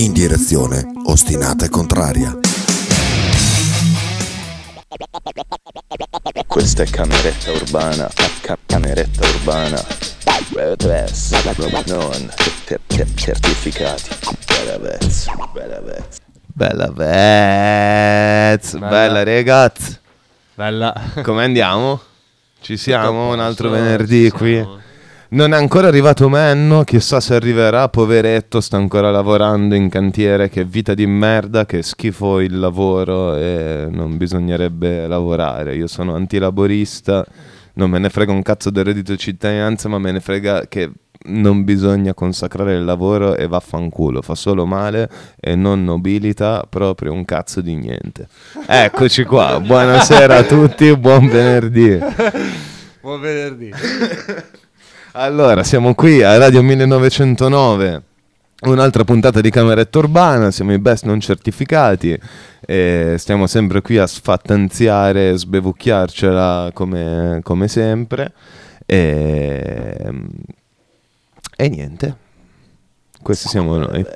[0.00, 2.34] in direzione ostinata e contraria.
[6.46, 8.08] Questa è cameretta urbana,
[8.40, 9.84] ca- cameretta urbana.
[10.76, 11.32] Press,
[11.86, 12.30] non
[12.64, 14.08] cer- cer- certificati.
[14.46, 16.18] Bella vez, bella vez.
[16.52, 19.98] Bella Vez, bella, ragazzi.
[20.54, 20.94] Bella.
[21.22, 22.00] Come andiamo?
[22.60, 24.66] Ci siamo un altro venerdì qui.
[25.32, 30.64] Non è ancora arrivato Menno, chissà se arriverà, poveretto, sta ancora lavorando in cantiere, che
[30.64, 35.76] vita di merda, che schifo il lavoro e non bisognerebbe lavorare.
[35.76, 37.24] Io sono antilaborista,
[37.74, 40.90] non me ne frega un cazzo del reddito di cittadinanza, ma me ne frega che
[41.26, 47.24] non bisogna consacrare il lavoro e vaffanculo, fa solo male e non nobilita proprio un
[47.24, 48.26] cazzo di niente.
[48.66, 52.00] Eccoci qua, buonasera a tutti, buon venerdì.
[53.00, 53.70] Buon venerdì.
[55.12, 58.02] Allora, siamo qui a Radio 1909,
[58.62, 62.16] un'altra puntata di Cameretta Urbana, siamo i best non certificati
[62.60, 68.32] e stiamo sempre qui a sfattanziare, sbevucchiarcela come, come sempre
[68.86, 70.12] e,
[71.56, 72.16] e niente,
[73.20, 74.06] questi siamo noi.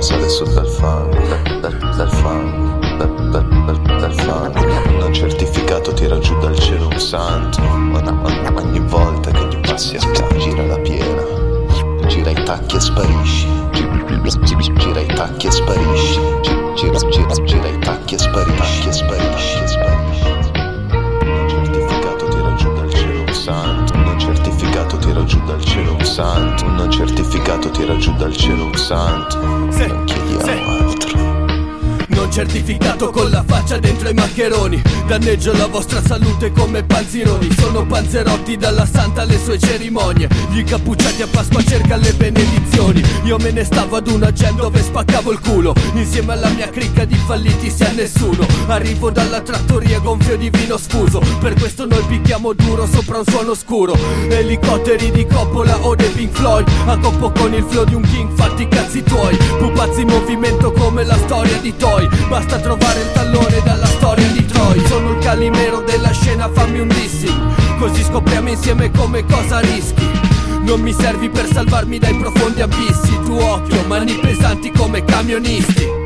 [0.00, 1.18] Roba sale su dal fango,
[1.60, 4.98] dal, dal fango, dal, dal, dal, dal fango.
[4.98, 7.60] Non certificato tira giù dal cielo un santo.
[7.60, 8.08] Ogni,
[8.54, 10.00] ogni volta che gli passi a
[10.38, 11.22] gira la piena.
[12.06, 13.46] Gira i tacchi e sparisci.
[13.72, 13.88] Gi-
[14.78, 16.20] Gira i tacchi e sparisci.
[16.40, 18.92] Gi- Gira, gira, gira i tacchi e sparisci.
[18.92, 19.29] Sparisci.
[25.40, 26.68] Giù dal cielo un santo.
[26.68, 29.38] Non certificato tira giù dal cielo un santo.
[29.40, 30.89] Non chiediamo altro.
[32.30, 34.80] Certificato con la faccia dentro i maccheroni.
[35.08, 40.28] Danneggio la vostra salute come panzironi Sono panzerotti dalla santa alle sue cerimonie.
[40.50, 43.02] Gli incappucciati a Pasqua cercano le benedizioni.
[43.24, 45.74] Io me ne stavo ad una gem dove spaccavo il culo.
[45.94, 48.46] Insieme alla mia cricca di falliti sia nessuno.
[48.68, 51.20] Arrivo dalla trattoria gonfio di vino sfuso.
[51.40, 53.96] Per questo noi picchiamo duro sopra un suono scuro.
[54.28, 56.68] Elicotteri di Coppola o dei Pink Floyd.
[56.86, 59.36] A coppo con il flow di un king fatti i cazzi tuoi.
[59.58, 64.44] Pupazzi in movimento come la storia di Toy Basta trovare il tallone dalla storia di
[64.44, 64.84] Troy.
[64.86, 70.08] Sono il calimero della scena fammi un dissing Così scopriamo insieme come cosa rischi.
[70.62, 73.18] Non mi servi per salvarmi dai profondi abissi.
[73.24, 75.99] Tu occhio, mani pesanti come camionisti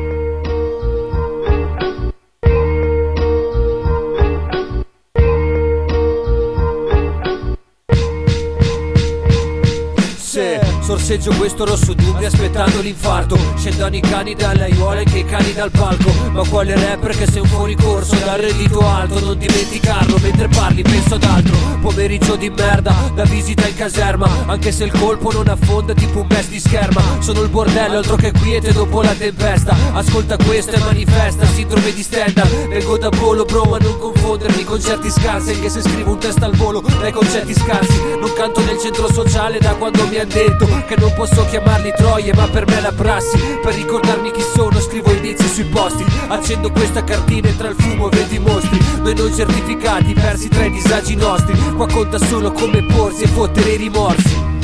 [11.05, 13.37] Se sorseggio questo rosso dubbio aspettando l'infarto.
[13.57, 16.11] Scendono i cani dalle aiuole che i cani dal palco.
[16.31, 19.19] Ma quale rapper che sei un fuori corso dal reddito alto?
[19.19, 21.55] Non dimenticarlo mentre parli penso ad altro.
[21.79, 24.27] Pomeriggio di merda da visita in caserma.
[24.47, 27.01] Anche se il colpo non affonda tipo un best di scherma.
[27.19, 29.75] Sono il bordello altro che quiete dopo la tempesta.
[29.93, 34.81] Ascolta questo e manifesta sindrome di Stendhal Vengo da Bolo bro ma non confondermi con
[34.81, 35.51] certi scarsi.
[35.51, 38.01] Anche se scrivo un testo al volo dai concetti scarsi.
[38.19, 42.33] Non canto nel centro sociale da quando mi han detto Che non posso chiamarli troie
[42.33, 43.37] ma per me è la prassi.
[43.61, 46.05] Per ricordarmi chi sono scrivo indizi sui posti.
[46.27, 48.79] Accendo questa cartina e tra il fumo vedo i mostri.
[49.01, 51.57] Noi non certificati persi tra i disagi nostri.
[51.75, 54.54] Qua conta solo come porsi e fottere i rimorsi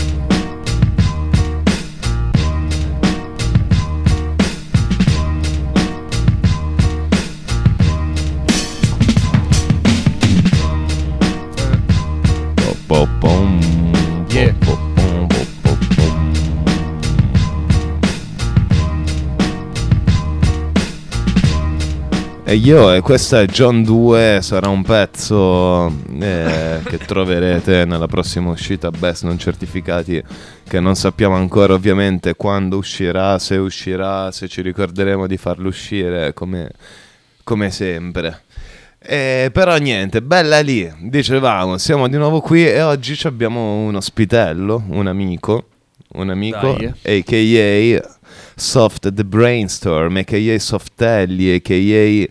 [22.51, 25.87] E io, e questo è John 2, sarà un pezzo
[26.19, 30.21] eh, che troverete nella prossima uscita Best non certificati,
[30.67, 36.33] che non sappiamo ancora ovviamente quando uscirà, se uscirà, se ci ricorderemo di farlo uscire,
[36.33, 36.71] come,
[37.45, 38.41] come sempre.
[38.99, 44.83] Eh, però niente, bella lì, dicevamo, siamo di nuovo qui e oggi abbiamo un ospitello,
[44.89, 45.67] un amico,
[46.15, 47.19] un amico, Dai.
[47.19, 48.19] a.k.a.
[48.61, 50.59] Soft The Brainstorm, a.k.a.
[50.59, 52.27] Softelli, a.k.a.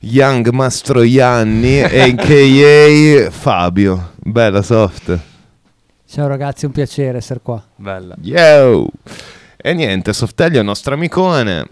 [0.00, 3.30] Young Mastroianni, a.k.a.
[3.30, 4.10] Fabio.
[4.16, 5.16] Bella Soft.
[6.06, 7.64] Ciao ragazzi, un piacere essere qua.
[7.76, 8.16] Bella.
[8.20, 8.88] Yo!
[9.56, 11.64] E niente, Softelli è un nostro amicone.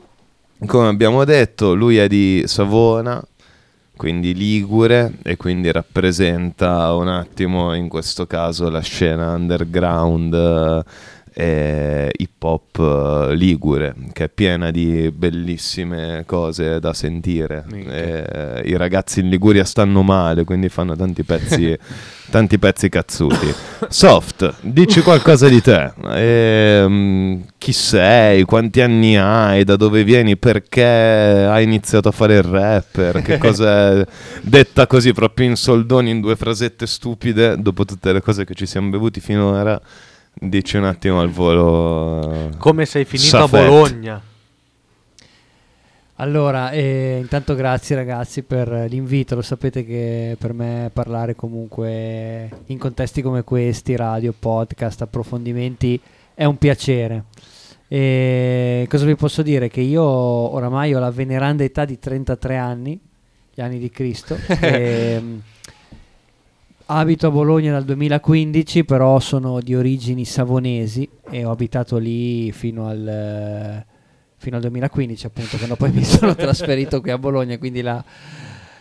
[0.64, 3.20] Come abbiamo detto, lui è di Savona,
[3.96, 10.84] quindi Ligure, e quindi rappresenta un attimo in questo caso la scena underground
[11.38, 17.64] eh, eh, hip hop eh, ligure, che è piena di bellissime cose da sentire.
[17.70, 21.76] Eh, I ragazzi in Liguria stanno male, quindi fanno tanti pezzi,
[22.30, 23.54] tanti pezzi cazzuti.
[23.88, 25.92] Soft, dici qualcosa di te.
[26.14, 28.42] Ehm, chi sei?
[28.44, 29.64] Quanti anni hai?
[29.64, 30.36] Da dove vieni?
[30.36, 33.22] Perché hai iniziato a fare il rapper?
[33.22, 34.04] Che cos'è?
[34.42, 38.66] Detta così, proprio in soldoni, in due frasette stupide, dopo tutte le cose che ci
[38.66, 39.80] siamo bevuti finora.
[40.40, 42.50] Dici un attimo al volo.
[42.58, 43.66] Come sei finito a Safet.
[43.66, 44.22] Bologna?
[46.20, 52.78] Allora, eh, intanto grazie ragazzi per l'invito, lo sapete che per me parlare comunque in
[52.78, 56.00] contesti come questi, radio, podcast, approfondimenti,
[56.34, 57.24] è un piacere.
[57.86, 59.68] E cosa vi posso dire?
[59.68, 63.00] Che io oramai ho la veneranda età di 33 anni,
[63.54, 65.38] gli anni di Cristo, e, mm,
[66.90, 72.88] abito a Bologna dal 2015, però sono di origini savonesi e ho abitato lì fino
[72.88, 73.84] al
[74.40, 78.02] fino al 2015 appunto quando poi mi sono trasferito qui a Bologna quindi la-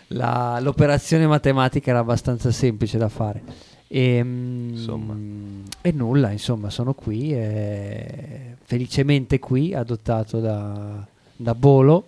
[0.10, 3.42] la- l'operazione matematica era abbastanza semplice da fare
[3.88, 5.16] e, mm, Insomma.
[5.82, 11.04] e nulla insomma sono qui e felicemente qui adottato da,
[11.36, 12.04] da Bolo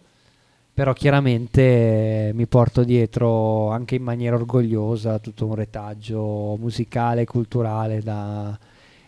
[0.80, 7.26] però chiaramente eh, mi porto dietro anche in maniera orgogliosa tutto un retaggio musicale e
[7.26, 8.58] culturale da,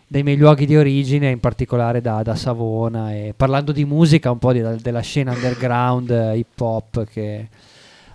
[0.06, 3.14] dai miei luoghi di origine, in particolare da, da Savona.
[3.14, 7.48] E parlando di musica, un po' di- della scena underground eh, hip hop che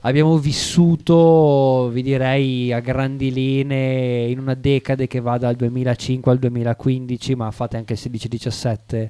[0.02, 6.38] abbiamo vissuto, vi direi, a grandi linee in una decade che va dal 2005 al
[6.38, 9.10] 2015, ma fate anche il 16-17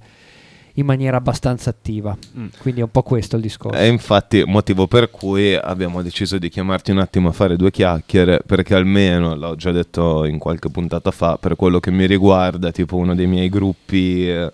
[0.78, 2.18] in maniera abbastanza attiva.
[2.38, 2.48] Mm.
[2.60, 3.78] Quindi è un po' questo il discorso.
[3.78, 8.42] E infatti motivo per cui abbiamo deciso di chiamarti un attimo a fare due chiacchiere,
[8.46, 12.96] perché almeno, l'ho già detto in qualche puntata fa, per quello che mi riguarda, tipo
[12.96, 14.52] uno dei miei gruppi eh,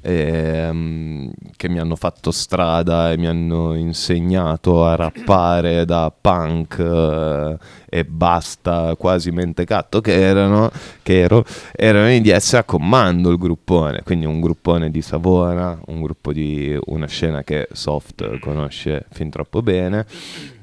[0.00, 7.56] ehm, che mi hanno fatto strada e mi hanno insegnato a rappare da punk eh,
[7.88, 10.70] e basta, quasi mentecatto che erano,
[11.02, 16.00] che ero, erano i DS a comando il gruppone, quindi un gruppone di Savona, un
[16.00, 20.06] gruppo di una scena che Soft conosce fin troppo bene.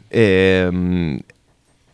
[0.07, 1.18] E, mm,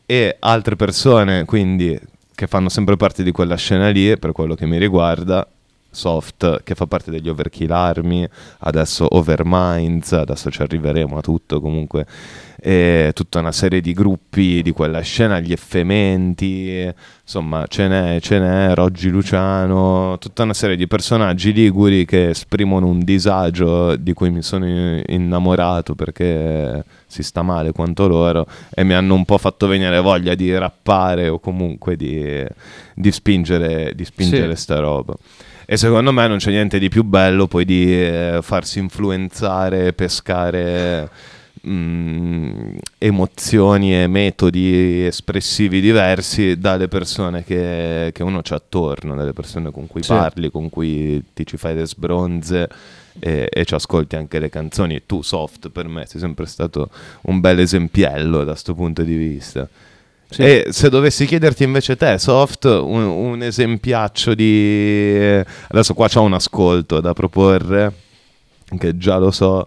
[0.05, 1.99] e altre persone quindi
[2.33, 5.47] che fanno sempre parte di quella scena lì per quello che mi riguarda
[5.97, 8.25] Soft che fa parte degli Overkill Army
[8.59, 12.05] adesso Overminds adesso ci arriveremo a tutto comunque
[12.59, 16.91] e tutta una serie di gruppi di quella scena, gli effementi,
[17.21, 22.87] insomma ce n'è, ce n'è, Roggi Luciano, tutta una serie di personaggi liguri che esprimono
[22.87, 24.65] un disagio di cui mi sono
[25.05, 30.33] innamorato perché si sta male quanto loro e mi hanno un po' fatto venire voglia
[30.33, 32.43] di rappare o comunque di,
[32.95, 34.61] di spingere, di spingere Sì.
[34.63, 35.13] sta roba.
[35.69, 41.09] E secondo me non c'è niente di più bello poi di eh, farsi influenzare, pescare
[41.67, 49.69] mm, emozioni e metodi espressivi diversi dalle persone che, che uno c'ha attorno, dalle persone
[49.71, 50.13] con cui Sì.
[50.13, 52.69] parli, con cui ti ci fai le sbronze
[53.19, 55.01] e, e ci ascolti anche le canzoni.
[55.05, 56.89] Tu, Soft, per me sei sempre stato
[57.23, 59.67] un bel esempiello da questo punto di vista.
[60.29, 60.41] Sì.
[60.41, 65.41] E se dovessi chiederti invece te, Soft, un, un esempiaccio di...
[65.69, 67.93] Adesso qua c'ho un ascolto da proporre,
[68.77, 69.65] che già lo so,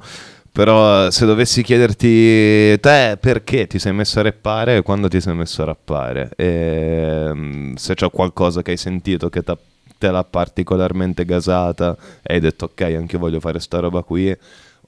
[0.52, 5.34] però se dovessi chiederti te perché ti sei messo a rappare e quando ti sei
[5.34, 11.24] messo a rappare, e, mm, se c'è qualcosa che hai sentito che te l'ha particolarmente
[11.24, 14.36] gasata e hai detto ok, anche io voglio fare sta roba qui,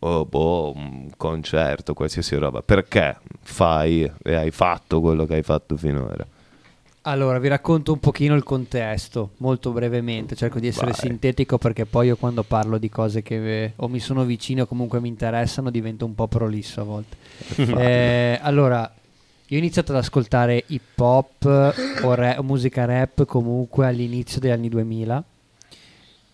[0.05, 5.77] o boh, un concerto, qualsiasi roba, perché fai e hai fatto quello che hai fatto
[5.77, 6.27] finora?
[7.05, 11.01] Allora, vi racconto un pochino il contesto, molto brevemente, cerco di essere Vai.
[11.01, 15.01] sintetico perché poi io quando parlo di cose che o mi sono vicine o comunque
[15.01, 17.17] mi interessano divento un po' prolisso a volte.
[17.57, 18.89] Eh, allora,
[19.49, 24.53] io ho iniziato ad ascoltare hip hop o, ra- o musica rap comunque all'inizio degli
[24.53, 25.25] anni 2000,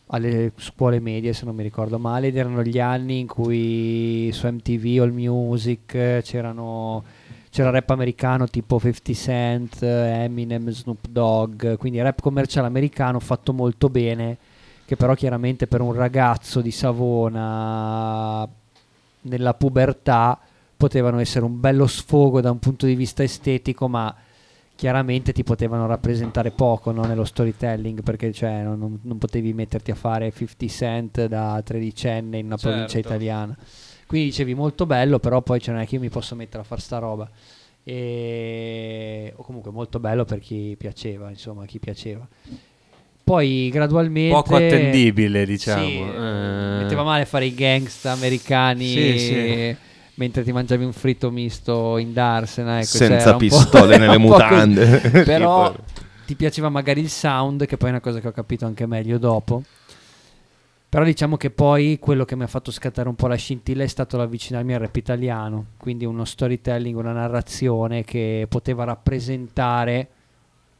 [0.08, 4.46] alle scuole medie se non mi ricordo male, ed erano gli anni in cui su
[4.46, 7.04] MTV All Music c'erano
[7.50, 13.88] c'era rap americano tipo 50 Cent, Eminem, Snoop Dogg, quindi rap commerciale americano fatto molto
[13.88, 14.36] bene,
[14.84, 18.46] che però chiaramente per un ragazzo di Savona
[19.22, 20.38] nella pubertà
[20.76, 24.14] potevano essere un bello sfogo da un punto di vista estetico, ma
[24.78, 29.96] chiaramente ti potevano rappresentare poco no, nello storytelling, perché cioè, non, non- potevi metterti a
[29.96, 33.08] fare 50 Cent da tredicenne in una provincia Certo.
[33.08, 33.56] italiana.
[34.06, 36.64] Quindi dicevi molto bello, però poi cioè, non è che io mi posso mettere a
[36.64, 37.28] fare sta roba.
[37.82, 39.32] E...
[39.34, 42.24] O comunque molto bello per chi piaceva, insomma, chi piaceva.
[43.24, 44.32] poi gradualmente...
[44.32, 45.86] Poco attendibile, diciamo.
[45.88, 46.78] Sì, Eh.
[46.82, 49.76] metteva male fare i gangsta americani Sì, sì.
[50.18, 52.78] Mentre ti mangiavi un fritto misto in Darsena.
[52.78, 55.00] Ecco, Senza pistole nelle mutande.
[55.24, 55.74] Però
[56.26, 59.18] ti piaceva magari il sound, che poi è una cosa che ho capito anche meglio
[59.18, 59.62] dopo.
[60.90, 63.86] Però diciamo che poi quello che mi ha fatto scattare un po' la scintilla è
[63.86, 70.08] stato l'avvicinarmi al rap italiano, quindi uno storytelling, una narrazione che poteva rappresentare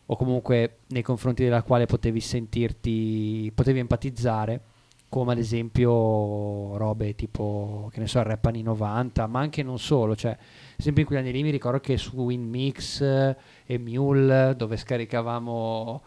[0.06, 4.60] o comunque nei confronti della quale potevi sentirti, potevi empatizzare,
[5.08, 9.78] come ad esempio robe tipo, che ne so, il rap anni 90, ma anche non
[9.78, 10.36] solo, cioè,
[10.76, 16.02] sempre in quegli anni lì mi ricordo che su WinMix e Mule, dove scaricavamo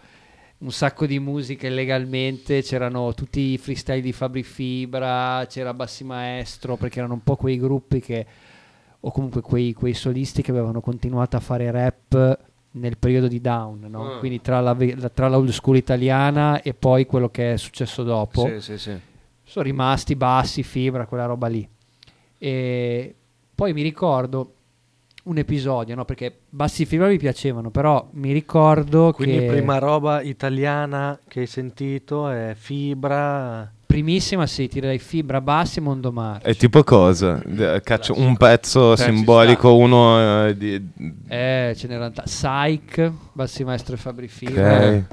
[0.60, 6.76] un sacco di musica illegalmente, c'erano tutti i freestyle di Fabri Fibra, c'era Bassi Maestro,
[6.76, 8.26] perché erano un po' quei gruppi che,
[9.00, 13.86] o comunque quei, quei solisti che avevano continuato a fare rap nel periodo di down,
[13.90, 14.16] no?
[14.16, 14.18] Ah.
[14.20, 18.04] quindi tra la, la- tra la old school italiana e poi quello che è successo
[18.04, 19.00] dopo Sì, sì, sì.
[19.44, 21.68] sono rimasti bassi, fibra, quella roba lì.
[22.38, 23.16] E
[23.54, 24.54] poi mi ricordo
[25.24, 26.06] un episodio, no?
[26.06, 31.48] Perché bassi fibra mi piacevano, però mi ricordo Quindi che prima roba italiana che hai
[31.48, 33.72] sentito è Fibra.
[33.92, 36.44] Primissima sì, direi fibra bassi e Mondomare.
[36.44, 37.44] È tipo cosa?
[37.84, 40.82] Caccio un pezzo ci simbolico, uno eh, di...
[41.28, 44.78] Eh, ce n'erano ta- Psych, Bassi Maestro e Fabri Fibra.
[44.78, 45.04] Ok.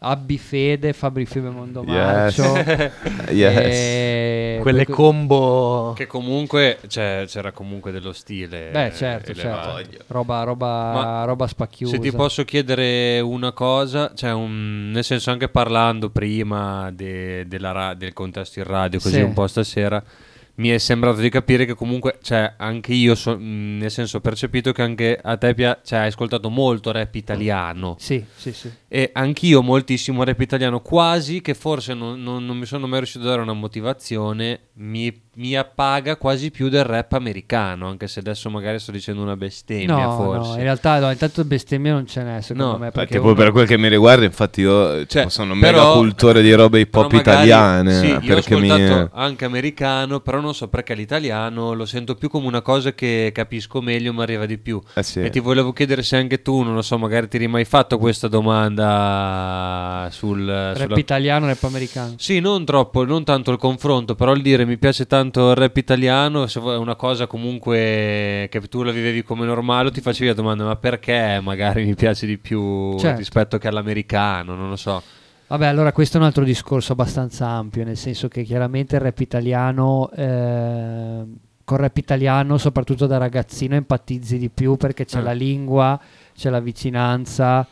[0.00, 2.54] Abbi Fede, Fabri Fibra e Mondomarcio.
[3.30, 3.56] Yes.
[3.58, 5.92] E Quelle combo.
[5.96, 8.70] Che comunque cioè, c'era comunque dello stile.
[8.70, 9.76] Beh, certo, elevato.
[9.78, 10.04] certo.
[10.06, 11.94] Roba, roba, roba spacchiusa.
[11.96, 17.72] Se ti posso chiedere una cosa, cioè un- nel senso anche parlando prima de- della
[17.72, 19.20] ra- del contesto in radio, così Sì.
[19.20, 20.02] un po' stasera,
[20.58, 24.20] mi è sembrato di capire che comunque, cioè anche io, so- mh, nel senso ho
[24.20, 28.70] percepito che anche a te pia- cioè, hai ascoltato molto rap italiano Sì, sì, sì.
[28.88, 33.24] e anch'io moltissimo rap italiano, quasi che forse non, non- non mi sono mai riuscito
[33.24, 38.50] a dare una motivazione, mi, mi appaga quasi più del rap americano, anche se adesso
[38.50, 40.48] magari sto dicendo una bestemmia No, forse.
[40.50, 42.90] no, in realtà no, intanto bestemmia non ce n'è secondo No, me.
[42.90, 45.92] Perché tipo uno- per quel che mi riguarda, infatti io Cioè, tipo, sono però- mega
[45.92, 47.94] cultore di robe hip hop italiane.
[47.94, 48.68] Sì, io ho perché mi...
[48.68, 53.30] ascoltato anche americano, però non so perché l'italiano lo sento più come una cosa che
[53.32, 54.82] capisco meglio, mi arriva di più.
[54.94, 55.20] Eh sì.
[55.20, 57.96] E ti volevo chiedere se anche tu, non lo so, magari ti eri mai fatto
[57.98, 60.44] questa domanda sul...
[60.46, 62.14] rap sulla- italiano, rap americano.
[62.18, 65.76] Sì, non troppo, non tanto il confronto, però il dire mi piace tanto il rap
[65.76, 70.64] italiano, è una cosa comunque che tu la vivevi come normale, ti facevi la domanda
[70.64, 73.18] ma perché magari mi piace di più Certo.
[73.18, 75.02] rispetto che all'americano, non lo so.
[75.48, 79.18] Vabbè, allora questo è un altro discorso abbastanza ampio, nel senso che chiaramente il rap
[79.20, 81.22] italiano, eh,
[81.64, 85.22] col rap italiano, soprattutto da ragazzino, empatizzi di più perché c'è Eh.
[85.22, 85.98] la lingua,
[86.34, 87.66] c'è la vicinanza,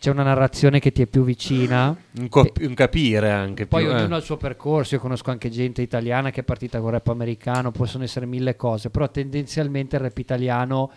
[0.00, 1.94] c'è una narrazione che ti è più vicina.
[2.18, 3.92] Un, co- un capire anche Poi più.
[3.92, 3.96] eh.
[3.96, 7.06] ognuno ha il suo percorso, io conosco anche gente italiana che è partita con rap
[7.08, 10.90] americano, possono essere mille cose, però tendenzialmente il rap italiano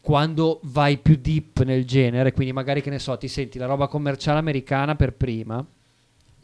[0.00, 3.86] quando vai più deep nel genere, quindi magari che ne so, ti senti la roba
[3.86, 5.64] commerciale americana per prima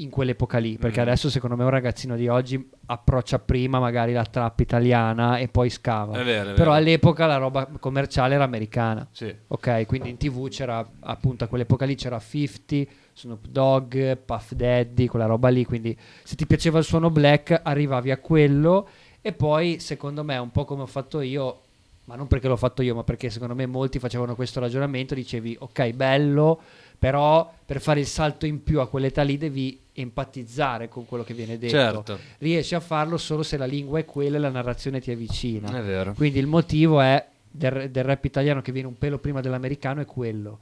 [0.03, 1.03] in quell'epoca lì, perché Mm.
[1.03, 5.69] adesso secondo me un ragazzino di oggi approccia prima magari la trap italiana e poi
[5.71, 6.19] scava.
[6.19, 6.73] È vero, è Però vero.
[6.73, 9.07] all'epoca la roba commerciale era americana.
[9.13, 9.35] Sì.
[9.49, 15.07] Ok, quindi in tv c'era appunto a quell'epoca lì c'era 50, Snoop Dogg, Puff Daddy,
[15.07, 18.89] quella roba lì, quindi se ti piaceva il suono black arrivavi a quello
[19.21, 21.61] e poi secondo me un po' come ho fatto io,
[22.07, 25.57] ma non perché l'ho fatto io, ma perché secondo me molti facevano questo ragionamento, dicevi
[25.61, 26.61] ok bello,
[27.01, 31.33] però per fare il salto in più a quell'età lì devi empatizzare con quello che
[31.33, 31.73] viene detto.
[31.73, 35.17] Certo, Riesci a farlo solo se la lingua è quella e la narrazione ti è
[35.17, 35.77] vicina.
[35.79, 36.13] è vero.
[36.13, 40.05] Quindi il motivo è del, del rap italiano che viene un pelo prima dell'americano è
[40.05, 40.59] quello.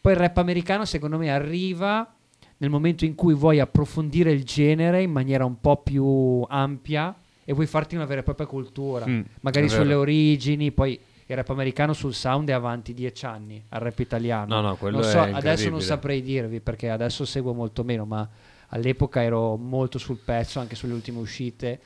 [0.00, 2.10] Poi il rap americano secondo me arriva
[2.56, 7.52] nel momento in cui vuoi approfondire il genere in maniera un po' più ampia e
[7.52, 11.92] vuoi farti una vera e propria cultura, Mm, magari sulle origini, poi il rap americano
[11.92, 14.60] sul sound è avanti dieci anni al rap italiano.
[14.60, 15.70] No, no, quello Non è so, adesso incredibile.
[15.70, 18.28] non saprei dirvi perché adesso seguo molto meno, ma
[18.68, 21.80] all'epoca ero molto sul pezzo anche sulle ultime uscite.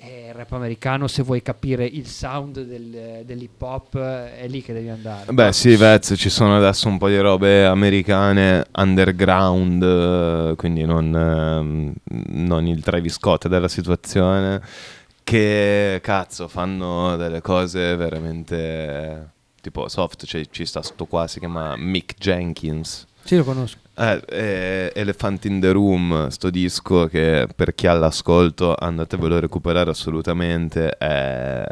[0.00, 4.72] E il rap americano, se vuoi capire il sound del- dell'hip hop, è lì che
[4.72, 5.32] devi andare.
[5.32, 11.12] Beh sì, Vez, ci sono adesso un po' di robe americane underground, eh, quindi non,
[11.12, 11.92] ehm,
[12.28, 14.62] non il Travis Scott della situazione,
[15.28, 21.76] che cazzo fanno delle cose veramente tipo soft, cioè, ci sta sto qua, si chiama
[21.76, 23.76] Mick Jenkins, Sì, lo conosco.
[23.94, 29.90] Eh, Elephant in the Room, sto disco che per chi ha l'ascolto andatevelo a recuperare
[29.90, 31.62] assolutamente, è,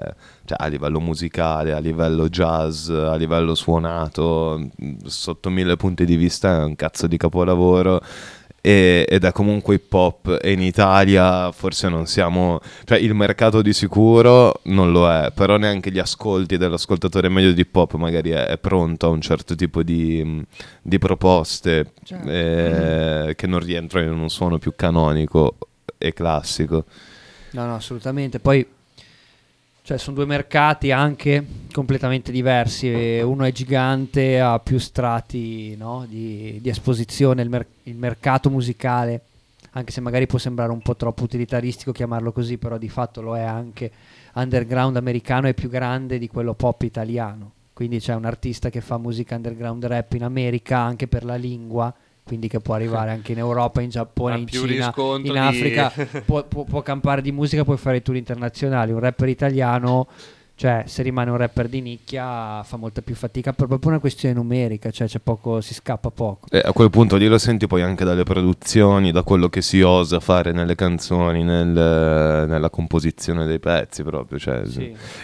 [0.45, 4.69] cioè, a livello musicale, a livello jazz, a livello suonato,
[5.07, 8.03] sotto mille punti di vista è un cazzo di capolavoro
[8.67, 13.63] e- ed è comunque hip hop e in Italia forse non siamo, cioè il mercato
[13.63, 18.31] di sicuro non lo è, però neanche gli ascolti dell'ascoltatore medio di hip hop magari
[18.31, 20.45] è, è pronto a un certo tipo di,
[20.83, 22.29] di proposte Certo.
[22.29, 25.59] eh, che non rientrano in un suono più canonico
[25.97, 26.87] e classico.
[27.53, 28.41] No, no, assolutamente.
[28.41, 28.67] Poi,
[29.87, 32.89] cioè, sono due mercati anche completamente diversi.
[33.23, 37.43] Uno è gigante, ha più strati no, di, di esposizione.
[37.43, 39.21] Il, mer- il mercato musicale,
[39.71, 43.37] anche se magari può sembrare un po' troppo utilitaristico chiamarlo così, però di fatto lo
[43.37, 43.93] è anche.
[44.35, 47.53] Underground americano è più grande di quello pop italiano.
[47.73, 51.95] Quindi c'è un artista che fa musica underground rap in America anche per la lingua.
[52.27, 55.93] Quindi che può arrivare anche in Europa, in Giappone, Ha in Cina, in di- Africa
[56.25, 58.91] può, può- può campare di musica, puoi fare i tour internazionali.
[58.91, 60.09] Un rapper italiano,
[60.57, 64.35] cioè, se rimane un rapper di nicchia, fa molta più fatica per proprio una questione
[64.35, 66.49] numerica, cioè c'è poco, si scappa poco.
[66.51, 69.81] E a quel punto lì lo senti poi anche dalle produzioni, da quello che si
[69.83, 71.69] osa fare nelle canzoni, nel-
[72.49, 74.37] nella composizione dei pezzi proprio.
[74.41, 74.63] Cioè,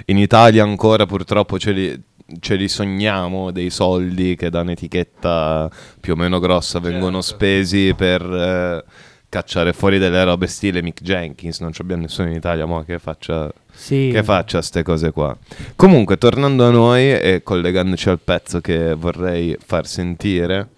[0.04, 2.02] In Italia ancora purtroppo ce li,
[2.40, 5.70] ce li sogniamo dei soldi che da un'etichetta
[6.00, 7.36] più o meno grossa vengono Certo.
[7.36, 8.84] spesi per eh,
[9.28, 11.60] cacciare fuori delle robe stile Mick Jenkins.
[11.60, 14.10] Non abbiamo nessuno in Italia mo, che faccia Sì.
[14.12, 15.36] che faccia ste cose qua.
[15.76, 20.68] Comunque, tornando a noi e collegandoci al pezzo che vorrei far sentire.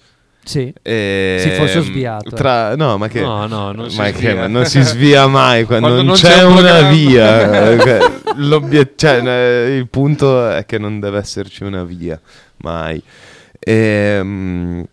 [0.45, 0.73] Sì.
[0.83, 2.31] ehm, Si fosse sviato.
[2.31, 4.35] Tra, no, ma che, No, no, non si ma che- svia.
[4.37, 8.13] ma non si svia mai quando, Quando non, non c'è, c'è un una via.
[8.35, 12.21] Eh, cioè, eh, il punto è che non deve esserci una via,
[12.59, 13.01] mai.
[13.61, 14.85] Ehm,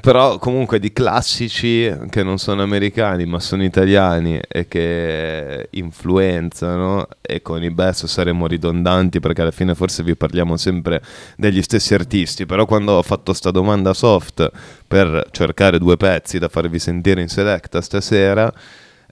[0.00, 7.40] però comunque di classici che non sono americani ma sono italiani e che influenzano e
[7.40, 11.02] con i best saremo ridondanti perché alla fine forse vi parliamo sempre
[11.36, 12.46] degli stessi artisti.
[12.46, 14.50] Però quando ho fatto sta domanda soft
[14.86, 18.52] per cercare due pezzi da farvi sentire in selecta stasera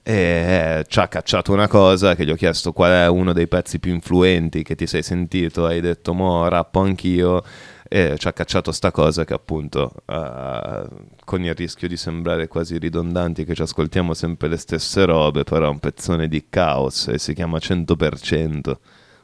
[0.07, 3.79] e ci ha cacciato una cosa che gli ho chiesto qual è uno dei pezzi
[3.79, 5.65] più influenti che ti sei sentito.
[5.65, 7.43] Hai detto mo rappo anch'io
[7.87, 10.87] e ci ha cacciato sta cosa che appunto eh,
[11.23, 15.65] con il rischio di sembrare quasi ridondanti che ci ascoltiamo sempre le stesse robe però
[15.67, 18.77] è un pezzone di caos e si chiama 100%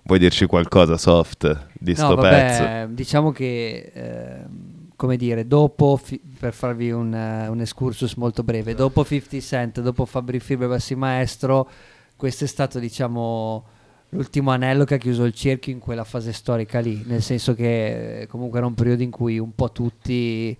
[0.04, 2.64] vuoi dirci qualcosa soft di sto No, pezzo?
[2.64, 8.44] vabbè, diciamo che, ehm, come dire, dopo, fi- per farvi un, eh, un excursus molto
[8.44, 11.70] breve, dopo 50 Cent, dopo Fabri Fibra e Bassi Maestro,
[12.16, 13.64] questo è stato, diciamo,
[14.12, 18.22] l'ultimo anello che ha chiuso il cerchio in quella fase storica lì, nel senso che
[18.22, 20.58] eh, comunque era un periodo in cui un po' tutti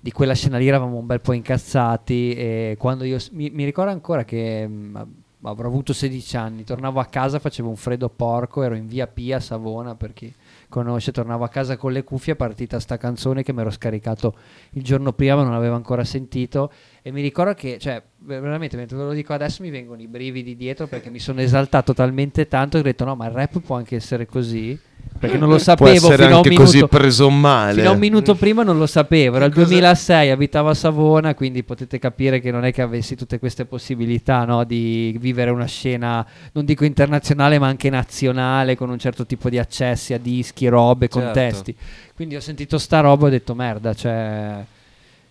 [0.00, 3.90] di quella scena lì eravamo un bel po' incazzati e quando io mi, mi ricordo
[3.90, 4.96] ancora che mm,
[5.42, 9.40] avrò avuto 16 anni, tornavo a casa, facevo un freddo porco, ero in via Pia
[9.40, 10.32] Savona per chi
[10.68, 14.34] conosce, tornavo a casa con le cuffie, è partita sta canzone che mi ero scaricato
[14.72, 18.96] il giorno prima ma non avevo ancora sentito e mi ricordo che, cioè, veramente mentre
[18.96, 22.76] ve lo dico adesso mi vengono i brividi dietro perché mi sono esaltato talmente tanto
[22.76, 24.78] che ho detto no ma il rap può anche essere così
[25.18, 27.90] perché non lo Può sapevo essere fino a un anche minuto così preso male Fino
[27.90, 31.34] a un minuto prima non lo sapevo, era il Che cosa- 2006, abitavo a Savona,
[31.34, 35.66] quindi potete capire che non è che avessi tutte queste possibilità no, di vivere una
[35.66, 40.66] scena, non dico internazionale, ma anche nazionale, con un certo tipo di accessi a dischi,
[40.66, 41.20] robe, Certo.
[41.20, 41.76] contesti.
[42.14, 44.64] Quindi ho sentito sta roba e ho detto merda, cioè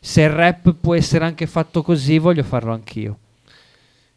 [0.05, 3.17] se il rap può essere anche fatto così, voglio farlo anch'io.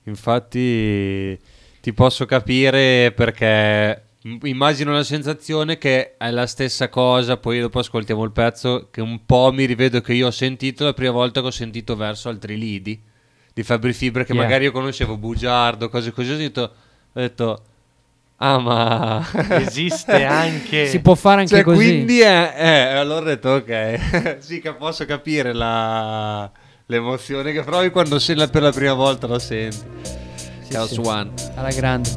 [0.03, 1.39] Infatti
[1.81, 4.03] ti posso capire perché
[4.43, 9.25] immagino la sensazione che è la stessa cosa, poi dopo ascoltiamo il pezzo che un
[9.25, 12.59] po' mi rivedo che io ho sentito la prima volta che ho sentito verso altri
[12.59, 13.01] lidi
[13.55, 14.43] di Fabri Fibra che Yeah.
[14.43, 16.71] magari io conoscevo Bugiardo, cose così, ho
[17.13, 17.63] detto
[18.39, 19.27] ah ma
[19.61, 20.87] Esiste anche...
[20.87, 21.77] Si può fare anche cioè, così.
[21.77, 26.51] quindi è, eh, allora ho detto ok, sì che posso capire la,
[26.87, 29.77] l'emozione che provi quando se la- per la prima volta la senti.
[30.63, 31.01] Sì, Chaos sì.
[31.03, 31.31] One.
[31.55, 32.11] Alla grande.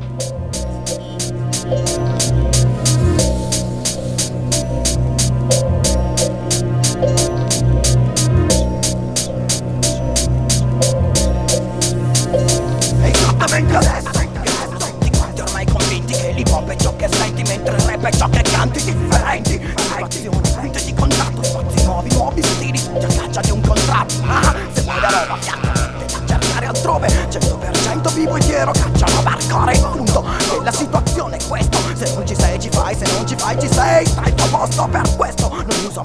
[24.27, 27.07] Ah, se vuoi la roba fiacca Da cercare altrove.
[27.29, 30.25] 100% vivo e fiero Caccia roba hardcore Il punto
[30.57, 33.67] della situazione è questo Se non ci sei ci fai Se non ci fai ci
[33.67, 34.05] sei.
[34.05, 36.01] Stai tuo posto per questo Non uso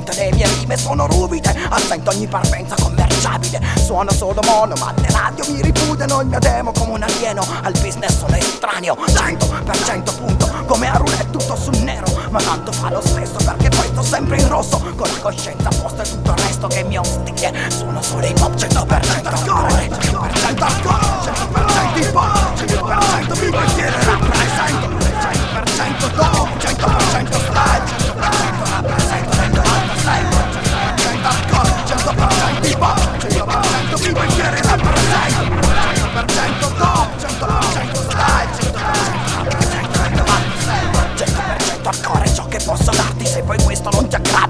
[0.00, 3.60] ammorbidente le mie rime sono ruvide Assento ogni parvenza commerciabile.
[3.84, 7.72] Suono solo mono ma le radio mi ripudiano Il mio demo come un alieno Al
[7.72, 8.94] business sono estraneo.
[8.94, 13.86] 100% punto Come a roulette tutto sul nero Ma tanto fa lo stesso perché poi
[13.86, 16.98] sto sempre in rosso Con la coscienza a posto e tutto il resto che mi
[16.98, 23.68] ostile Sono solo hip hop 100% hardcore 100% hardcore 100% hip hop 100% vivo e
[23.68, 24.88] fiero e rappresento
[25.20, 27.79] 100% dope 100% style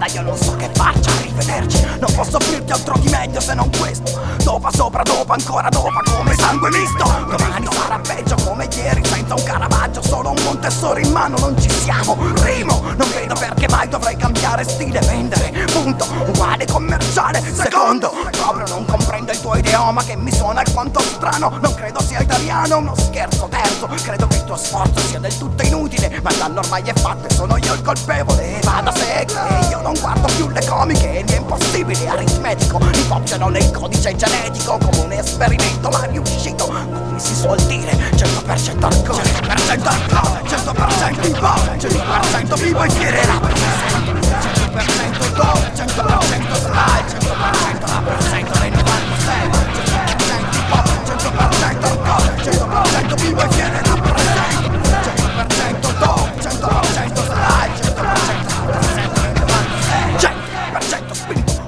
[0.01, 1.85] aggrada io non so che faccia Arrivederci.
[2.01, 4.19] Non posso offrirti altro di meglio se non questo.
[4.43, 7.05] Dopa sopra dopa ancora dopa come sangue misto.
[7.05, 11.71] Domani sarà peggio come ieri senza un Caravaggio Solo un Montessori in mano non ci
[11.71, 12.17] siamo.
[12.43, 16.07] Rimo Non vedo perché mai dovrei cambiare stile Vendere punto.
[16.27, 18.13] Uguale commerciale Secondo.
[18.31, 21.59] Proprio non comprendo il tuo idioma che mi suona alquanto strano.
[21.61, 23.89] Non credo sia italiano uno scherzo terzo.
[24.03, 27.27] Credo che il tuo sforzo sia del tutto inutile Ma il danno ormai è fatto
[27.29, 28.59] e sono io il colpevole.
[28.59, 29.27] E va da sé
[29.71, 34.79] io non guardo più le comiche Mi è impossibile aritmetico Mi foccano nel codice genetico
[34.79, 41.43] Come un esperimento ma riuscito Come si suol dire 100% hardcore 100% hardcore 100% hip
[41.43, 50.55] hop 100% vivo e fiere rappresento 100% dope 100% style 100% rappresento nel 96 100%
[50.55, 53.90] hip hop 100% hardcore 100% vivo e fiere rappresento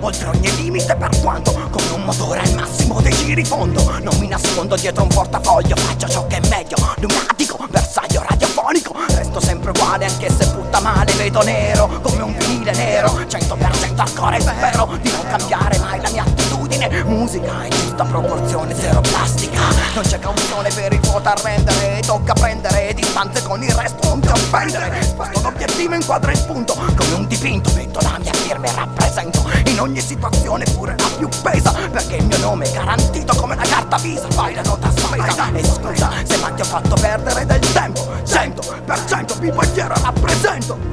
[0.02, 3.82] oltre ogni limite per quanto come un motore al massimo dei giri fondo.
[4.02, 6.76] Non mi nascondo dietro un portafoglio faccio ciò che è meglio.
[6.98, 12.72] Lunatico bersaglio radiofonico resto sempre uguale anche se butta male vedo nero come un vinile
[12.72, 13.08] nero.
[13.08, 16.41] 100% ancora e spero di non cambiare mai la mia
[16.82, 19.60] attitudine musica in giusta proporzione zero plastica.
[19.94, 24.20] Non c'è cauzione per il vuoto a rendere tocca prendere distanze con il resto non
[24.20, 25.02] ti offendere.
[25.02, 29.44] Sposto l'obiettivo inquadro il punto come un dipinto metto la mia firma e rappresento.
[29.66, 33.62] In ogni situazione pure la più pesa perché il mio nome è garantito come la
[33.62, 34.28] carta visa.
[34.30, 38.08] Fai la nota spesa e scusa se mai ti ho fatto perdere del tempo.
[38.24, 40.92] 100% vivo e fiero rappresento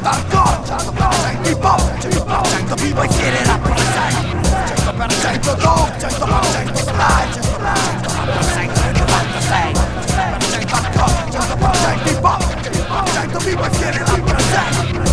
[0.00, 4.48] 100% hardcore 100% hip hop 100% vivo e fiero rappresento
[4.88, 13.64] 100% dope 100% style 100% rappresento nel 96 100% hardcore 100% hip hop 100% vivo
[13.64, 15.09] e fiero rappresento 100%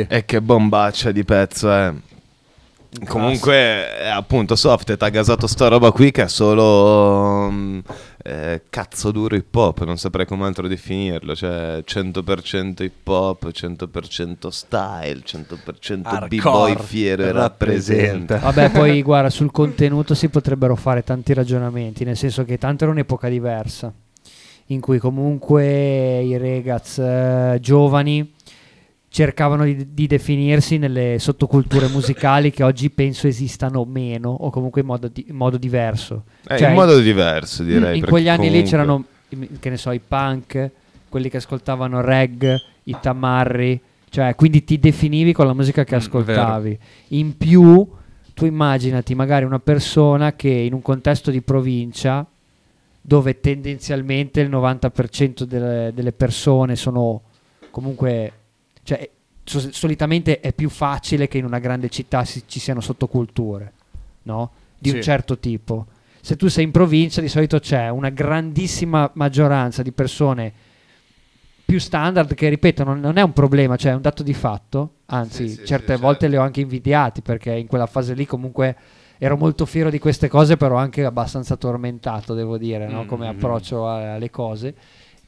[0.00, 1.92] E che bombaccia di pezzo è.
[3.06, 7.78] Comunque, eh, appunto, Softet ha gasato sta roba qui che è solo mm,
[8.22, 14.48] eh, cazzo duro hip hop, non saprei come altro definirlo, cioè 100% hip hop, 100%
[14.48, 18.36] style, 100% b-boy fiero e rappresenta.
[18.36, 22.92] Vabbè, poi guarda, sul contenuto si potrebbero fare tanti ragionamenti, nel senso che tanto era
[22.92, 23.90] un'epoca diversa,
[24.66, 28.34] in cui comunque i ragazzi eh, giovani
[29.12, 34.86] cercavano di, di definirsi nelle sottoculture musicali che oggi penso esistano meno o comunque in
[34.86, 36.24] modo, di- in modo diverso.
[36.48, 37.98] Eh, Cioè, in modo diverso direi.
[37.98, 40.70] in quegli anni lì comunque- c'erano, i- che ne so, i punk,
[41.10, 45.98] quelli che ascoltavano reg, i tamarri, cioè quindi ti definivi con la musica che Mm,
[45.98, 46.78] ascoltavi.
[47.08, 47.86] In più,
[48.32, 52.26] tu immaginati magari una persona che in un contesto di provincia,
[53.04, 57.20] dove tendenzialmente il 90% delle, delle persone sono
[57.70, 58.32] comunque,
[58.82, 59.08] cioè
[59.44, 63.72] so- solitamente è più facile che in una grande città si- ci siano sottoculture,
[64.24, 64.50] no?
[64.78, 65.02] Di un Sì.
[65.02, 65.86] certo tipo.
[66.20, 70.52] Se tu sei in provincia, di solito c'è una grandissima maggioranza di persone
[71.64, 74.94] più standard che ripeto non, non è un problema, cioè è un dato di fatto,
[75.06, 76.34] anzi Sì, sì, certe volte certo.
[76.34, 78.76] le ho anche invidiati perché in quella fase lì comunque
[79.18, 83.06] ero molto fiero di queste cose, però anche abbastanza tormentato, devo dire, no?
[83.06, 83.30] come Mm.
[83.30, 84.74] approccio a- alle cose.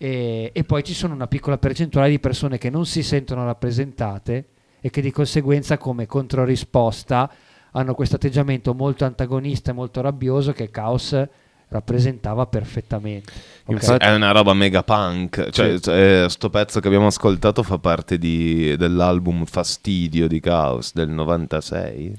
[0.05, 4.49] E, e poi ci sono una piccola percentuale di persone che non si sentono rappresentate
[4.83, 7.31] e che di conseguenza come controrisposta
[7.73, 11.27] hanno questo atteggiamento molto antagonista e molto rabbioso che Caos
[11.69, 13.33] rappresentava perfettamente.
[13.64, 13.71] Ok?
[13.71, 15.49] Infatti, è una roba mega punk.
[15.49, 21.09] Cioè, cioè, sto pezzo che abbiamo ascoltato fa parte di- dell'album Fastidio di Chaos del
[21.09, 22.14] 96.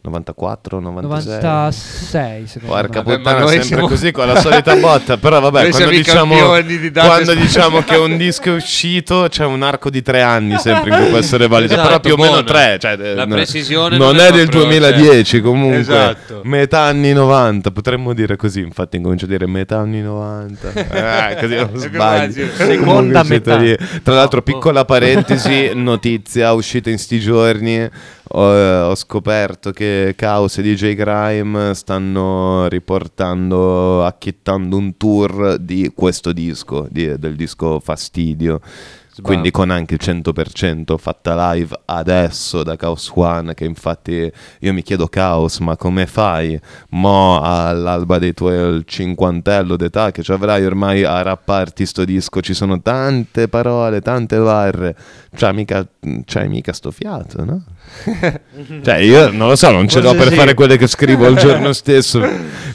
[0.00, 1.34] 94, 96.
[1.42, 3.16] 96 secondo Porca me.
[3.16, 5.16] Puttana, noi sempre siamo- così con la solita botta.
[5.18, 9.62] Però vabbè, Noi quando diciamo, di quando diciamo che un disco è uscito, c'è un
[9.62, 11.72] arco di tre anni sempre in cui può essere valido.
[11.74, 12.78] Esatto, però più o meno tre.
[12.80, 15.78] Cioè, eh, La no- precisione non, non è è del proprio, 2010 comunque.
[15.80, 16.40] Esatto.
[16.44, 18.60] Metà anni 90, potremmo dire così.
[18.60, 20.72] Infatti, incomincio a dire metà anni 90.
[20.98, 22.38] Eh, così non Che sbagli.
[22.38, 22.48] immagino.
[22.54, 23.56] Seconda metà.
[23.56, 23.76] lì.
[24.02, 27.88] Tra l'altro, piccola parentesi, notizia uscita in sti giorni.
[28.30, 35.92] Ho, eh, ho scoperto che Chaos e DJ Grime stanno riportando, acchittando un tour di
[35.94, 38.60] questo disco, di- del disco Fastidio.
[39.22, 44.82] Quindi con anche il 100% fatta live adesso da Chaos One, che infatti io mi
[44.82, 46.58] chiedo Chaos, ma come fai
[46.90, 52.54] mo all'alba dei tuoi cinquantello d'età che ci avrai ormai a rapparti sto disco, ci
[52.54, 54.96] sono tante parole, tante barre,
[55.36, 55.86] c'hai mica,
[56.24, 57.62] c'hai mica sto fiato, no?
[58.82, 60.34] cioè io non lo so, non ce l'ho per sì.
[60.34, 62.22] fare quelle che scrivo il giorno stesso.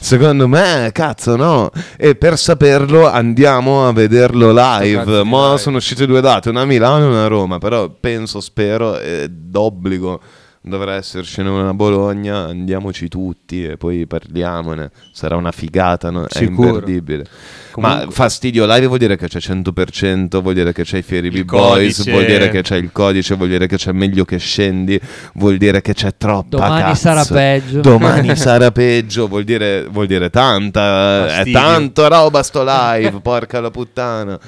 [0.00, 1.70] Secondo me, cazzo, no.
[1.96, 5.22] E per saperlo andiamo a vederlo live.
[5.22, 5.58] Mo live.
[5.58, 9.26] sono uscite due date, una a Milano e una a Roma, però penso, spero, è
[9.28, 10.20] d'obbligo.
[10.66, 14.90] Dovrà essercene una a Bologna, andiamoci tutti e poi parliamone.
[15.12, 16.24] Sarà una figata, no?
[16.24, 17.26] è imperdibile.
[17.70, 21.28] Comunque- Ma fastidio live vuol dire che c'è 100%, vuol dire che c'è i Fieri
[21.28, 22.10] B-Boys, codice.
[22.10, 24.98] vuol dire che c'è il codice, vuol dire che c'è meglio che scendi,
[25.34, 26.94] vuol dire che c'è troppa Domani cazzo.
[26.94, 27.80] sarà peggio.
[27.80, 31.60] Domani sarà peggio, vuol dire, vuol dire tanta, è Fastidio.
[31.60, 34.40] tanto roba sto live, porca la puttana.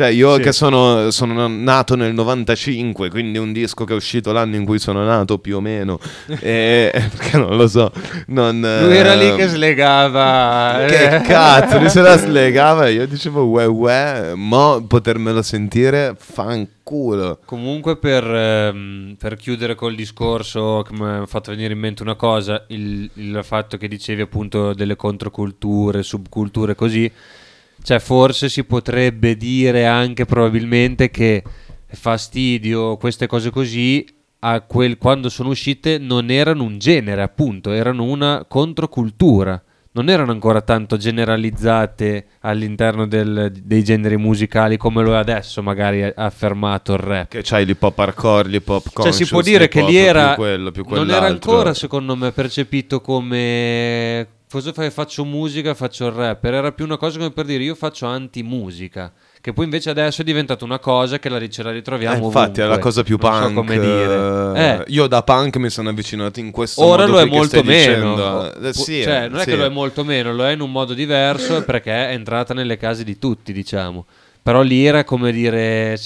[0.00, 0.40] Cioè, io Sì.
[0.40, 4.78] che sono, sono nato nel 95, quindi un disco che è uscito l'anno in cui
[4.78, 5.98] sono nato più o meno,
[6.40, 7.92] e, perché non lo so.
[8.28, 10.86] Non, Lui era lì eh, che slegava.
[10.86, 11.20] Che eh.
[11.20, 17.38] cazzo, lui se la slegava io dicevo uè uè, mo potermelo sentire fanculo.
[17.44, 22.14] Comunque per, ehm, per chiudere col discorso che mi ha fatto venire in mente una
[22.14, 27.12] cosa, il, il fatto che dicevi appunto delle controculture, subculture così,
[27.82, 31.42] cioè forse si potrebbe dire anche probabilmente che
[31.88, 34.04] fastidio, queste cose così,
[34.40, 39.62] a quel, quando sono uscite non erano un genere appunto, erano una controcultura.
[39.92, 46.00] Non erano ancora tanto generalizzate all'interno del- dei generi musicali come lo è adesso, magari
[46.04, 47.28] ha affermato il rap.
[47.28, 50.28] Che c'hai l'hip hop hardcore, l'hip hop Cioè, conscious, si può dire che lì era.
[50.28, 54.28] più quello, più non era ancora, secondo me, percepito come.
[54.90, 56.54] Faccio musica, faccio il rapper.
[56.54, 59.12] Era più una cosa come per dire io faccio anti-musica.
[59.40, 62.26] Che poi invece adesso è diventata una cosa che la, ce la Eh, ritroviamo.
[62.26, 62.82] infatti è la ovunque.
[62.82, 63.54] cosa più Non so punk.
[63.54, 64.54] come dire.
[64.56, 67.62] eh, Eh, Io da punk mi sono avvicinato in questo Ora modo lo è molto
[67.62, 68.14] meno.
[68.16, 68.54] dicendo.
[68.68, 69.50] Eh, sì, cioè, non è sì.
[69.50, 72.76] che lo è molto meno, lo è in un modo diverso perché è entrata nelle
[72.76, 74.04] case di tutti, diciamo.
[74.42, 75.96] Però lì era come dire.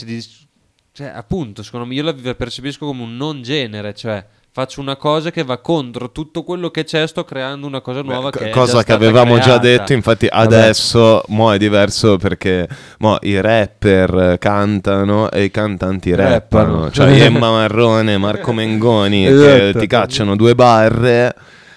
[0.93, 4.25] cioè, appunto, secondo me io la percepisco come un non genere, cioè.
[4.57, 8.31] Faccio una cosa che va contro tutto quello che c'è, sto creando una cosa nuova
[8.31, 9.59] Beh, che cosa già che avevamo già creata.
[9.63, 16.83] detto, infatti adesso mo è diverso perché mo i rapper cantano e i cantanti rappano,
[16.85, 16.91] Rappano.
[16.93, 19.79] cioè Emma Marrone, Marco Mengoni che Esatto.
[19.81, 21.35] ti cacciano due barre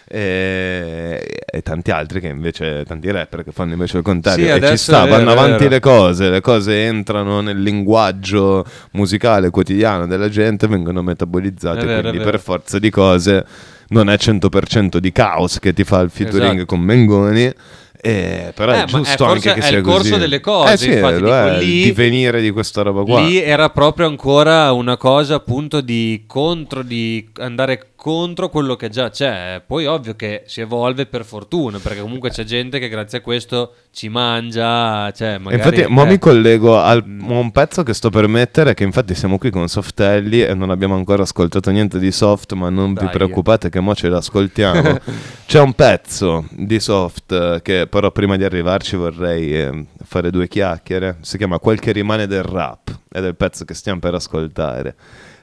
[0.08, 4.68] e, e tanti altri che invece tanti rapper che fanno invece il contrario Sì, e
[4.70, 10.68] ci sta, vanno avanti le cose, le cose entrano nel linguaggio musicale quotidiano della gente,
[10.68, 13.46] vengono metabolizzate, vero, quindi per forza di cose
[13.90, 16.66] non è 100% di caos che ti fa il featuring Esatto.
[16.66, 17.54] con Mengoni.
[18.02, 20.20] Eh, però Eh, è ma giusto è anche che è sia il corso così.
[20.20, 23.22] delle cose, Eh sì, infatti, dico, è, lì- il divenire di questa roba qua.
[23.22, 29.10] Lì era proprio ancora una cosa appunto di contro, di andare contro quello che già
[29.10, 29.62] c'è.
[29.66, 33.74] Poi ovvio che si evolve per fortuna, perché comunque c'è gente che grazie a questo
[33.92, 35.56] ci mangia, cioè magari...
[35.78, 38.74] infatti, mo eh, mi collego al- a un pezzo che sto per mettere.
[38.76, 42.54] Che infatti siamo qui con Softelli e non abbiamo ancora ascoltato niente di soft.
[42.54, 43.10] Ma non vi Dai.
[43.10, 45.00] preoccupate, che mo ce l'ascoltiamo.
[45.48, 50.48] C'è un pezzo di soft eh, che, però, prima di arrivarci vorrei eh, fare due
[50.48, 51.18] chiacchiere.
[51.22, 54.96] Si chiama Quel che rimane del rap ed è il pezzo che stiamo per ascoltare.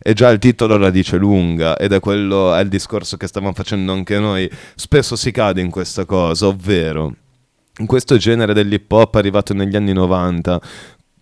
[0.03, 3.53] E già il titolo la dice lunga ed è quello è il discorso che stavamo
[3.53, 4.51] facendo anche noi.
[4.75, 7.15] Spesso si cade in questa cosa, ovvero
[7.79, 10.61] in questo genere dell'hip hop arrivato negli anni 90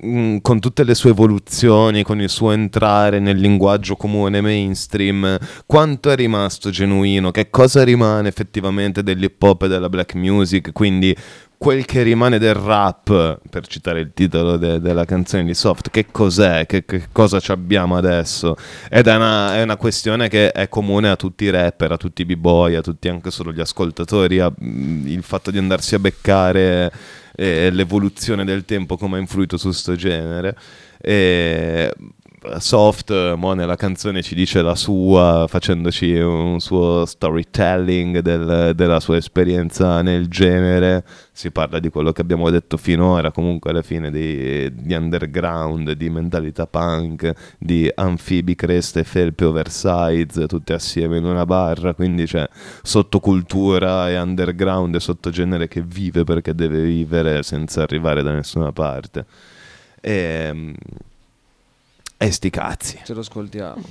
[0.05, 6.11] mm, con tutte le sue evoluzioni, con il suo entrare nel linguaggio comune mainstream, quanto
[6.11, 11.17] è rimasto genuino, che cosa rimane effettivamente dell'hip hop e della black music, quindi
[11.63, 16.07] quel che rimane del rap, per citare il titolo de- della canzone di Soft, che
[16.11, 18.57] cos'è, che, che cosa ci abbiamo adesso?
[18.91, 22.23] Ed è una, è una questione che è comune a tutti i rapper, a tutti
[22.23, 26.01] i b-boy, a tutti anche solo gli ascoltatori, a- mm, il fatto di andarsi a
[26.01, 26.91] beccare
[27.37, 30.57] eh, l'evoluzione del tempo come ha influito su sto genere.
[31.01, 31.95] E
[32.59, 39.17] soft, mo nella canzone ci dice la sua, facendoci un suo storytelling del- della sua
[39.17, 41.05] esperienza nel genere.
[41.33, 46.11] Si parla di quello che abbiamo detto finora, comunque alla fine di, di underground, di
[46.11, 51.95] mentalità punk, di anfibi, creste, felpe, oversize, tutte assieme in una barra.
[51.95, 52.47] Quindi c'è
[52.83, 59.25] sottocultura e underground e sottogenere che vive perché deve vivere senza arrivare da nessuna parte.
[60.01, 60.75] E,
[62.23, 63.01] e sti cazzi.
[63.05, 63.83] Ce lo ascoltiamo.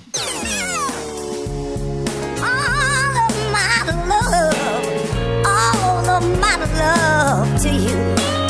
[2.39, 8.40] all of my love, all of my love to you.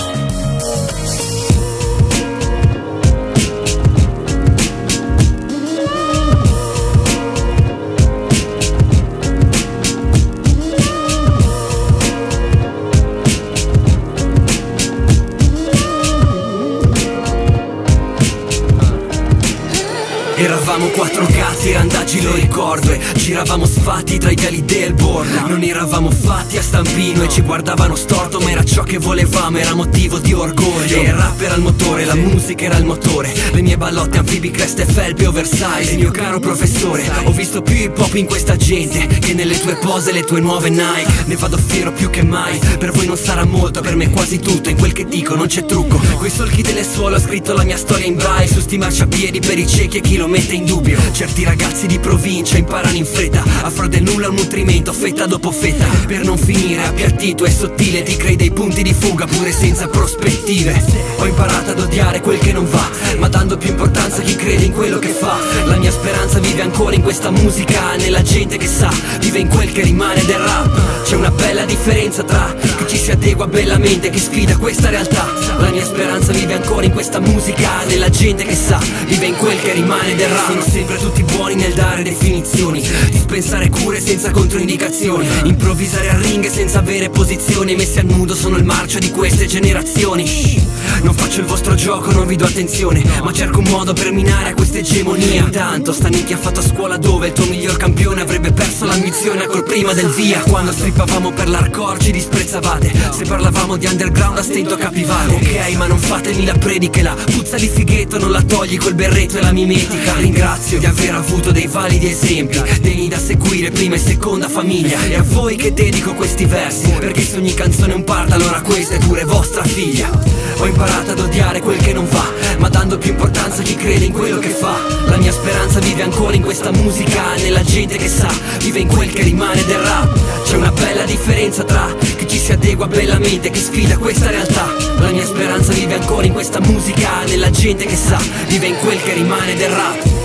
[20.52, 21.72] Eravamo quattro cazzi,
[22.12, 26.62] randaggi lo ricordo E giravamo sfatti tra i viali del borgo Non eravamo fatti a
[26.62, 31.02] stampino E ci guardavano storto Ma era ciò che volevamo, era motivo di orgoglio.
[31.02, 33.34] Il rap era il motore, la musica era il motore.
[33.52, 35.96] Le mie ballotte, anfibi, creste, felpe, oversize.
[35.96, 40.12] Mio caro professore, ho visto più hip hop in questa gente Che nelle tue pose,
[40.12, 41.26] le tue nuove Nike.
[41.26, 44.70] Ne vado fiero più che mai Per voi non sarà molto, per me quasi tutto.
[44.70, 46.00] In quel che dico non c'è trucco.
[46.18, 49.58] Coi solchi delle suole ho scritto la mia storia in braille Su sti marciapiedi per
[49.58, 51.00] i ciechi e chi lo mette in dubbio.
[51.12, 55.52] Certi ragazzi di provincia imparano in fretta A fro del nulla un nutrimento fetta dopo
[55.52, 59.88] fetta Per non finire appiattito e sottile Ti crei dei punti di fuga pure senza
[59.88, 60.84] prospettive.
[61.18, 64.66] Ho imparato ad odiare quel che non va Ma dando più importanza a chi crede
[64.66, 65.38] in quello che fa.
[65.66, 69.72] La mia speranza vive ancora in questa musica Nella gente che sa Vive in quel
[69.72, 71.04] che rimane del rap.
[71.04, 75.30] C'è una bella differenza tra Chi ci si adegua bellamente e chi sfida questa realtà.
[75.60, 79.60] La mia speranza vive ancora in questa musica Nella gente che sa Vive in quel
[79.62, 80.48] che rimane del rap.
[80.48, 86.80] Sono sempre tutti buoni nel dare definizioni Dispensare cure senza controindicazioni Improvvisare al ring senza
[86.80, 90.26] avere posizioni Messi a nudo sono il marcio di queste generazioni.
[90.26, 94.12] Shh, Non faccio il vostro gioco, non vi do attenzione Ma cerco un modo per
[94.14, 95.44] minare a questa egemonia.
[95.44, 99.64] Intanto sta nicchia fatto a scuola dove il tuo miglior campione avrebbe perso l'ambizione ancora
[99.64, 100.40] prima del via.
[100.40, 102.92] Quando strippavamo per l'hardcore ci disprezzavate.
[103.12, 105.34] Se parlavamo di underground a stento capivate.
[105.34, 109.38] Ok ma non fatemi la predica la puzza di fighetto non la togli col berretto
[109.38, 110.16] e la mimetica.
[110.16, 115.04] Ringrazio di aver avuto dei validi esempi Degni da seguire prima e seconda famiglia.
[115.06, 118.62] E a voi che dedico questi versi Perché se ogni canzone è un part allora
[118.62, 120.10] questa è pure vostra figlia.
[120.58, 124.06] Ho imparato ad odiare quel che non va Ma dando più importanza a chi crede
[124.06, 124.76] in quello che fa.
[125.08, 129.12] La mia speranza vive ancora in questa musica Nella gente che sa Vive in quel
[129.12, 130.44] che rimane del rap.
[130.44, 134.68] C'è una bella differenza tra Chi ci si adegua bellamente e chi sfida questa realtà.
[135.00, 139.02] La mia speranza vive ancora in questa musica Nella gente che sa Vive in quel
[139.02, 140.21] che rimane del rap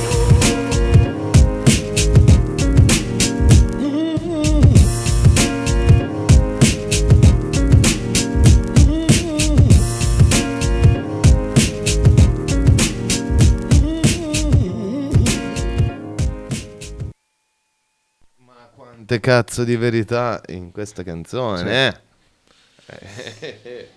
[19.07, 21.95] Quante cazzo di verità in questa canzone, eh?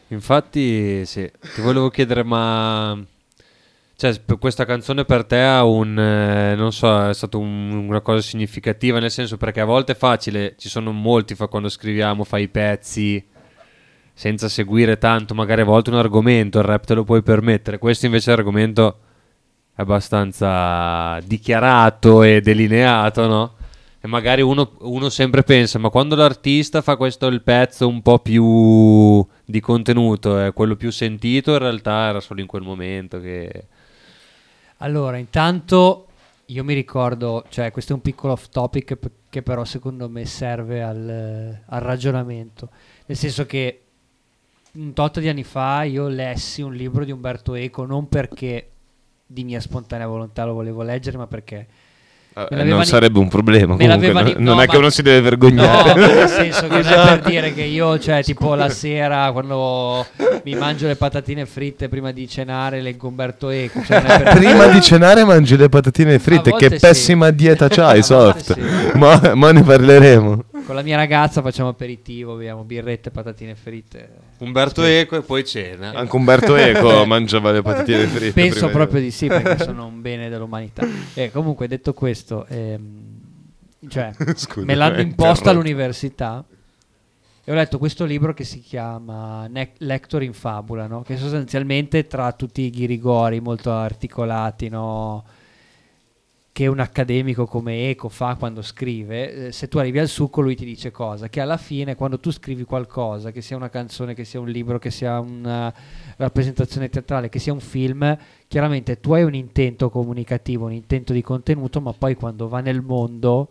[0.09, 2.95] Infatti, sì, ti volevo chiedere, ma
[3.95, 8.21] cioè, questa canzone per te ha un, eh, non so, è stata un- una cosa
[8.21, 12.43] significativa, nel senso perché a volte è facile, ci sono molti fa quando scriviamo, fai
[12.43, 13.25] i pezzi
[14.13, 18.05] senza seguire tanto, magari a volte un argomento, il rap te lo puoi permettere, questo
[18.05, 18.99] invece è un argomento
[19.73, 23.53] abbastanza dichiarato e delineato, no?
[24.01, 28.19] E magari uno, uno sempre pensa, ma quando l'artista fa questo il pezzo un po'
[28.19, 33.65] più di contenuto, è quello più sentito, in realtà era solo in quel momento che...
[34.77, 36.07] Allora, intanto
[36.45, 40.25] io mi ricordo, cioè questo è un piccolo off topic p- che però secondo me
[40.25, 42.69] serve al, al ragionamento,
[43.05, 43.81] nel senso che
[44.71, 48.69] un tot di anni fa io lessi un libro di Umberto Eco, non perché
[49.25, 51.67] di mia spontanea volontà lo volevo leggere, ma perché...
[52.43, 55.17] Eh, l'avevano- non sarebbe un problema comunque, non- non no, è che uno si deve
[55.17, 55.93] No, vergognare.
[55.99, 57.07] ma nel senso che non è Esatto.
[57.21, 60.05] per dire che io, cioè, tipo la sera quando
[60.43, 63.81] mi mangio le patatine fritte prima di cenare leggo Umberto Eco.
[63.83, 66.77] Cioè non per Prima di cenare mangi le patatine fritte, che sì.
[66.79, 68.53] pessima dieta c'hai, soft.
[68.53, 68.97] sì.
[68.97, 70.43] Ma, ma ne parleremo.
[70.69, 74.07] Con la mia ragazza facciamo aperitivo, beviamo birrette, patatine fritte.
[74.37, 75.93] Umberto Eco e poi cena.
[75.93, 78.33] Anche Umberto Eco mangiava le patatine fritte.
[78.33, 80.85] Penso prima proprio di sì, perché sono un bene dell'umanità.
[81.15, 83.19] E comunque, detto questo, ehm,
[83.87, 86.45] cioè, Scusa, me l'hanno eh, imposta all'università
[87.43, 91.01] e ho letto questo libro che si chiama Ne- Lector in Fabula, no?
[91.01, 95.25] che sostanzialmente tra tutti i ghirigori molto articolati, no?
[96.59, 100.57] Che un accademico come Eco fa quando scrive, eh, se tu arrivi al succo lui
[100.57, 101.29] ti dice cosa?
[101.29, 104.77] Che alla fine quando tu scrivi qualcosa, che sia una canzone, che sia un libro,
[104.77, 105.73] che sia una
[106.17, 108.17] rappresentazione teatrale, che sia un film,
[108.49, 112.81] chiaramente tu hai un intento comunicativo, un intento di contenuto, ma poi quando va nel
[112.81, 113.47] mondo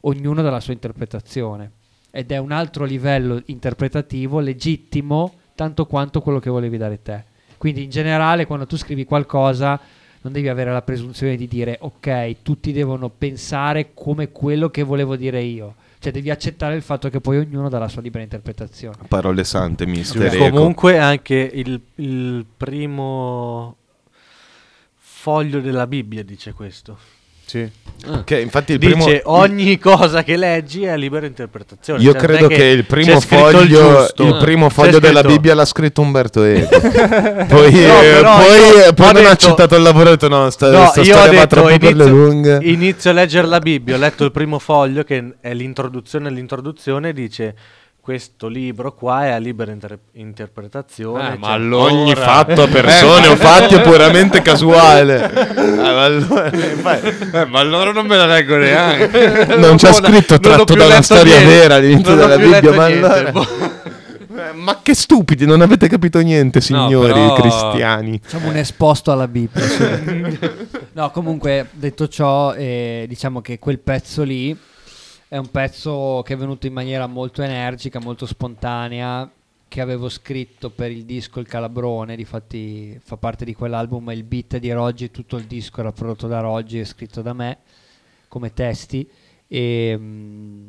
[0.00, 1.70] ognuno dà la sua interpretazione
[2.10, 7.24] ed è un altro livello interpretativo legittimo tanto quanto quello che volevi dare te.
[7.56, 9.80] Quindi in generale quando tu scrivi qualcosa
[10.22, 15.16] non devi avere la presunzione di dire ok, tutti devono pensare come quello che volevo
[15.16, 15.74] dire io.
[16.00, 18.96] Cioè devi accettare il fatto che poi ognuno dà la sua libera interpretazione.
[19.08, 20.32] Parole sante, mister.
[20.32, 20.50] Eco.
[20.50, 23.76] Comunque anche il, il primo
[24.94, 26.98] foglio della Bibbia dice questo.
[27.48, 27.70] Sì.
[28.24, 29.20] Che infatti il dice primo...
[29.24, 32.00] ogni cosa che leggi è libera interpretazione.
[32.00, 34.22] Io Cioè, credo che, il primo il foglio, giusto.
[34.24, 36.78] il primo foglio della Bibbia l'ha scritto Umberto Eco.
[36.78, 40.48] poi No, poi, io poi non ha detto- accettato il lavoro e ha detto no,
[40.50, 42.58] sta, No, sta storia va detto troppo per le inizio, lunghe.
[42.62, 47.54] inizio a leggere la Bibbia, ho letto il primo foglio che è l'introduzione all'introduzione dice
[48.08, 51.34] questo libro qua è a libera inter- interpretazione.
[51.34, 55.30] Eh, ma cioè- allora- Ogni fatto a persone o fatti è puramente casuale.
[55.30, 59.08] Eh, ma, allora, Eh, ma allora non me la leggo neanche.
[59.58, 61.54] non c'è Non ho- scritto tratto da una storia niente.
[61.54, 62.72] vera all'inizio Non della Bibbia.
[62.72, 63.46] Ma, allora- boh.
[64.38, 68.18] Eh, ma che stupidi, non avete capito niente, signori però- cristiani.
[68.22, 69.62] Facciamo un esposto alla Bibbia.
[70.92, 74.56] no, comunque, detto ciò, eh, diciamo che quel pezzo lì
[75.28, 79.30] è un pezzo che è venuto in maniera molto energica, molto spontanea,
[79.68, 84.56] che avevo scritto per il disco Il Calabrone, difatti fa parte di quell'album, il beat
[84.56, 87.58] di Roggi, tutto il disco era prodotto da Roggi e scritto da me
[88.28, 89.08] come testi
[89.46, 90.68] e mm,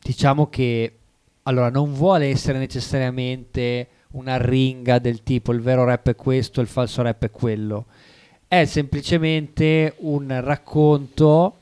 [0.00, 0.92] diciamo che
[1.44, 6.66] allora non vuole essere necessariamente una ringa del tipo il vero rap è questo, il
[6.68, 7.86] falso rap è quello.
[8.46, 11.57] È semplicemente un racconto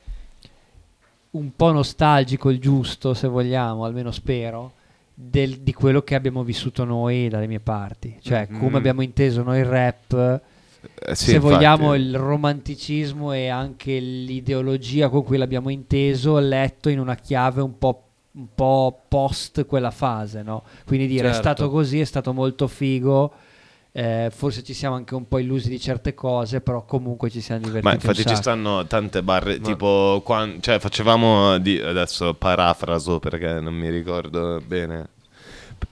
[1.37, 4.73] un po' nostalgico, il giusto, se vogliamo, almeno spero,
[5.13, 8.17] del- di quello che abbiamo vissuto noi dalle mie parti.
[8.21, 8.59] Cioè, Mhm.
[8.59, 11.53] come abbiamo inteso noi il rap, Eh, sì, se infatti.
[11.53, 17.77] vogliamo il romanticismo e anche l'ideologia con cui l'abbiamo inteso, letto in una chiave un
[17.77, 18.01] po',
[18.33, 20.63] un po' post quella fase, no?
[20.85, 21.39] Quindi dire è Certo.
[21.49, 23.31] stato così, è stato molto figo.
[23.97, 27.61] Eh, forse ci siamo anche un po' illusi di certe cose, però comunque ci siamo
[27.61, 27.87] divertiti.
[27.87, 33.73] Ma infatti ci stanno tante barre, tipo, quan- cioè facevamo, di, adesso parafraso perché non
[33.73, 35.09] mi ricordo bene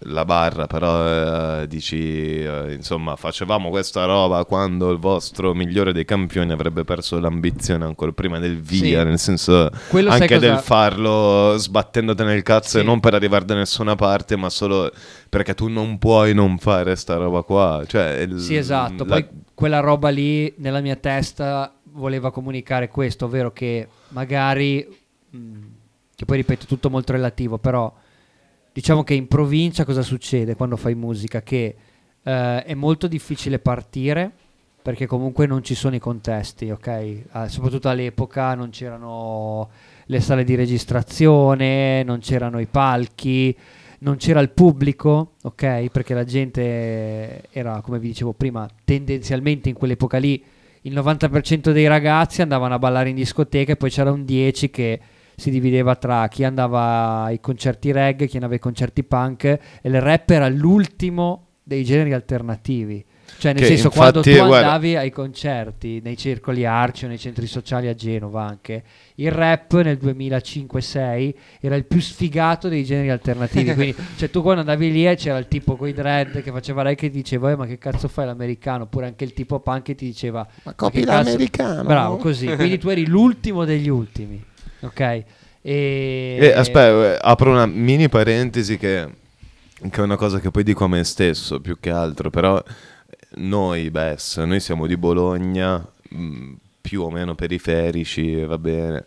[0.05, 6.05] la barra, però eh, dici, eh, insomma, facevamo questa roba quando il vostro migliore dei
[6.05, 9.05] campioni avrebbe perso l'ambizione ancora prima del via, Sì.
[9.07, 12.85] nel senso Quello anche cosa- del farlo sbattendoti nel cazzo e Sì.
[12.85, 14.91] non per arrivare da nessuna parte, ma solo
[15.29, 17.83] perché tu non puoi non fare sta roba qua.
[17.87, 19.03] Cioè, il- Sì, esatto.
[19.05, 24.85] la- Poi quella roba lì nella mia testa voleva comunicare questo, ovvero che magari,
[25.29, 25.37] mh,
[26.15, 27.91] che poi ripeto, tutto molto relativo, però
[28.75, 31.41] diciamo che in provincia cosa succede quando fai musica?
[31.41, 31.75] Che
[32.21, 34.29] eh, è molto difficile partire
[34.81, 37.21] perché comunque non ci sono i contesti, ok?
[37.31, 39.69] Ah, soprattutto all'epoca non c'erano
[40.07, 43.55] le sale di registrazione, non c'erano i palchi,
[43.99, 45.89] non c'era il pubblico, ok?
[45.89, 50.43] Perché la gente era, come vi dicevo prima, tendenzialmente in quell'epoca lì
[50.81, 54.99] il 90% dei ragazzi andavano a ballare in discoteca e poi c'era un 10 che
[55.35, 60.01] si divideva tra chi andava ai concerti reggae, chi andava ai concerti punk e il
[60.01, 63.03] rap era l'ultimo dei generi alternativi.
[63.37, 67.07] Cioè, nel Che senso, quando tu infatti, guarda- andavi ai concerti, nei circoli arci o
[67.07, 68.83] nei centri sociali a Genova anche,
[69.15, 73.73] il rap nel 2005-6 era il più sfigato dei generi alternativi.
[73.73, 76.83] Quindi, cioè, tu quando andavi lì e c'era il tipo con i dread che faceva
[76.83, 78.83] lei che diceva, "Eh, ma che cazzo fai l'americano?
[78.83, 82.45] Oppure anche il tipo punk che ti diceva, Ma copi l'americano?" Bravo, così.
[82.55, 84.41] Quindi tu eri l'ultimo degli ultimi,
[84.85, 85.23] ok?
[85.61, 86.37] E...
[86.39, 89.07] Eh, aspetta, eh, apro una mini parentesi che,
[89.89, 93.17] che è una cosa che poi dico a me stesso più che altro, però eh,
[93.37, 99.05] noi, Bess, noi siamo di Bologna, mh, più o meno periferici, va bene,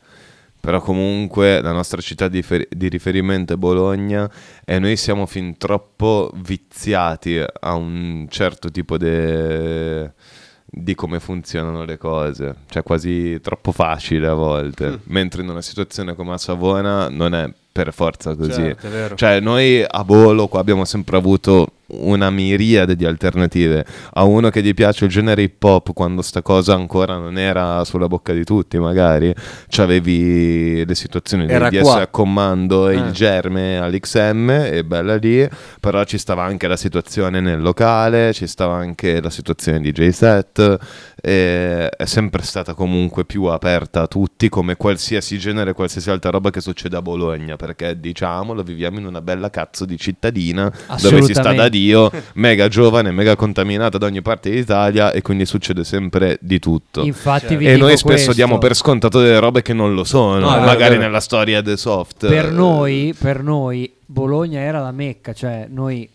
[0.61, 4.29] però comunque la nostra città di, fer- di riferimento è Bologna
[4.65, 10.13] e noi siamo fin troppo viziati a un certo tipo de-
[10.71, 16.15] di come funzionano le cose, cioè quasi troppo facile a volte, mentre in una situazione
[16.15, 17.51] come a Savona non è
[17.85, 18.51] per forza così.
[18.53, 19.15] Certo, è vero.
[19.15, 23.85] Cioè noi a Bolo qua abbiamo sempre avuto una miriade di alternative.
[24.15, 27.83] A uno che gli piace il genere hip hop quando sta cosa ancora non era
[27.85, 29.33] sulla bocca di tutti magari,
[29.69, 32.01] c'avevi le situazioni di Era DS qua.
[32.03, 32.99] a comando e Eh.
[32.99, 35.49] il germe all'XM e bella lì,
[35.81, 40.43] però ci stava anche la situazione nel locale, ci stava anche la situazione di J
[41.21, 46.31] set e è sempre stata comunque più aperta a tutti come qualsiasi genere, qualsiasi altra
[46.31, 51.23] roba che succede a Bologna, perché diciamolo, viviamo in una bella cazzo di cittadina dove
[51.23, 51.69] si sta da.
[51.69, 57.03] Dio, mega giovane, mega contaminata da ogni parte d'Italia e quindi succede sempre di tutto.
[57.03, 58.33] Infatti vi e dico noi spesso questo.
[58.33, 61.01] diamo per scontato delle robe che non lo sono, No, magari è vero.
[61.03, 62.27] nella storia The Soft.
[62.27, 66.09] per eh, noi, per noi Bologna era la mecca, cioè noi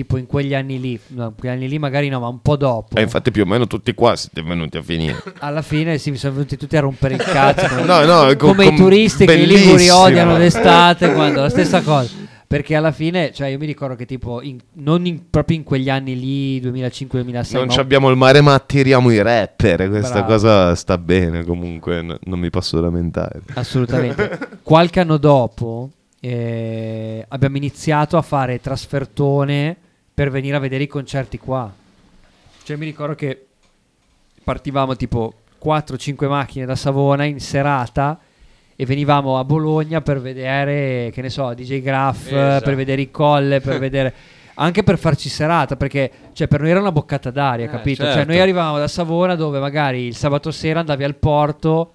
[0.00, 2.56] tipo in quegli anni lì, no, in quegli anni lì magari no, ma un po'
[2.56, 2.96] dopo.
[2.96, 5.22] E infatti più o meno tutti qua siete venuti a finire.
[5.40, 7.66] Alla fine sì, mi sono venuti tutti a rompere il cazzo.
[7.74, 9.96] come, No, no, co- come i com- turisti che i liguri bellissimo.
[9.98, 12.28] odiano l'estate, quando la stessa cosa.
[12.46, 15.88] Perché alla fine, cioè io mi ricordo che tipo, in- non in- proprio in quegli
[15.90, 20.26] anni lì, 2005-2006, Non ci abbiamo il mare ma attiriamo i rapper, questa Bravo.
[20.32, 23.42] cosa sta bene comunque, no- non mi posso lamentare.
[23.54, 24.38] Assolutamente.
[24.64, 29.76] Qualche anno dopo eh, abbiamo iniziato a fare trasfertone
[30.20, 31.72] per venire a vedere i concerti qua.
[32.62, 33.46] Cioè mi ricordo che
[34.44, 35.32] partivamo tipo
[35.64, 38.20] 4-5 macchine da Savona in serata
[38.76, 42.64] e venivamo a Bologna per vedere, che ne so, DJ Graff, Esatto.
[42.66, 44.12] per vedere i colle, per vedere...
[44.56, 48.02] Anche per farci serata, perché cioè, per noi era una boccata d'aria, Eh, capito?
[48.02, 48.30] Cioè certo.
[48.30, 51.94] noi arrivavamo da Savona dove magari il sabato sera andavi al porto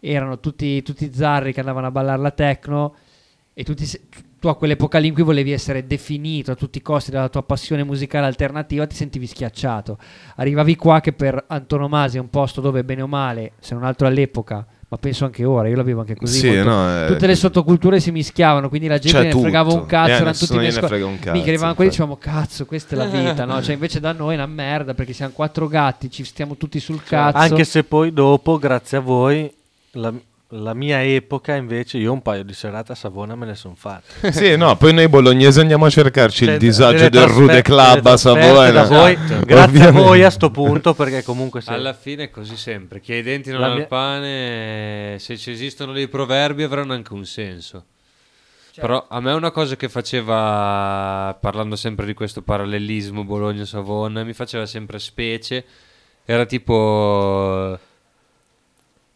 [0.00, 2.96] erano tutti, tutti zarri che andavano a ballare la techno
[3.54, 3.88] e tutti
[4.42, 7.44] tu a quell'epoca lì in cui volevi essere definito a tutti i costi dalla tua
[7.44, 9.96] passione musicale alternativa ti sentivi schiacciato
[10.34, 14.08] arrivavi qua che per antonomasia è un posto dove bene o male se non altro
[14.08, 17.36] all'epoca ma penso anche ora io l'avevo anche così Sì, molto- no, eh, tutte le
[17.36, 19.80] sottoculture si mischiavano quindi la gente ne fregava tutto.
[19.82, 22.18] un cazzo Eh, erano tutti mesco- frega un cazzo, Minchia, arrivavano quelli e infatti.
[22.18, 23.62] dicevamo cazzo questa è la vita no?
[23.62, 27.00] cioè invece da noi è una merda perché siamo quattro gatti ci stiamo tutti sul
[27.04, 29.48] cazzo Anche se poi dopo, grazie a voi,
[29.92, 30.12] la,
[30.54, 34.30] la mia epoca invece, io un paio di serate a Savona me ne sono fatte.
[34.32, 38.16] Sì, no, poi noi bolognesi andiamo a cercarci Cioè, il disagio del Rude Club a
[38.16, 38.70] Savona.
[38.70, 39.44] da voi, Esatto.
[39.46, 40.00] grazie a Ovviamente.
[40.00, 43.00] voi a sto punto perché comunque se- Alla fine è così sempre.
[43.00, 46.62] Chi ha i denti non La ha il mia- pane, se ci esistono dei proverbi
[46.62, 47.84] avranno anche un senso.
[48.72, 48.80] Certo.
[48.80, 54.64] Però a me una cosa che faceva, parlando sempre di questo parallelismo Bologna-Savona, mi faceva
[54.66, 55.64] sempre specie,
[56.24, 57.78] era tipo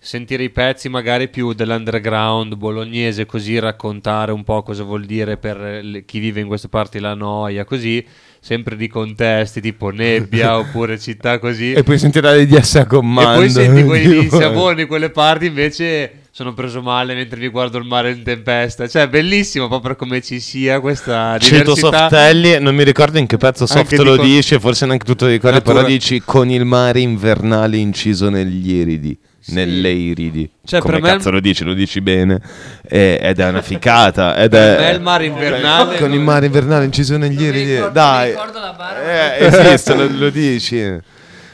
[0.07, 5.81] sentire i pezzi magari più dell'underground bolognese, così raccontare un po' cosa vuol dire per
[5.83, 8.05] le- chi vive in queste parti la noia, così,
[8.41, 11.73] sempre di contesti tipo nebbia oppure città così.
[11.73, 13.33] E poi sentirà di DS a comando.
[13.33, 17.79] E poi senti quelli di Savone, quelle parti invece sono preso male mentre mi guardo
[17.79, 18.87] il mare in tempesta.
[18.87, 21.99] Cioè, bellissimo proprio come ci sia questa Cito diversità.
[22.03, 25.33] Softelli, non mi ricordo in che pezzo Soft Anche lo dice, forse neanche tutto lo
[25.33, 29.19] Natura- però dici con il mare invernale inciso negli iridi.
[29.49, 31.63] Nelle iridi, Cioè, come per me- cazzo lo dici?
[31.63, 32.41] Lo dici bene,
[32.89, 34.35] E- ed è una ficata.
[34.43, 34.77] Ed è...
[34.79, 39.47] me il mare invernale con il mare invernale inciso negli iridi, dai, la barra eh,
[39.47, 40.83] esiste, lo, lo dici.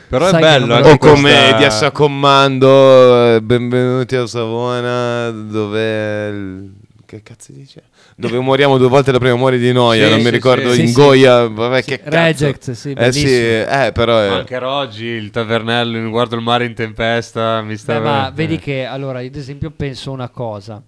[0.09, 6.29] Però Sai è bello O come questa- a comando, eh, benvenuti a Savona, dove...
[6.29, 6.71] il-
[7.07, 7.83] Che cazzo dice?
[8.29, 10.81] Dove moriamo due volte la prima muori di noia, Sì, non mi sì, ricordo sì.
[10.83, 11.01] in Sì, sì.
[11.01, 12.17] Goia, vabbè che cazzo.
[12.17, 13.85] Reject, sì, Eh sì, bellissimo.
[13.85, 14.29] eh, però è...
[14.29, 17.99] Ma anche oggi il tavernello, mi guardo il mare in tempesta, mi Beh, sta...
[17.99, 18.33] ma eh.
[18.33, 20.81] vedi che allora, ad esempio, penso una cosa: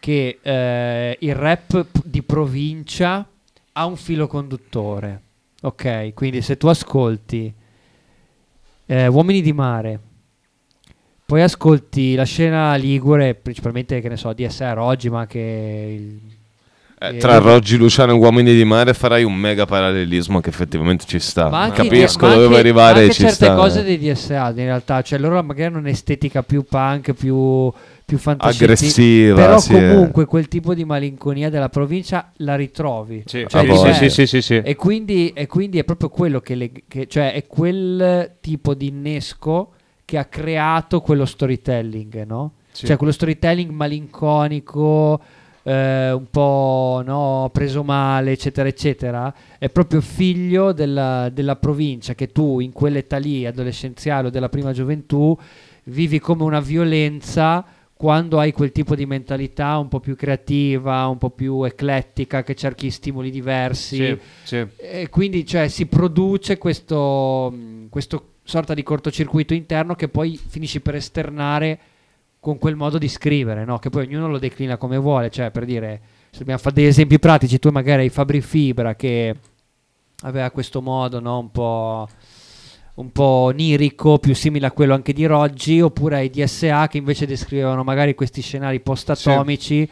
[0.00, 3.24] che eh, il rap di provincia
[3.72, 5.22] ha un filo conduttore.
[5.62, 7.54] Ok, quindi se tu ascolti
[8.86, 10.00] eh, Uomini di mare,
[11.24, 16.20] poi ascolti la scena ligure, principalmente che ne so, DSR oggi, ma anche il,
[17.02, 21.18] Eh, tra Roggi, Luciano e Uomini di Mare farai un mega parallelismo che effettivamente ci
[21.18, 21.48] sta.
[21.48, 23.54] ma anche, Capisco ma dove anche- arrivare ma e anche ci certe sta.
[23.54, 27.72] cose dei DSA in realtà, cioè loro magari hanno un'estetica più punk, più,
[28.04, 28.18] più.
[28.36, 29.88] Aggressiva, Però sì, eh.
[29.88, 33.22] comunque quel tipo di malinconia della provincia la ritrovi.
[33.24, 33.92] Sì, Cioè, a sì, voglia.
[33.94, 34.56] sì, sì, sì, sì.
[34.62, 38.88] E quindi, e quindi è proprio quello che, le- che- cioè è quel tipo di
[38.88, 39.70] innesco
[40.04, 42.52] che ha creato quello storytelling, no?
[42.72, 42.86] Sì.
[42.86, 45.20] Cioè quello storytelling malinconico,
[45.62, 52.32] eh, un po' no, preso male, eccetera, eccetera, è proprio figlio della, della provincia che
[52.32, 55.36] tu in quell'età lì, adolescenziale o della prima gioventù,
[55.84, 61.18] vivi come una violenza quando hai quel tipo di mentalità un po' più creativa, un
[61.18, 63.96] po' più eclettica, che cerchi stimoli diversi.
[63.96, 64.66] Sì, sì.
[64.78, 67.54] E quindi cioè, si produce questo,
[67.90, 71.78] questo sorta di cortocircuito interno che poi finisci per esternare
[72.40, 73.78] con quel modo di scrivere, no?
[73.78, 77.18] che poi ognuno lo declina come vuole, cioè per dire, se dobbiamo fare degli esempi
[77.18, 79.36] pratici, tu magari hai Fabri Fibra che
[80.22, 81.38] aveva questo modo no?
[81.38, 82.08] un po'
[82.94, 87.26] un po' onirico, più simile a quello anche di Roggi, oppure ai DSA che invece
[87.26, 89.88] descrivevano magari questi scenari post-atomici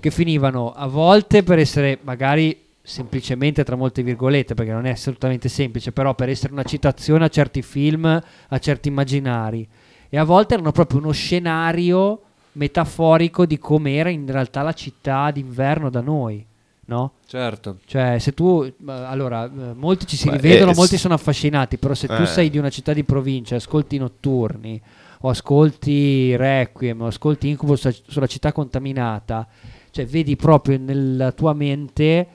[0.00, 5.48] che finivano a volte per essere magari semplicemente tra molte virgolette, perché non è assolutamente
[5.48, 9.68] semplice, però per essere una citazione a certi film, a certi immaginari.
[10.08, 15.90] E a volte erano proprio uno scenario metaforico di com'era in realtà la città d'inverno
[15.90, 16.44] da noi,
[16.86, 17.12] no?
[17.26, 17.76] Certo.
[17.84, 21.76] Cioè, se tu, allora, eh, molti ci si Beh, rivedono, eh, molti s- sono affascinati,
[21.76, 22.26] però se tu Eh.
[22.26, 24.80] sei di una città di provincia, ascolti notturni,
[25.20, 29.46] o ascolti Requiem, o ascolti Incubus su- sulla città contaminata,
[29.90, 32.26] cioè vedi proprio nella tua mente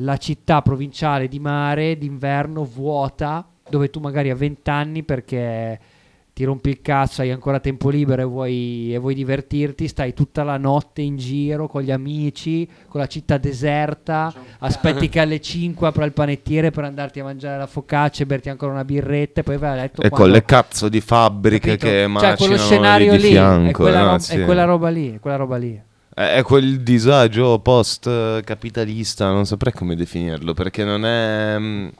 [0.00, 5.78] la città provinciale di mare d'inverno vuota, dove tu magari a 20 anni perché
[6.38, 10.44] ti rompi il cazzo, hai ancora tempo libero e vuoi, e vuoi divertirti, stai tutta
[10.44, 15.88] la notte in giro con gli amici, con la città deserta, aspetti che alle 5
[15.88, 19.42] apra il panettiere per andarti a mangiare la focaccia e berti ancora una birretta e
[19.42, 21.86] poi vai a letto E con quando- le cazzo di fabbriche capito?
[21.86, 23.82] che cioè, quello lì scenario di lì, è, fianco.
[23.82, 24.04] quella no?
[24.04, 24.36] roba, Sì.
[24.36, 25.74] è quella roba lì, è quella roba lì.
[26.14, 31.90] È è quel disagio post-capitalista, non saprei come definirlo, perché non è...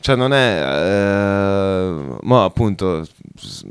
[0.00, 0.62] Cioè non è...
[0.62, 3.06] Eh, ma appunto,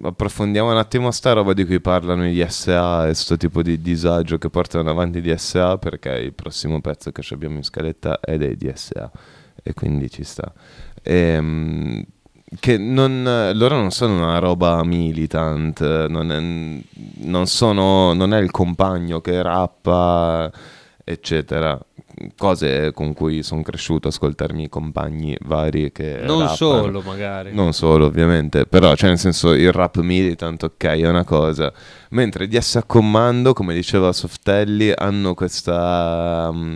[0.02, 4.38] approfondiamo un attimo sta roba di cui parlano gli SA e sto tipo di disagio
[4.38, 8.58] che portano avanti gli SA, perché il prossimo pezzo che abbiamo in scaletta è dei
[8.58, 9.12] DSA,
[9.64, 10.52] e quindi ci sta.
[11.02, 12.04] Ehm,
[12.60, 16.40] che non, loro non sono una roba militant, non è,
[17.26, 20.50] non sono, non è il compagno che rappa,
[21.10, 21.80] eccetera.
[22.36, 26.56] Cose con cui sono cresciuto, ascoltarmi i compagni vari che Non rappano.
[26.56, 27.54] solo, magari.
[27.54, 31.72] Non solo, ovviamente, però, cioè, nel senso, il rap militant, ok, è una cosa.
[32.10, 36.50] Mentre di a comando, come diceva Softelli, hanno questa.
[36.52, 36.76] mm,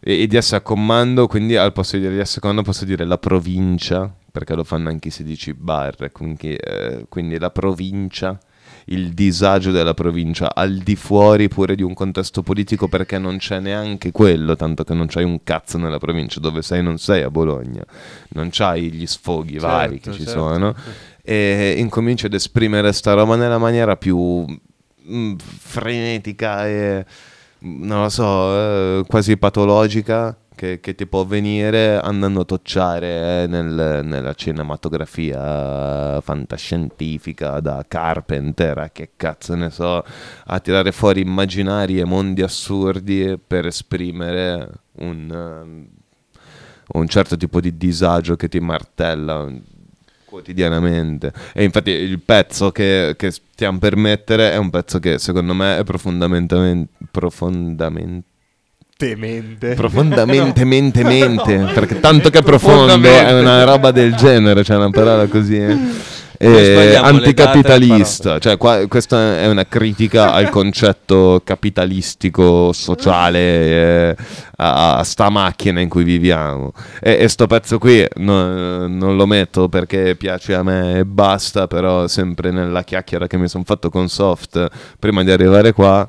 [0.00, 3.18] e, di a comando, quindi al posto di dire di a comando, posso dire la
[3.18, 8.38] provincia, perché lo fanno anche i 16 bar, quindi, eh, quindi la provincia.
[8.86, 13.60] Il disagio della provincia al di fuori pure di un contesto politico perché non c'è
[13.60, 17.30] neanche quello, tanto che non c'hai un cazzo nella provincia dove sei, non sei a
[17.30, 17.82] Bologna,
[18.30, 20.40] non c'hai gli sfoghi vari che Certo, ci certo.
[20.40, 20.74] sono
[21.26, 24.44] e incominci ad esprimere sta roba nella maniera più
[25.10, 27.06] mm, frenetica e
[27.64, 33.42] mm, non lo so, eh, quasi patologica che, che ti può avvenire andando a tocciare
[33.42, 40.04] eh, nel- nella cinematografia fantascientifica da Carpenter, a che cazzo ne so,
[40.46, 45.86] a tirare fuori immaginari e mondi assurdi per esprimere un, ehm,
[46.92, 49.50] un certo tipo di disagio che ti martella
[50.24, 51.32] quotidianamente.
[51.52, 55.78] E infatti il pezzo che, che stiamo per mettere è un pezzo che secondo me
[55.78, 56.88] è profondamente...
[57.10, 58.32] profondamente
[59.04, 59.74] Temente.
[59.74, 65.26] Profondamente, mente, mente, perché tanto che profondo è una roba del genere, c'è una parola
[65.26, 65.56] così.
[65.56, 65.78] eh.
[66.36, 74.16] Eh, anticapitalista, cioè qua, questa è una critica al concetto capitalistico sociale, eh,
[74.56, 76.72] a, a sta macchina in cui viviamo.
[77.00, 81.66] E, e sto pezzo qui no- non lo metto perché piace a me e basta,
[81.68, 86.06] però sempre nella chiacchiera che mi sono fatto con Soft prima di arrivare qua.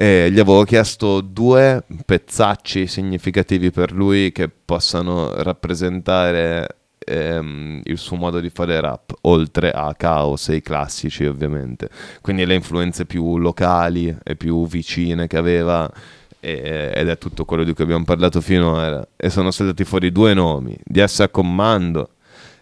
[0.00, 8.14] E gli avevo chiesto due pezzacci significativi per lui che possano rappresentare ehm, il suo
[8.14, 11.88] modo di fare rap, oltre a Chaos e i classici ovviamente.
[12.20, 15.90] Quindi le influenze più locali e più vicine che aveva
[16.38, 19.04] ed è tutto quello di cui abbiamo parlato finora.
[19.16, 22.10] E sono saltati fuori due nomi, di S a Commando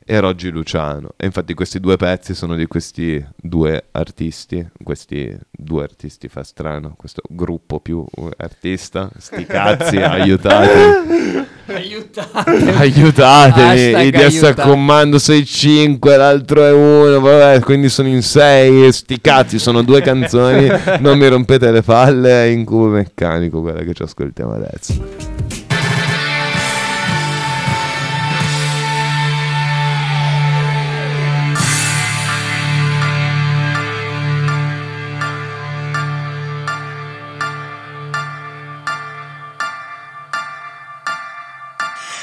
[0.08, 1.10] e Roggi Luciano.
[1.16, 6.94] E infatti questi due pezzi sono di questi due artisti, questi due artisti fa strano,
[6.96, 8.04] questo gruppo più
[8.36, 11.44] artista, sti cazzi, aiutatemi.
[11.66, 12.70] Aiutate.
[12.70, 14.62] Aiutatemi, Hashtag i DS a aiutate.
[14.62, 20.68] comando 6-5, l'altro è 1, vabbè, quindi sono in 6, sti cazzi, sono due canzoni,
[21.00, 25.35] non mi rompete le palle, è incubo meccanico quella che ci ascoltiamo adesso.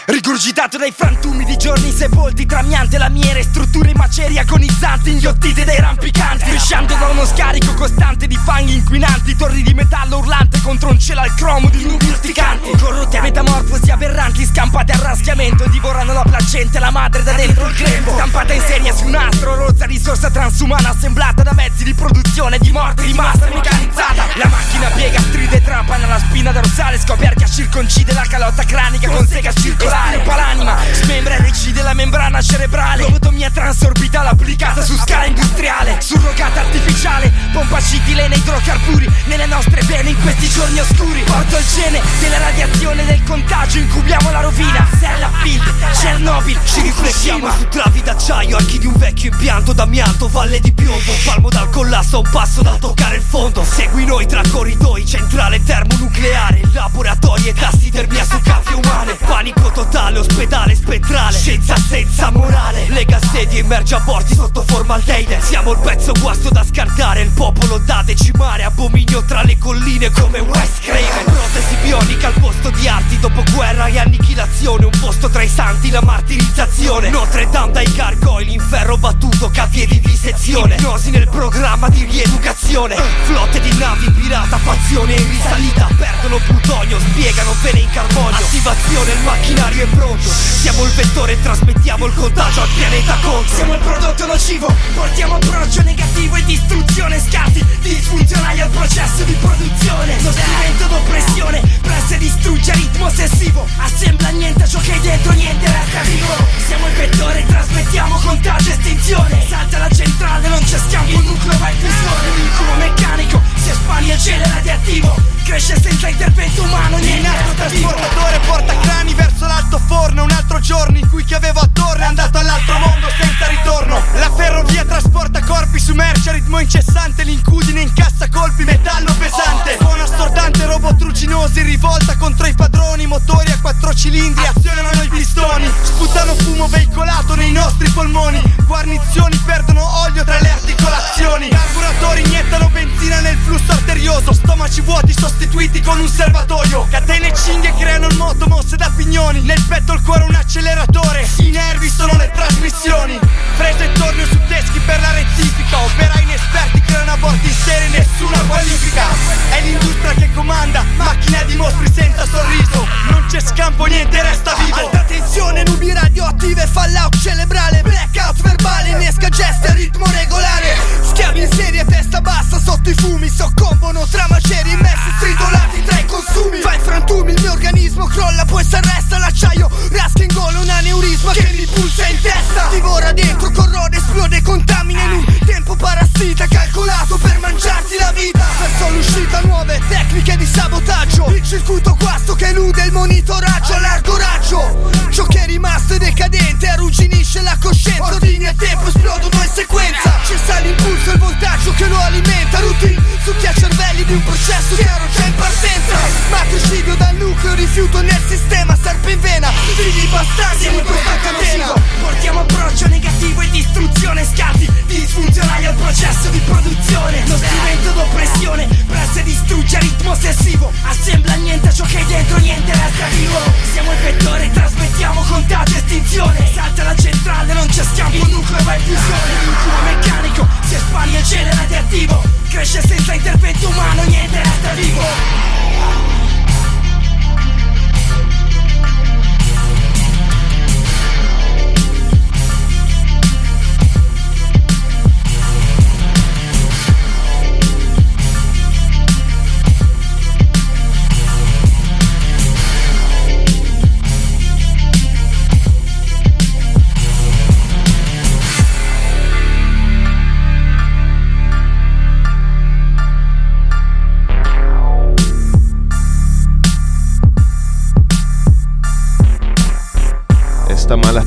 [0.06, 6.44] Rigurgitato dai frantumi di giorni sepolti Tramiante lamiere, strutture in macerie agonizzanti Inghiottite dai rampicanti
[6.44, 11.22] Strisciando da uno scarico costante di fanghi inquinanti Torri di metallo urlante contro un cielo
[11.22, 12.72] al cromo di nubi urticanti.
[12.78, 17.66] Corrotti a metamorfosi aberranti Scampate a raschiamento Divorano la placenta e la madre da dentro
[17.66, 18.12] il grembo.
[18.12, 22.74] Stampata in serie su un astro Rozza risorsa transumana Assemblata da mezzi di produzione Di
[22.74, 24.26] morte rimasta meccanizzata.
[24.36, 29.26] La macchina piega, stride trapana La spina dorsale scopre che circoncide La calotta cranica con
[29.26, 33.04] sega circolare muscolare Sviluppa l'anima, smembra e recide la membrana cerebrale.
[33.04, 40.22] Lobotomia transorbitale applicata su scala industriale Surrogata artificiale, pompa citilene idrocarburi Nelle nostre vene in
[40.22, 41.22] questi giorni oscuri.
[41.24, 47.68] Porto il gene della radiazione del contagio Incubiamo la rovina, Sellafield, Chernobyl Ci riflettiamo su
[47.68, 52.30] travi d'acciaio Archi di un vecchio impianto d'amianto Valle di piombo, palmo dal collasso un
[52.32, 53.64] passo dal toccare il fondo.
[53.64, 59.14] Segui noi tra corridoi, centrale termonucleare Laboratori e tassidermia su cavie umane.
[59.14, 59.83] Panico totale,
[60.20, 62.88] ospedale spettrale Scienza senza morale.
[62.90, 68.02] Lega sedie, immerge aborti sotto formaldeide Siamo il pezzo guasto da scartare Il popolo da
[68.06, 71.26] decimare Abominio tra le colline come West Craven.
[71.26, 76.02] Protesi bionica al posto di arti Dopoguerra e annichilazione Un posto tra i santi, la
[76.02, 77.10] martirizzazione.
[77.10, 82.96] Notre Dame dai gargoyle Inferro battuto, cavie di dissezione Ipnosi nel programma di rieducazione.
[83.24, 85.88] Flotte di navi, pirata, fazione in risalita.
[85.98, 88.46] Perdono plutonio, spiegano vene in carbonio.
[88.46, 90.30] Attivazione, il macchinario è pronto.
[90.30, 93.56] Siamo il vettore e trasmettiamo il contagio al pianeta contro.
[93.56, 100.22] Siamo il prodotto nocivo, portiamo approccio negativo e distruzione Scarti disfunzionali al processo di produzione.
[100.22, 103.68] Lo strumento d'oppressione, pressa e distrugge a ritmo ossessivo.
[103.78, 108.74] Assembla niente ciò che hai dentro, niente resta vivo Siamo il vettore, trasmettiamo contagio e
[108.74, 109.46] estinzione.
[109.48, 113.70] Salta la centrale, non c'è scambio, il nucleo va in fusione Un incubo meccanico, si
[113.70, 115.32] espande il gene radioattivo.
[115.44, 120.60] Cresce senza intervento umano, niente resta vivo trasportatore porta crani verso l'alto forno Un altro
[120.60, 124.02] giorno in cui chi avevo attorno è andato all'altro mondo senza ritorno.
[124.16, 129.78] La ferrovia trasporta corpi su merci a ritmo incessante L'incudine incassa colpi, metallo pesante.
[129.80, 135.08] Suono assordante, robot trucinosi in rivolta contro i padroni Motori a quattro cilindri azionano i
[135.08, 135.70] pistoni.
[135.84, 141.50] Sputano fumo veicolato nei nostri polmoni Guarnizioni perdono olio tra le articolazioni.
[141.50, 146.88] Carburatori iniettano benzina nel flusso arterioso Stomaci vuoti sostituiti con un serbatoio.
[146.90, 151.30] Catene cinghie creano il moto mosse da pignoni Nel petto il cuore un acceleratore.
[151.38, 153.20] I nervi sono le trasmissioni.
[153.56, 155.78] Prese e torno su teschi per la rettifica.
[155.78, 159.04] Operai inesperti creano aborti in serie nessuna qualifica.
[159.52, 162.88] È l'industria che comanda Macchina di mostri senza sorriso.
[163.12, 164.76] Non c'è scampo niente resta vivo.
[164.76, 167.84] Alta tensione, nubi radioattive, fallout cerebrale.
[167.84, 170.78] Blackout verbale, innesca gesti a ritmo regolare.
[171.04, 173.30] Schiavi in serie, testa bassa sotto i fumi.
[173.30, 176.60] Soccombono tra maceri immessi, stritolati tra i consumi.
[176.60, 181.52] Fai frantumi, il mio organismo crolla, poi s'arresta L'acciaio rasca in gola un aneurisma che
[181.52, 182.70] mi pulsa in testa.
[182.72, 188.46] Divora dentro, corrode, esplode, contamina in un tempo parassita Calcolato per mangiarti la vita.
[188.60, 191.26] Verso l'uscita nuove tecniche di sabotaggio.
[191.36, 194.92] Il circuito guasto che elude il monitoraggio a largo raggio.
[195.10, 198.04] Ciò che è rimasto è decadente arrugginisce la coscienza.
[198.04, 200.20] Ordini e tempo esplodono in sequenza.
[200.26, 202.60] Cessa l'impulso e il voltaggio che lo alimenta.
[202.60, 205.98] Routine succhia cervelli di un processo chiaro già in partenza.
[206.30, 211.74] Matricidio dal nucleo, rifiuto nel sistema Serpe in vena, figli bastanti in questa catena.
[212.00, 217.24] Portiamo approccio negativo e distruzione Scatti disfunzionali al processo di produzione.
[217.28, 220.72] Lo strumento d'oppressione pressa e distrugge a ritmo ossessivo.
[220.84, 223.40] Assembla niente ciò che hai dentro, niente resta vivo
[223.72, 226.50] Siamo il vettore, trasmettiamo contagio e estinzione.
[226.54, 229.34] Salta la centrale, non c'è scambio, il nucleo va in fusione.
[229.46, 235.73] L'incubo meccanico, si espande il gene radioattivo Cresce senza intervento umano, niente resta vivo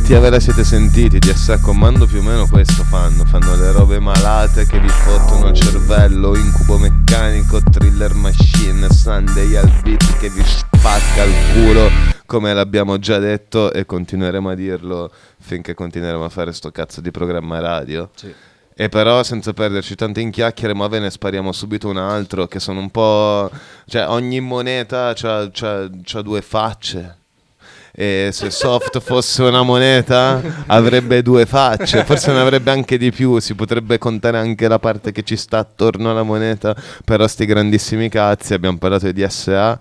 [0.07, 1.19] malattia ve la siete sentiti?
[1.19, 3.25] Di essere a comando più o meno questo fanno.
[3.25, 9.69] Fanno le robe malate che vi fottono il cervello, incubo meccanico, thriller machine, Sunday al
[9.83, 11.89] beat che vi spacca il culo,
[12.25, 17.11] come l'abbiamo già detto e continueremo a dirlo finché continueremo a fare sto cazzo di
[17.11, 18.09] programma radio.
[18.77, 22.61] E però senza perderci tanto in chiacchiere, ma ve ne spariamo subito un altro che
[22.61, 23.51] sono un po'...
[23.87, 27.25] Cioè ogni moneta c'ha, c'ha- c'ha due facce.
[27.99, 33.39] E se soft fosse una moneta avrebbe due facce, forse ne avrebbe anche di più,
[33.39, 36.77] si potrebbe contare anche la parte che ci sta attorno alla moneta,
[37.07, 39.79] però sti grandissimi cazzi, abbiamo parlato di DSA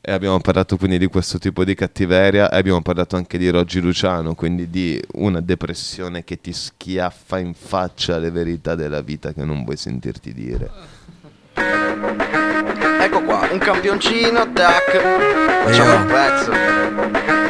[0.00, 3.80] e abbiamo parlato quindi di questo tipo di cattiveria e abbiamo parlato anche di Roggi
[3.80, 9.44] Luciano, quindi di una depressione che ti schiaffa in faccia le verità della vita che
[9.44, 10.70] non vuoi sentirti dire.
[13.00, 15.02] Ecco qua, un campioncino, tac.
[15.64, 17.47] Facciamo un pezzo.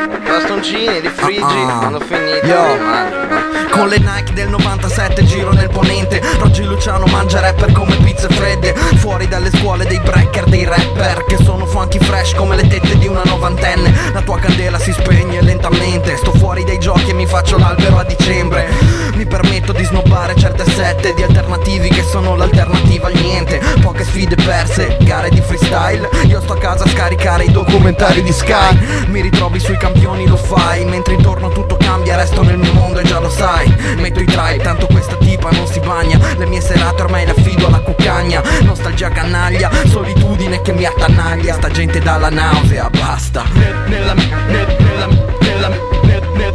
[0.58, 2.74] Un palloncini, li friggi, Ah, quando finito Yo.
[2.74, 3.68] li?
[3.70, 6.20] Con le Nike del 97 giro nel ponente.
[6.40, 11.36] Oggi Luciano mangia rapper come pizze fredde Fuori dalle scuole dei breaker, dei rapper Che
[11.44, 13.92] sono funky fresh come le tette di una novantenne.
[14.12, 16.16] La tua candela si spegne lentamente.
[16.16, 18.68] Sto fuori dai giochi e mi faccio l'albero a dicembre.
[19.14, 23.60] Mi permetto di snobbare certe sette Di alternativi che sono l'alternativa al niente.
[23.80, 26.08] Poche sfide perse, gare di freestyle.
[26.26, 29.06] Io sto a casa a scaricare i documentari di Sky.
[29.06, 33.04] Mi ritrovi sui campioni, lo fai Mentre intorno tutto cambia, resto nel mio mondo e
[33.04, 33.68] già lo sai.
[33.96, 36.18] Metto i tribe, tanto questa tipa non si bagna.
[36.36, 38.42] Le mie serate ormai le affido alla cuccagna.
[38.62, 41.54] Nostalgia canaglia, solitudine che mi attanaglia.
[41.54, 43.44] Sta gente dalla nausea, basta.
[43.52, 45.06] Nella, nella, nella,
[45.40, 45.68] nella,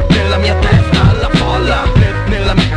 [0.10, 1.84] nella, mia testa alla folla.
[2.28, 2.73] Nella, nella,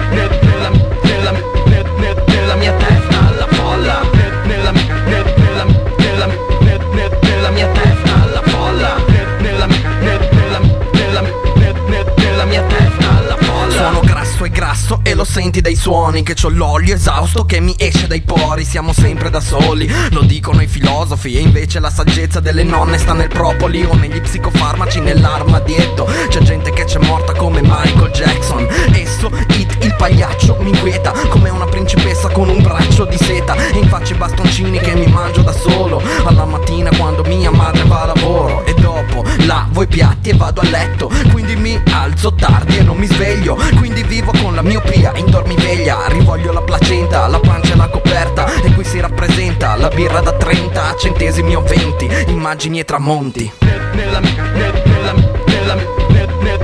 [14.46, 18.20] E grasso e lo senti dai suoni Che c'ho l'olio esausto che mi esce dai
[18.20, 18.64] pori.
[18.64, 23.12] Siamo sempre da soli, lo dicono i filosofi E invece la saggezza delle nonne sta
[23.12, 26.08] nel propoli O negli psicofarmaci, nell'armadietto.
[26.28, 28.68] C'è gente che c'è morta come Michael Jackson.
[28.92, 33.56] Esso, It, il pagliaccio mi inquieta Come una principessa con un braccio di seta.
[33.56, 36.00] E in faccia i bastoncini che mi mangio da solo.
[36.24, 40.60] Alla mattina quando mia madre va a lavoro E dopo lavo i piatti e vado
[40.60, 41.10] a letto.
[41.32, 43.58] Quindi mi alzo tardi e non mi sveglio.
[43.76, 48.46] Quindi vivo con la miopia in dormiveglia Rivoglio la placenta, la pancia e la coperta
[48.62, 53.52] E qui si rappresenta la birra da 30 centesimi o 20 Immagini e tramonti.
[53.60, 55.14] Nella, nella,
[55.46, 55.76] nella,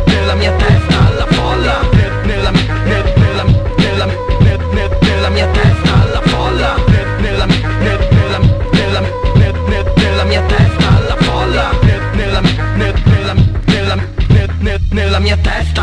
[0.07, 1.81] nella, mia testa alla folla.
[2.25, 2.51] Nella
[5.31, 5.72] mia testa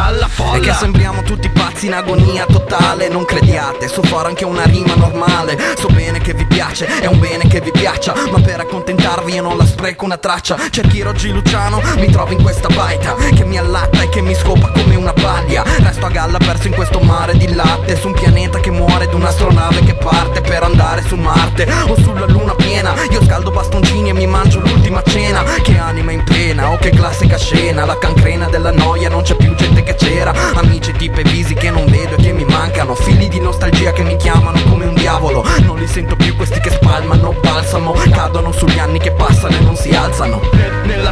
[0.03, 0.57] alla folla.
[0.57, 4.95] E che sembriamo tutti pazzi in agonia totale Non crediate, so fare anche una rima
[4.95, 5.57] normale.
[5.77, 9.41] So bene che vi piace, è un bene che vi piaccia Ma per accontentarvi io
[9.41, 10.57] non la spreco una traccia.
[10.69, 14.71] Cerchi Roggi Luciano, mi trovo in questa baita Che mi allatta e che mi scopa
[14.71, 15.63] come una paglia.
[15.79, 19.13] Resto a galla perso in questo mare di latte Su un pianeta che muore ed
[19.13, 21.67] un'astronave che parte Per andare su Marte.
[21.87, 25.43] O sulla luna piena Io scaldo bastoncini e mi mangio l'ultima cena.
[25.43, 29.53] Che anima in pena, oh che classica scena La cancrena della noia, non c'è più
[29.55, 30.33] gente che c'era.
[30.55, 32.95] Amici tipe visi che non vedo e che mi mancano.
[32.95, 35.43] Figli di nostalgia che mi chiamano come un diavolo.
[35.61, 37.93] Non li sento più questi che spalmano balsamo.
[38.11, 40.41] Cadono sugli anni che passano e non si alzano.
[40.83, 41.11] Nella,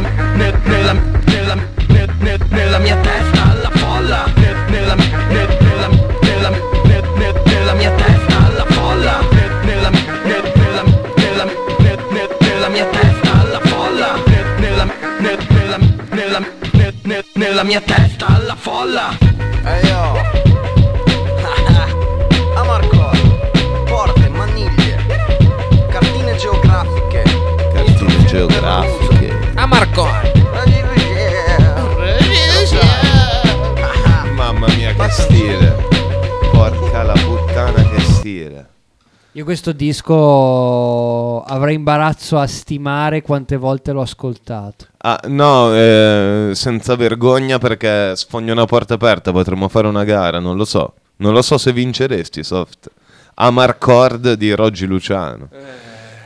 [0.64, 0.92] nella,
[1.24, 1.56] nella,
[2.48, 4.24] nella, mia testa alla folla.
[4.68, 5.67] Nella, nella,
[17.18, 19.16] nella, nella mia testa alla folla
[19.64, 20.16] Ehi yo,
[22.54, 23.10] A Marco,
[23.86, 24.96] porte, maniglie,
[25.90, 27.22] cartine geografiche
[27.72, 29.52] Cartine geografiche.
[29.54, 30.36] A Marconi.
[34.34, 35.86] Mamma mia, che stile.
[36.52, 38.77] Porca la puttana, che stile.
[39.38, 44.86] Io questo disco avrei imbarazzo a stimare quante volte l'ho ascoltato.
[44.96, 50.56] Ah, no, eh, senza vergogna perché sfogno una porta aperta, potremmo fare una gara, non
[50.56, 50.94] lo so.
[51.18, 52.90] Non lo so se vinceresti, Soft.
[53.34, 55.50] Amarcord di Roggi Luciano.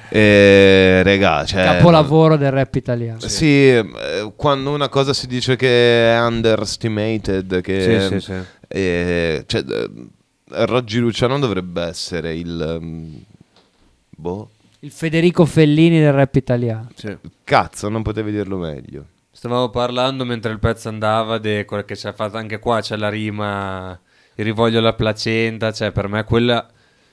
[0.09, 1.65] E, regà, cioè...
[1.65, 3.21] Capolavoro del rap italiano.
[3.21, 8.09] Sì, eh, quando una cosa si dice che è underestimated, che...
[8.09, 8.41] Sì, sì, sì.
[8.69, 9.91] eh, cioè, eh,
[10.53, 12.79] Roggi Luciano dovrebbe essere il...
[12.81, 13.15] mm,
[14.11, 14.51] boh...
[14.81, 16.89] Il Federico Fellini del rap italiano.
[17.45, 19.07] Cazzo, non potevi dirlo meglio.
[19.31, 22.97] Stavamo parlando mentre il pezzo andava di quello che ci ha fatto anche qua, c'è
[22.97, 23.99] la rima,
[24.35, 26.69] il rivoglio alla placenta, cioè per me quella,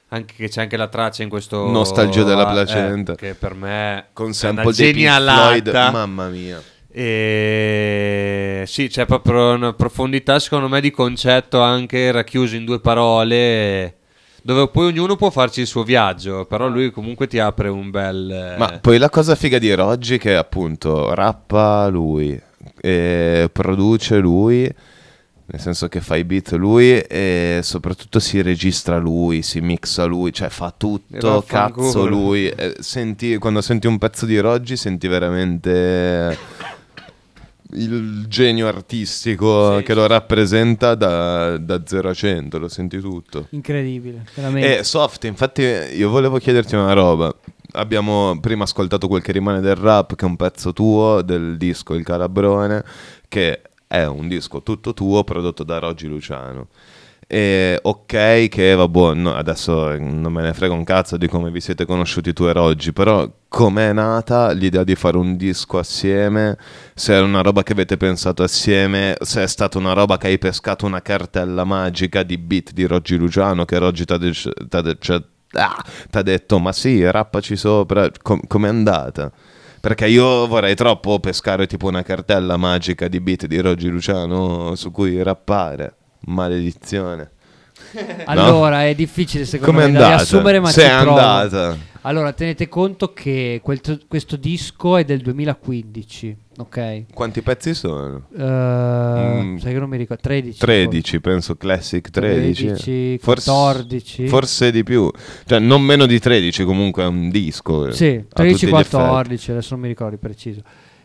[0.10, 1.70] anche che c'è anche la traccia in questo...
[1.70, 3.16] Nostalgia della eh, placenta.
[3.16, 5.48] che per me Con è una sample dei Pink genialata.
[5.48, 6.62] Floyd, mamma mia.
[6.92, 13.94] E sì, c'è proprio una profondità secondo me di concetto anche racchiuso in due parole
[14.42, 18.32] dove poi ognuno può farci il suo viaggio, però lui comunque ti apre un bel...
[18.32, 22.40] eh, Ma poi la cosa figa di Roggi è che appunto rappa lui,
[23.52, 29.60] produce lui, nel senso che fa i beat lui e soprattutto si registra lui, si
[29.62, 32.52] mixa lui, cioè fa tutto cazzo lui.
[32.80, 36.38] Senti, quando senti un pezzo di Roggi senti veramente
[37.74, 43.48] il genio artistico che lo rappresenta da, da 0 a 100, lo senti tutto.
[43.52, 44.80] Incredibile, veramente.
[44.80, 47.34] E Soft, infatti io volevo chiederti una roba.
[47.74, 51.94] Abbiamo prima ascoltato quel che rimane del rap, che è un pezzo tuo del disco
[51.94, 52.84] Il Calabrone,
[53.28, 56.68] che è un disco tutto tuo prodotto da Roggi Luciano.
[57.32, 61.62] E ok che vabbè, no, adesso non me ne frega un cazzo di come vi
[61.62, 66.58] siete conosciuti tu e Roggi, però com'è nata l'idea di fare un disco assieme?
[66.96, 70.40] Se è una roba che avete pensato assieme, se è stata una roba che hai
[70.40, 75.22] pescato una cartella magica di beat di Roggi Luciano che Roggi ti ha de- cioè,
[75.52, 75.84] ah,
[76.24, 79.32] detto ma sì, rappaci sopra, Com- com'è andata?
[79.80, 84.90] Perché io vorrei troppo pescare tipo una cartella magica di beat di Roggi Luciano su
[84.90, 85.94] cui rappare.
[86.26, 87.32] Maledizione.
[88.26, 90.16] Allora, è difficile secondo Com'è me da andata?
[90.18, 91.18] riassumere, ma Se ci è provo.
[91.18, 91.78] andata.
[92.02, 97.06] Allora, tenete conto che quel- questo disco è del 2015, ok?
[97.14, 98.26] Quanti pezzi sono?
[98.38, 99.58] Eh, Mm.
[99.58, 100.60] Sai che non mi ricordo, 13.
[100.60, 102.66] 13, penso Classic 13.
[102.66, 104.28] 13, Forse- 14.
[104.28, 105.10] Forse di più.
[105.46, 107.88] Cioè, non meno di 13, comunque è un disco.
[107.88, 110.62] eh, Sì, a tutti gli 13-14, adesso non mi ricordo di preciso.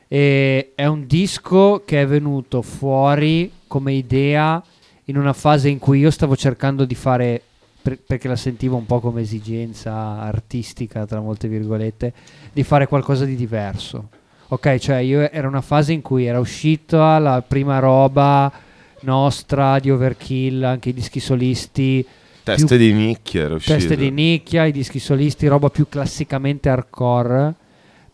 [0.07, 4.63] E è un disco che è venuto fuori come idea
[5.07, 7.41] in una fase in cui io stavo cercando di fare,
[7.83, 12.13] per- perché la sentivo un po' come esigenza artistica, tra molte virgolette,
[12.53, 14.09] di fare qualcosa di diverso.
[14.49, 18.53] Ok, cioè io era una fase in cui era uscita la prima roba
[19.01, 22.05] nostra di Overkill, anche i dischi solisti.
[22.43, 23.77] Teste di nicchia era uscito.
[23.77, 27.55] Teste di nicchia, i dischi solisti, roba più classicamente hardcore.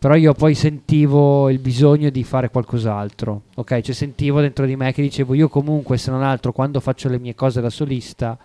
[0.01, 3.43] Però io poi sentivo il bisogno di fare qualcos'altro.
[3.57, 7.11] Ok, cioè sentivo dentro di me che dicevo io comunque se non altro quando faccio
[7.11, 8.39] le mie cose da solista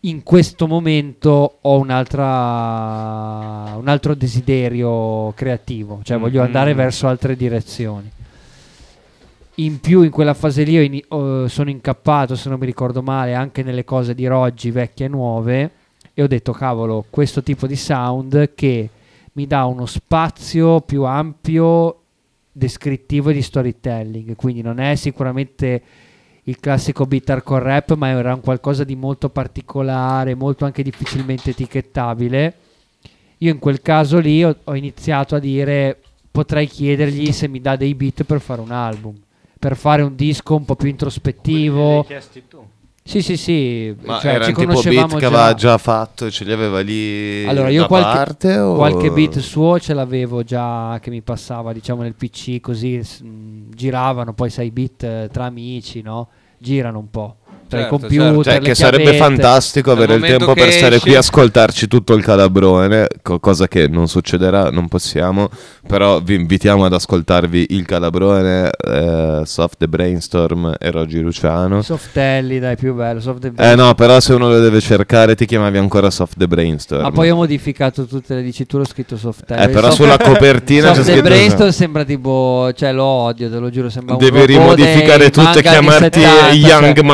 [0.00, 6.46] in questo momento ho un'altra un altro desiderio creativo, cioè voglio Mhm.
[6.46, 8.10] andare verso altre direzioni.
[9.56, 13.34] In più in quella fase lì ini- ho- sono incappato, se non mi ricordo male,
[13.34, 15.70] anche nelle cose di Roggi vecchie e nuove
[16.14, 18.88] e ho detto cavolo, questo tipo di sound che
[19.32, 21.96] mi dà uno spazio più ampio
[22.52, 25.82] descrittivo di storytelling, quindi non è sicuramente
[26.44, 31.50] il classico beat hardcore rap, ma era un qualcosa di molto particolare, molto anche difficilmente
[31.50, 32.54] etichettabile.
[33.38, 35.98] Io in quel caso lì ho, ho iniziato a dire
[36.30, 39.16] potrei chiedergli se mi dà dei beat per fare un album,
[39.58, 42.04] per fare un disco un po' più introspettivo.
[42.04, 42.62] chiesti tu.
[43.10, 45.26] Sì, sì, sì, Ma cioè, era ci tipo beat che già.
[45.26, 48.56] aveva già fatto e ce li aveva lì Allora, io qualche, parte?
[48.56, 53.74] o- qualche beat suo ce l'avevo già che mi passava, diciamo, nel PC, così mh,
[53.74, 56.28] giravano, poi sai, beat eh, tra amici, no?
[56.56, 57.38] Girano un po'.
[57.70, 61.06] Tra Certo, i computer, Cioè, le che sarebbe fantastico avere il tempo per stare esce-
[61.06, 65.48] qui a ascoltarci tutto il calabrone, co- cosa che non succederà, non possiamo,
[65.86, 71.80] però vi invitiamo ad ascoltarvi il calabrone, eh, Soft the Brainstorm e Roggi Luciano.
[71.82, 73.20] Softelli, dai, più bello.
[73.20, 76.48] Soft the Eh no, però se uno lo deve cercare ti chiamavi ancora Soft the
[76.48, 77.02] Brainstorm.
[77.02, 79.62] Ma poi ho modificato tutte le diciture, ho scritto Softelli.
[79.62, 83.48] Eh, però Soft- sulla copertina Soft c'è the scritto- Brainstorm sembra tipo, cioè lo odio,
[83.48, 87.04] te lo giuro, sembra un Devi rimodificare tutto e chiamarti 70, Young cioè.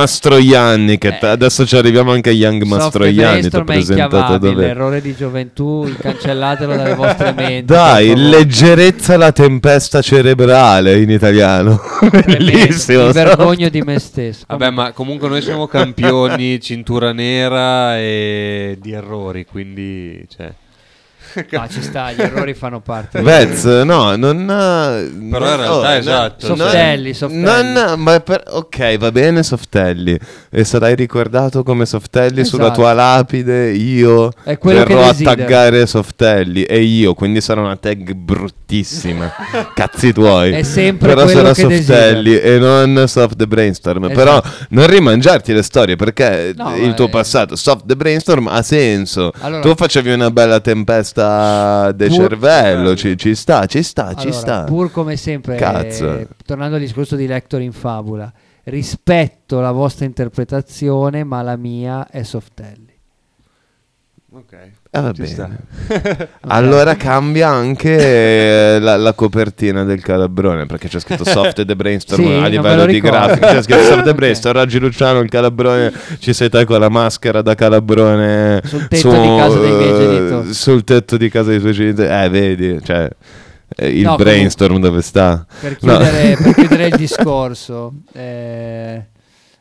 [0.46, 0.98] Mastroianni.
[0.98, 1.26] Che Eh.
[1.26, 3.48] adesso ci arriviamo anche a Young Mastroianni.
[3.48, 4.68] Ti ho presentato dove.
[4.68, 7.72] errore di gioventù, cancellatelo dalle vostre menti.
[7.72, 11.80] Dai, leggerezza la tempesta cerebrale in italiano.
[12.24, 13.06] Bellissimo.
[13.06, 14.44] Mi vergogno di me stesso.
[14.48, 20.24] Vabbè, ma comunque noi siamo campioni, cintura nera e di errori, quindi...
[20.34, 20.52] Cioè.
[21.50, 23.20] No, ci sta, gli errori fanno parte.
[23.20, 24.46] Vez, no, non.
[24.46, 27.42] Però in realtà, esatto, non- Softelli, Softelli.
[27.42, 30.18] non- ma per- ok, va bene, Softelli.
[30.50, 32.80] E sarai ricordato come Softelli sulla Esatto.
[32.80, 33.70] tua lapide.
[33.72, 34.30] Io
[34.62, 36.62] verrò a taggare Softelli.
[36.64, 39.32] E io, quindi sarà una tag bruttissima.
[39.74, 40.52] Cazzi tuoi.
[40.52, 44.04] È sempre Però sarà che Softelli e non Soft the Brainstorm.
[44.04, 44.18] Esatto.
[44.18, 48.62] Però non rimangiarti le storie perché No, il tuo è- passato, Soft the Brainstorm, ha
[48.62, 49.32] senso.
[49.40, 51.25] Allora- tu facevi una bella tempesta
[51.94, 52.94] del Pur- cervello.
[52.96, 54.64] Ci, ci sta, ci sta, ci Allora, sta.
[54.64, 56.18] Pur come sempre, Cazzo.
[56.18, 58.32] eh, tornando al discorso di Lector in fabula,
[58.64, 62.94] rispetto la vostra interpretazione, ma la mia è Softelli.
[64.32, 64.70] Ok.
[64.96, 66.28] Eh, va bene.
[66.48, 72.22] Allora cambia anche eh, la, la copertina del calabrone perché c'è scritto Soft the Brainstorm
[72.22, 73.48] Sì, a livello lo di grafica.
[73.52, 74.14] C'è scritto Soft the.
[74.16, 75.92] Brainstorm, Raggi Luciano, il calabrone.
[76.18, 79.96] Ci sei te con la maschera da calabrone Sul tetto di casa dei miei eh,
[79.98, 80.54] genitori.
[80.54, 82.08] Sul tetto di casa dei tuoi genitori.
[82.08, 83.08] Eh, vedi, cioè.
[83.76, 85.44] eh, il No, brainstorm dove sta?
[85.60, 85.96] Per No.
[85.98, 89.04] chiudere, per chiudere il discorso, eh,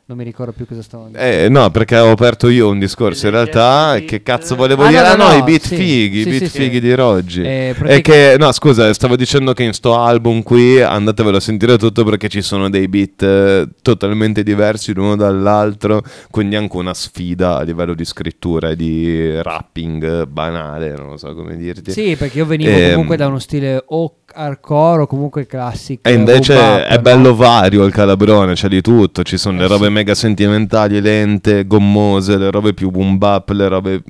[0.07, 1.45] Non mi ricordo più cosa stavo dicendo.
[1.45, 3.25] Eh, no, perché ho aperto io un discorso.
[3.25, 5.01] In realtà, che cazzo volevo Ah, dire?
[5.01, 6.59] no, Ah, no, no, no, i beat sì, fighi, i sì, beat sì, sì.
[6.59, 7.41] fighi di Roggi.
[7.41, 11.39] Eh, E pratica- che, no, scusa, stavo dicendo che in sto album qui andatevelo a
[11.39, 16.03] sentire tutto perché ci sono dei beat eh, totalmente diversi l'uno dall'altro.
[16.29, 21.17] Quindi anche una sfida a livello di scrittura e di rapping eh, banale, non lo
[21.17, 21.91] so come dirti.
[21.91, 26.07] Sì, perché io venivo Ehm, comunque da uno stile o hardcore o comunque classico.
[26.07, 27.01] E invece bap, è no?
[27.01, 29.93] bello vario il calabrone, c'è di tutto, ci sono le Eh, robe sì.
[29.95, 34.03] Mega sentimentali, lente, gommose, le robe più boom bap, le robe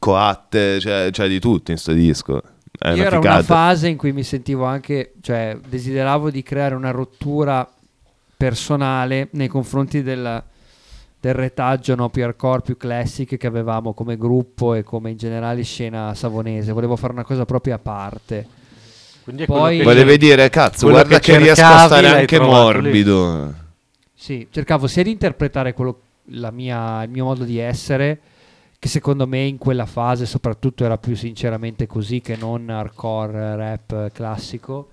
[0.00, 2.42] coatte, c'è, c'è di tutto in sto disco.
[2.76, 6.74] È Io una era una fase in cui mi sentivo anche, cioè desideravo di creare
[6.74, 7.68] una rottura
[8.36, 10.42] personale nei confronti del,
[11.20, 15.62] del retaggio no, più hardcore, più classic che avevamo come gruppo e come in generale
[15.62, 16.72] scena savonese.
[16.72, 18.46] Volevo fare una cosa proprio a parte.
[19.22, 23.04] Quindi è Poi- Volevi dire, cazzo, guarda che, che riesco a stare anche trovato lì.
[24.20, 26.00] Sì, cercavo sia di interpretare quello,
[26.50, 28.20] mia- il mio modo di essere,
[28.78, 34.10] che secondo me in quella fase soprattutto era più sinceramente così che non hardcore rap
[34.10, 34.90] classico.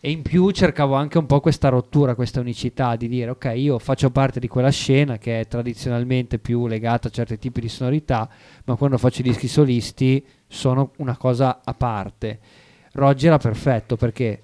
[0.00, 3.78] E in più cercavo anche un po' questa rottura, questa unicità di dire ok, io
[3.78, 8.28] faccio parte di quella scena che è tradizionalmente più legata a certi tipi di sonorità,
[8.64, 12.38] ma quando faccio i dischi solisti sono una cosa a parte.
[12.92, 14.42] Roggi era perfetto perché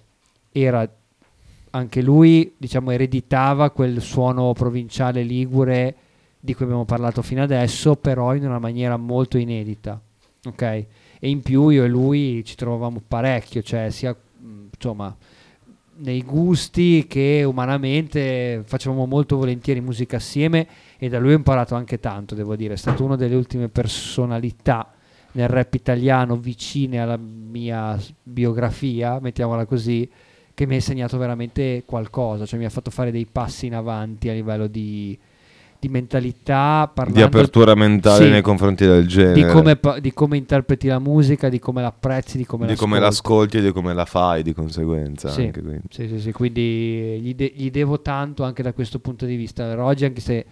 [0.53, 0.87] era
[1.71, 5.95] anche lui, diciamo, ereditava quel suono provinciale ligure
[6.41, 10.01] di cui abbiamo parlato fino adesso, però in una maniera molto inedita.
[10.47, 10.63] Ok?
[10.63, 10.87] E
[11.29, 15.15] in più io e lui ci trovavamo parecchio, cioè sia mh, insomma
[16.01, 20.67] nei gusti che umanamente facevamo molto volentieri musica assieme
[20.99, 24.93] e da lui ho imparato anche tanto, devo dire, è stato una delle ultime personalità
[25.33, 30.09] nel rap italiano vicine alla mia biografia, mettiamola così,
[30.61, 34.29] che mi ha insegnato veramente qualcosa, cioè mi ha fatto fare dei passi in avanti
[34.29, 35.19] a livello di,
[35.79, 39.33] di mentalità, Di apertura mentale Sì, nei confronti del genere.
[39.33, 43.57] di come, di come interpreti la musica, di come l'apprezzi, di come di come l'ascolti.
[43.57, 45.31] l'ascolti e di come la fai di conseguenza.
[45.31, 45.81] Sì, anche, quindi.
[45.89, 49.73] sì, sì, sì, quindi gli, de- gli devo tanto anche da questo punto di vista.
[49.73, 50.45] Roggi, anche se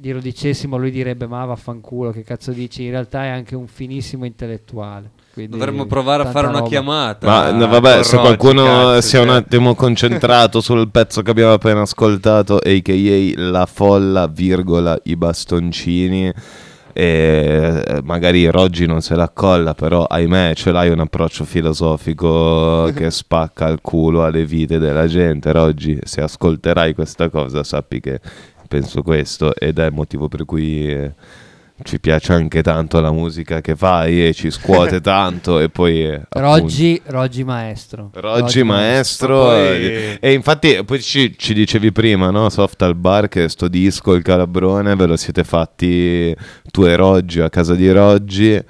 [0.00, 2.84] glielo dicessimo, lui direbbe ma vaffanculo, che cazzo dici?
[2.84, 5.17] In realtà è anche un finissimo intellettuale.
[5.38, 6.68] Quindi Dovremmo provare a fare una roba.
[6.68, 7.26] chiamata.
[7.26, 9.36] Ma no, con vabbè, se qualcuno cazzo, si è un cioè.
[9.36, 13.32] attimo concentrato sul pezzo che abbiamo appena ascoltato, a.k.a.
[13.36, 16.32] La folla, virgola, i bastoncini.
[16.92, 22.90] E eh, magari Roggi non se la colla, però ahimè ce l'hai un approccio filosofico
[22.96, 25.52] che spacca il culo alle vite della gente.
[25.52, 28.18] Roggi, se ascolterai questa cosa, sappi che
[28.66, 31.14] penso questo ed è il motivo per cui eh,
[31.84, 36.14] ci piace anche tanto la musica che fai e ci scuote tanto e poi eh,
[36.14, 38.10] appunto, Roggi, Roggi maestro.
[38.14, 42.48] Roggi maestro Poi- e, e infatti poi ci, ci dicevi prima no?
[42.48, 46.34] Soft al bar che sto disco il calabrone ve lo siete fatti
[46.70, 48.60] tu e Roggi a casa di Roggi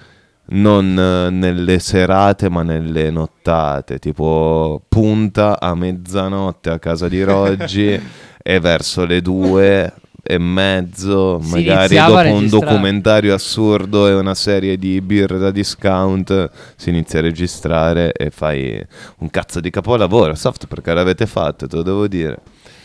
[0.51, 8.01] non eh, nelle serate ma nelle nottate tipo punta a mezzanotte a casa di Roggi
[8.43, 9.93] e verso le due
[10.23, 16.51] e mezzo Si magari dopo un documentario assurdo e una serie di birre da discount
[16.77, 18.85] si inizia a registrare e fai
[19.19, 20.35] un cazzo di capolavoro.
[20.35, 22.39] Soft perché l'avete fatto te lo devo dire.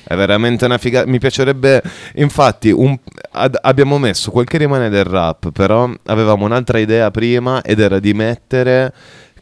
[0.05, 1.81] È veramente una figata mi piacerebbe
[2.15, 2.97] infatti un-
[3.31, 7.99] ad- abbiamo messo quel che rimane del rap però avevamo un'altra idea prima ed era
[7.99, 8.93] di mettere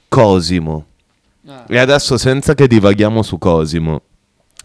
[0.08, 0.86] Cosimo.
[1.68, 4.02] E adesso senza che divaghiamo su Cosimo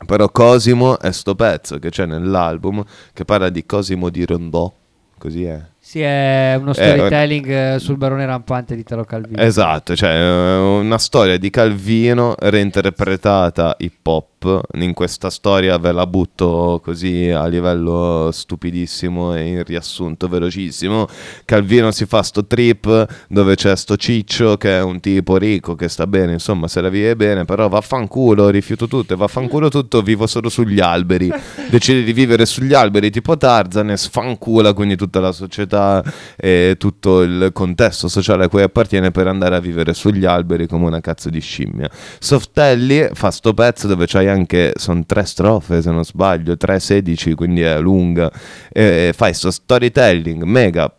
[0.04, 4.70] però Cosimo è sto pezzo che c'è nell'album che parla di Cosimo di Rondò
[5.18, 9.40] così è Sì, è uno Eh, storytelling eh, sul barone rampante di Italo Calvino.
[9.40, 14.35] Esatto, cioè eh, una storia di Calvino reinterpretata hip hop.
[14.74, 21.06] In questa storia ve la butto così a livello stupidissimo e in riassunto velocissimo.
[21.44, 25.88] Calvino si fa sto trip dove c'è sto ciccio che è un tipo ricco che
[25.88, 30.26] sta bene, insomma se la vive bene, però vaffanculo, rifiuto tutto e vaffanculo tutto, vivo
[30.26, 31.30] solo sugli alberi.
[31.70, 36.02] Decide di vivere sugli alberi tipo Tarzan e sfancula quindi tutta la società
[36.36, 40.86] e tutto il contesto sociale a cui appartiene per andare a vivere sugli alberi come
[40.86, 41.90] una cazzo di scimmia.
[42.18, 44.35] Softelli fa sto pezzo dove c'hai anche,
[44.76, 48.30] sono tre strofe se non sbaglio, 3-16 quindi è lunga,
[48.70, 50.92] e fai sto storytelling mega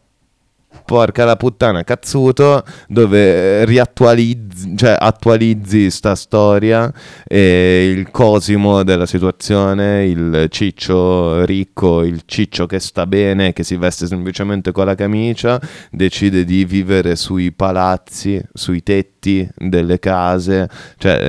[0.88, 6.90] porca la puttana cazzuto dove riattualizzi, cioè attualizzi sta storia
[7.28, 13.76] e il Cosimo della situazione, il ciccio ricco, il ciccio che sta bene, che si
[13.76, 15.60] veste semplicemente con la camicia,
[15.92, 21.20] decide di vivere sui palazzi, sui tetti delle case, cioè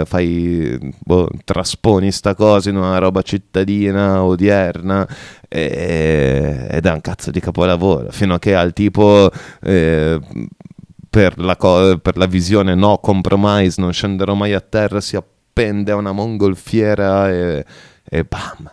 [0.00, 5.08] eh, fai, boh, trasponi sta cosa in una roba cittadina odierna
[5.52, 9.30] e- ed è un cazzo di capolavoro, fino a che al tipo...
[9.62, 10.18] eh,
[11.12, 15.92] per la, co- per la visione no compromise, non scenderò mai a terra, si appende
[15.92, 17.66] a una mongolfiera e,
[18.02, 18.70] e bam.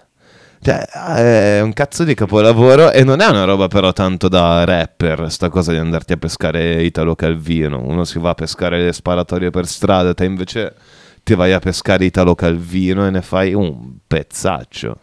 [0.61, 0.85] Cioè,
[1.57, 5.49] è un cazzo di capolavoro e non è una roba però tanto da rapper, sta
[5.49, 7.81] cosa di andarti a pescare Italo Calvino.
[7.83, 10.75] Uno si va a pescare le sparatorie per strada, te invece
[11.23, 14.97] ti vai a pescare Italo Calvino e ne fai un pezzaccio.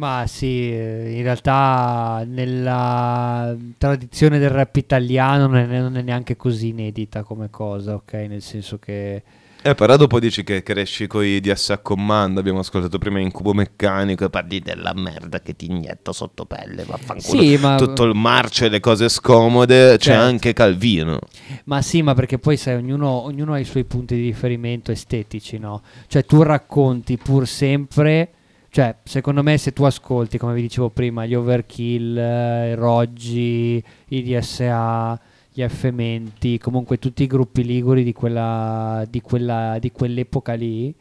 [0.00, 6.68] Ma sì, in realtà nella tradizione del rap italiano non è, non è neanche così
[6.68, 8.12] inedita come cosa, ok?
[8.14, 9.22] Nel senso che...
[9.62, 12.40] Eh, però dopo dici che cresci con i DS a comando.
[12.40, 16.84] Abbiamo ascoltato prima Incubo Meccanico e parli della merda che ti inietta sotto pelle.
[16.84, 17.42] Vaffanculo.
[17.42, 19.98] Sì, ma- Tutto il marcio e le cose scomode.
[19.98, 20.22] C'è Certo.
[20.24, 21.18] anche Calvino.
[21.64, 25.58] Ma sì, ma perché poi sai, ognuno, ognuno ha i suoi punti di riferimento estetici,
[25.58, 25.82] no?
[26.06, 28.30] Cioè tu racconti pur sempre,
[28.70, 33.82] cioè secondo me se tu ascolti, come vi dicevo prima, gli Overkill, eh, i Roggi,
[34.08, 35.20] i DSA,
[35.52, 40.94] gli F-Menti, comunque tutti i gruppi liguri di, quella, di, quella, di quell'epoca lì,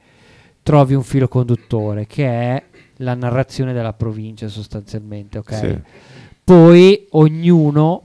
[0.64, 2.64] trovi un filo conduttore che è
[2.98, 5.56] la narrazione della provincia sostanzialmente, ok?
[5.56, 5.80] Sì.
[6.44, 8.04] Poi ognuno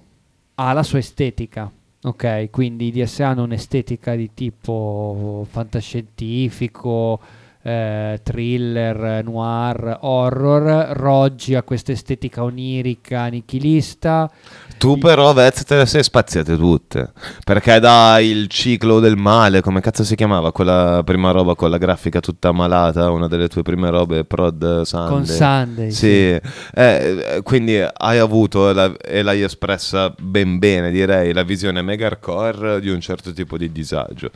[0.57, 1.71] ha la sua estetica.
[2.03, 7.19] Ok, quindi i DSA hanno un'estetica di tipo fantascientifico,
[7.67, 10.89] eh, thriller, noir, horror.
[10.97, 14.31] Roggi ha questa estetica onirica, nichilista.
[14.77, 17.13] Tu però, Vez, te le sei spaziate tutte.
[17.43, 21.79] Perché da il ciclo del male, come cazzo si chiamava quella prima roba con la
[21.79, 25.09] grafica tutta malata, una delle tue prime robe, Prod Sunday.
[25.09, 26.07] Con Sunday, Sì, sì.
[26.07, 26.41] Eh,
[26.75, 32.81] eh, quindi hai avuto la- e l'hai espressa ben bene, direi, la visione mega hardcore
[32.81, 34.31] di un certo tipo di disagio.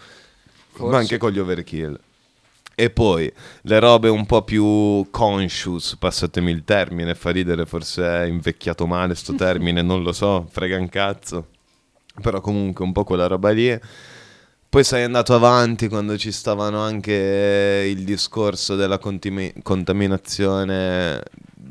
[0.70, 0.92] Forse.
[0.92, 1.98] Ma anche con gli overkill.
[2.80, 3.28] E poi
[3.62, 9.16] le robe un po' più conscious, passatemi il termine, fa ridere, forse è invecchiato male
[9.16, 11.48] sto termine, non lo so, frega un cazzo.
[12.22, 13.76] Però comunque un po' quella roba lì.
[14.68, 21.20] Poi sei andato avanti quando ci stavano anche il discorso della contimi- contaminazione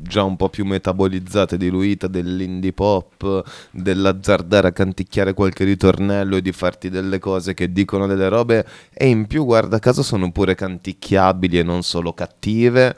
[0.00, 6.42] già un po' più metabolizzata e diluita dell'indie pop, dell'azzardare a canticchiare qualche ritornello e
[6.42, 10.54] di farti delle cose che dicono delle robe e in più guarda caso sono pure
[10.54, 12.96] canticchiabili e non solo cattive.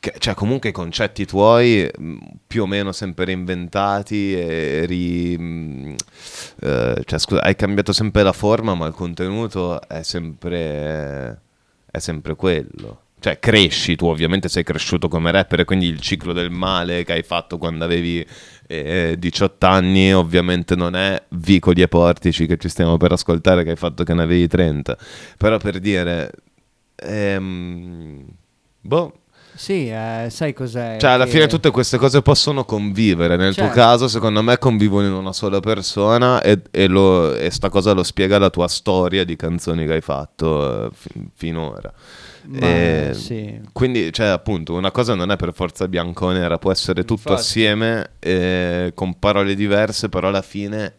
[0.00, 5.94] Che- cioè comunque i concetti tuoi mh, più o meno sempre reinventati e ri, mh,
[6.62, 11.40] eh, cioè, scusa, hai cambiato sempre la forma ma il contenuto è sempre
[11.90, 16.32] è sempre quello cioè cresci tu ovviamente sei cresciuto come rapper e quindi il ciclo
[16.32, 18.26] del male che hai fatto quando avevi
[18.66, 23.70] eh, 18 anni ovviamente non è Vicoli e Portici che ci stiamo per ascoltare che
[23.70, 24.96] hai fatto che ne avevi 30
[25.38, 26.30] però per dire
[26.96, 28.24] ehm,
[28.80, 29.12] boh
[29.54, 30.96] Sì, eh, sai cos'è?
[30.98, 33.36] cioè, alla Che- fine tutte queste cose possono convivere.
[33.36, 33.78] Nel tuo Certo.
[33.78, 38.02] caso, secondo me, convivono in una sola persona e, e, lo- e sta cosa lo
[38.02, 41.92] spiega la tua storia di canzoni che hai fatto eh, fi- finora.
[42.44, 43.60] Ma, E sì.
[43.72, 47.12] Quindi, cioè, appunto, una cosa non è per forza bianco o nera, può essere tutto
[47.32, 47.40] Infatti.
[47.40, 50.94] assieme eh, con parole diverse, però alla fine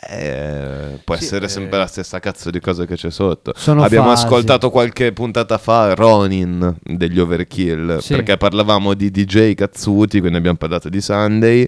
[0.00, 1.48] eh, può Sì, essere eh.
[1.48, 3.52] sempre la stessa cazzo di cosa che c'è sotto.
[3.66, 4.24] Abbiamo fasi.
[4.24, 8.14] ascoltato qualche puntata fa Ronin degli Overkill Sì.
[8.14, 11.66] perché parlavamo di DJ Cazzuti, quindi abbiamo parlato di Sunday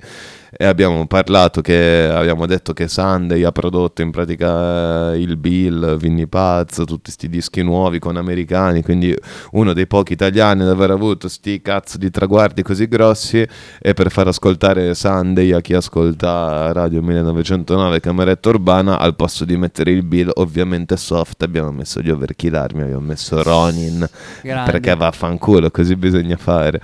[0.52, 5.96] e abbiamo parlato che abbiamo detto che Sunday ha prodotto in pratica eh, il Bill,
[5.96, 9.16] Vinny Paz, tutti questi dischi nuovi con americani, quindi
[9.52, 13.46] uno dei pochi italiani ad aver avuto sti cazzo di traguardi così grossi
[13.78, 19.56] e per far ascoltare Sunday a chi ascolta Radio 1909 Cameretta Urbana al posto di
[19.56, 24.08] mettere il Bill ovviamente soft abbiamo messo gli Overkill Army, abbiamo messo Ronin
[24.42, 24.70] Grande.
[24.70, 26.80] perché vaffanculo così bisogna fare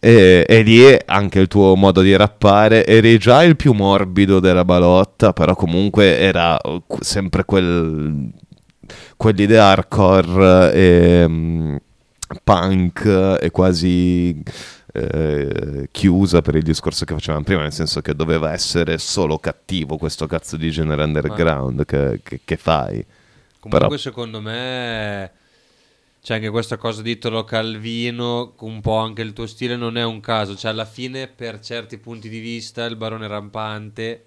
[0.00, 4.64] e, e lì anche il tuo modo di rappare eri già il più morbido della
[4.64, 8.30] balotta però comunque era uh, sempre quel
[9.16, 11.76] quell'idea hardcore e mm,
[12.44, 14.40] punk e quasi
[14.92, 19.96] eh, chiusa per il discorso che facevamo prima, nel senso che doveva essere solo cattivo
[19.96, 23.04] questo cazzo di genere underground che, che- che fai.
[23.60, 25.30] Comunque Però- secondo me
[26.20, 30.04] C'è anche questa cosa di Italo Calvino, un po' anche il tuo stile non è
[30.04, 34.26] un caso, cioè alla fine per certi punti di vista il barone rampante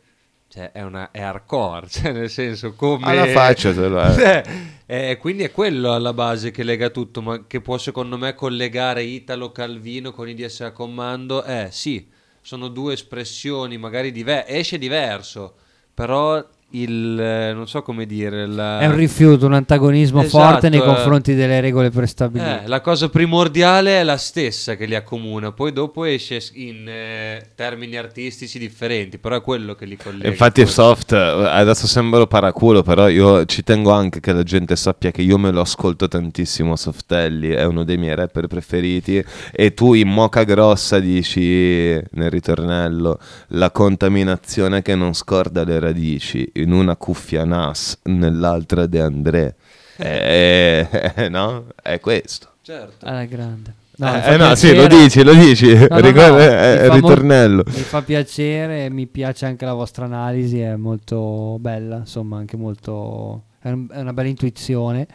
[0.52, 3.06] cioè, è, una, è hardcore, cioè nel senso come...
[3.06, 4.44] Alla faccia te lo è.
[4.92, 8.34] Eh, eh, quindi è quello alla base che lega tutto, ma che può secondo me
[8.34, 12.10] collegare Italo Calvino con i DSA Commando, eh sì,
[12.42, 15.56] sono due espressioni magari diverse, esce diverso,
[15.94, 18.80] però il, eh, non so come dire, la...
[18.80, 20.84] È un rifiuto, un antagonismo Esatto, forte nei eh.
[20.84, 22.64] confronti delle regole prestabilite.
[22.64, 27.50] Eh, la cosa primordiale è la stessa che li accomuna, poi dopo esce in eh,
[27.56, 30.28] termini artistici differenti, però è quello che li collega.
[30.28, 30.74] Infatti forse.
[30.74, 35.22] soft, eh, adesso sembro paraculo, però io ci tengo anche che la gente sappia che
[35.22, 40.08] io me lo ascolto tantissimo Softelli, è uno dei miei rapper preferiti e tu in
[40.08, 43.20] moca grossa dici nel ritornello
[43.50, 49.56] la contaminazione che non scorda le radici, in una cuffia Nas, nell'altra De André.
[49.98, 51.66] Eh, eh, no?
[51.82, 52.50] È questo.
[52.62, 53.06] Certo.
[53.06, 53.76] Alla grande.
[53.98, 55.74] Eh, mi eh, fa no, sì, lo dici, lo dici.
[55.74, 57.64] No, no, no, Ricorda- eh, mi fa mo- ritornello.
[57.68, 63.44] mi fa piacere, mi piace anche la vostra analisi, è molto bella, insomma, anche molto...
[63.62, 65.08] è, un- è una bella intuizione.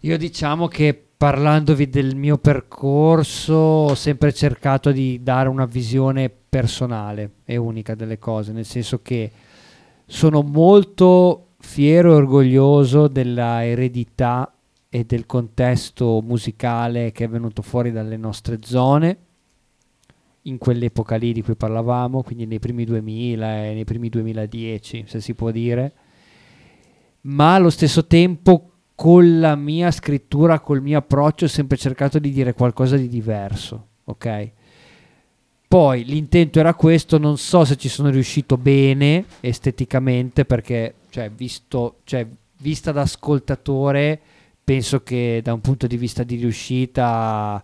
[0.00, 7.30] Io diciamo che parlandovi del mio percorso ho sempre cercato di dare una visione personale
[7.44, 9.30] e unica delle cose, nel senso che
[10.06, 14.50] sono molto fiero e orgoglioso della eredità
[14.88, 19.18] e del contesto musicale che è venuto fuori dalle nostre zone
[20.42, 25.20] in quell'epoca lì di cui parlavamo, quindi nei primi 2000 e nei primi 2010, se
[25.20, 25.92] si può dire,
[27.22, 32.30] ma allo stesso tempo con la mia scrittura, col mio approccio ho sempre cercato di
[32.30, 34.52] dire qualcosa di diverso, ok?
[35.68, 41.96] Poi l'intento era questo, non so se ci sono riuscito bene esteticamente perché, cioè, visto,
[42.04, 42.26] cioè,
[42.58, 44.20] vista da ascoltatore,
[44.62, 47.62] penso che da un punto di vista di riuscita,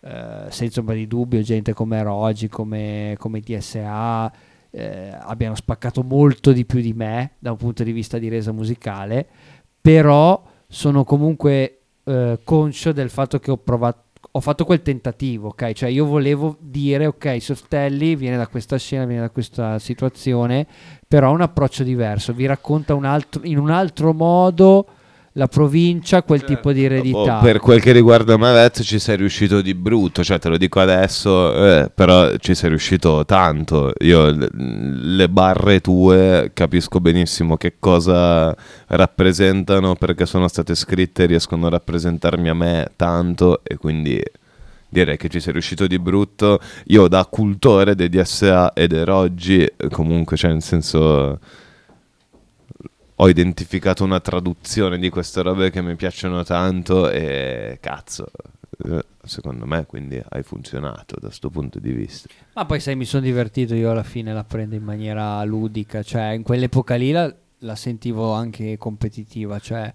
[0.00, 4.32] eh, senza ombra di dubbio, gente come Rogi, come, come DSA,
[4.70, 8.52] eh, abbiano spaccato molto di più di me da un punto di vista di resa
[8.52, 9.26] musicale,
[9.80, 15.72] però sono comunque eh, conscio del fatto che ho provato ho fatto quel tentativo, ok?
[15.72, 20.66] Cioè io volevo dire, ok, Softelli viene da questa scena, viene da questa situazione,
[21.06, 24.86] però ha un approccio diverso, vi racconta un altro, in un altro modo
[25.38, 27.38] la provincia, quel tipo di eredità.
[27.38, 30.56] Oh, per quel che riguarda me, Vez, ci sei riuscito di brutto, cioè te lo
[30.56, 33.92] dico adesso, eh, però ci sei riuscito tanto.
[34.00, 38.54] Io le, barre tue capisco benissimo che cosa
[38.88, 44.20] rappresentano perché sono state scritte riescono a rappresentarmi a me tanto e quindi
[44.88, 46.58] direi che ci sei riuscito di brutto.
[46.86, 51.38] Io da cultore dei DSA ed Eroggi, comunque, cioè nel senso
[53.20, 58.30] ho identificato una traduzione di queste robe che mi piacciono tanto e cazzo,
[58.84, 62.28] eh, secondo me quindi hai funzionato da questo punto di vista.
[62.54, 66.30] Ma poi sai, mi sono divertito, io alla fine la prendo in maniera ludica, cioè
[66.30, 69.92] in quell'epoca lì la, la sentivo anche competitiva, cioè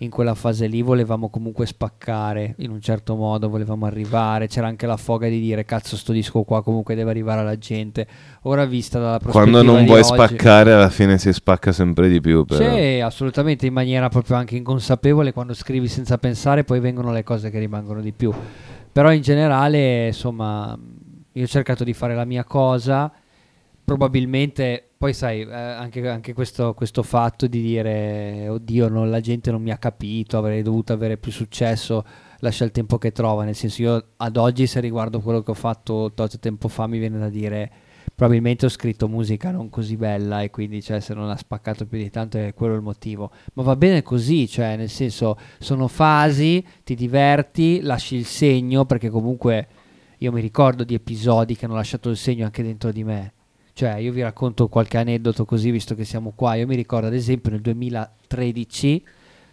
[0.00, 4.86] in quella fase lì volevamo comunque spaccare in un certo modo, volevamo arrivare, c'era anche
[4.86, 8.06] la foga di dire cazzo sto disco qua comunque deve arrivare alla gente.
[8.42, 12.20] Ora vista dalla prospettiva Quando non vuoi oggi- spaccare alla fine si spacca sempre di
[12.20, 12.44] più.
[12.44, 12.74] Però.
[12.74, 17.50] Sì, assolutamente in maniera proprio anche inconsapevole, quando scrivi senza pensare poi vengono le cose
[17.50, 18.32] che rimangono di più.
[18.92, 20.78] Però in generale, insomma,
[21.32, 23.12] io ho cercato di fare la mia cosa,
[23.84, 29.50] probabilmente, poi sai, eh, anche, anche questo, questo fatto di dire, oddio, non- la gente
[29.52, 32.04] non mi ha capito, avrei dovuto avere più successo,
[32.40, 35.54] lascia il tempo che trova, nel senso io ad oggi se riguardo quello che ho
[35.54, 37.70] fatto tot tempo fa mi viene da dire
[38.14, 41.98] probabilmente ho scritto musica non così bella e quindi cioè, se non ha spaccato più
[41.98, 43.30] di tanto è quello il motivo.
[43.54, 49.08] Ma va bene così, cioè nel senso sono fasi, ti diverti, lasci il segno perché
[49.08, 49.68] comunque
[50.18, 53.32] io mi ricordo di episodi che hanno lasciato il segno anche dentro di me.
[53.78, 56.56] Cioè io vi racconto qualche aneddoto così visto che siamo qua.
[56.56, 59.04] Io mi ricordo ad esempio nel 2013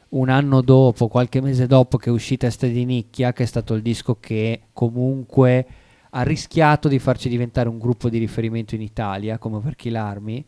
[0.09, 3.75] un anno dopo, qualche mese dopo che è uscita Testa di Nicchia, che è stato
[3.75, 5.67] il disco che comunque
[6.09, 10.43] ha rischiato di farci diventare un gruppo di riferimento in Italia, come per Kilarmi.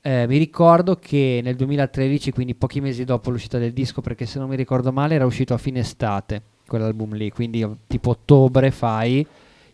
[0.00, 4.38] Eh, mi ricordo che nel 2013, quindi pochi mesi dopo l'uscita del disco, perché se
[4.38, 9.26] non mi ricordo male era uscito a fine estate quell'album lì, quindi tipo ottobre fai.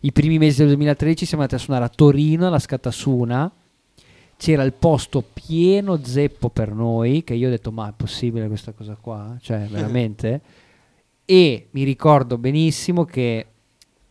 [0.05, 3.51] I primi mesi del 2013 siamo andati a suonare a Torino, alla Scatasuna.
[4.35, 8.73] C'era il posto pieno zeppo per noi, che io ho detto ma è possibile questa
[8.73, 9.37] cosa qua?
[9.39, 10.41] Cioè veramente?
[11.25, 13.45] e mi ricordo benissimo che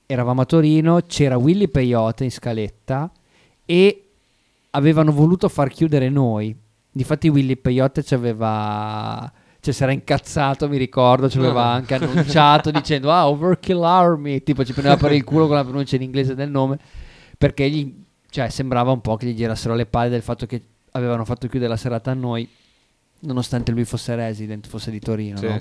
[0.06, 3.10] eravamo a Torino, c'era Willy Peyote in scaletta
[3.64, 4.04] e
[4.70, 6.54] avevano voluto far chiudere noi.
[6.90, 9.30] Difatti Willy Peyote ci aveva,
[9.62, 14.64] cioè si era incazzato, mi ricordo, ci aveva anche annunciato dicendo ah, Overkill Army, tipo
[14.64, 16.78] ci prendeva per il culo con la pronuncia in inglese del nome,
[17.38, 17.94] perché gli,
[18.28, 20.60] cioè, sembrava un po' che gli girassero le palle del fatto che
[20.90, 22.48] avevano fatto chiudere la serata a noi,
[23.20, 25.46] nonostante lui fosse resident, fosse di Torino, Sì.
[25.46, 25.60] no?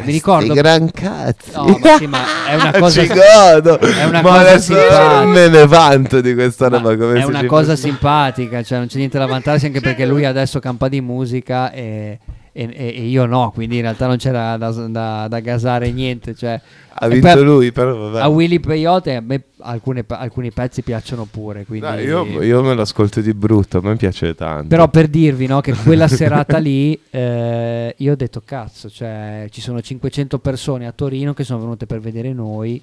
[0.00, 0.52] E mi ricordo...
[0.52, 1.50] Gran cazzi.
[1.52, 3.00] No, ma sì, ma è una cosa...
[3.00, 3.78] Ci godo.
[3.80, 5.24] È una ma cosa simpatica.
[5.24, 6.96] me ne vanto di questa roba.
[6.96, 10.60] Come è una cosa simpatica, cioè non c'è niente da vantarsi anche perché lui adesso
[10.60, 12.18] campa di musica e,
[12.58, 16.34] e- e- e io no, quindi in realtà non c'era da, da- da gasare niente.
[16.34, 16.60] Cioè,
[16.94, 18.20] Ha vinto poi lui, però vabbè.
[18.20, 21.86] A Willy Peyote a me alcune- alcuni pezzi piacciono pure, quindi...
[21.86, 24.66] Dai, io, io me lo ascolto di brutto, a me piace tanto.
[24.66, 29.60] Però per dirvi no, che quella serata lì eh, io ho detto cazzo, cioè ci
[29.60, 32.82] sono 500 persone a Torino che sono venute per vedere noi,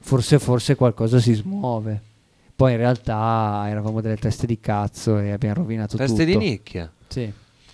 [0.00, 2.00] forse forse qualcosa si smuove.
[2.54, 6.38] Poi in realtà eravamo delle teste di cazzo e abbiamo rovinato Teste tutto.
[6.38, 6.90] di nicchia.
[7.08, 7.32] Sì,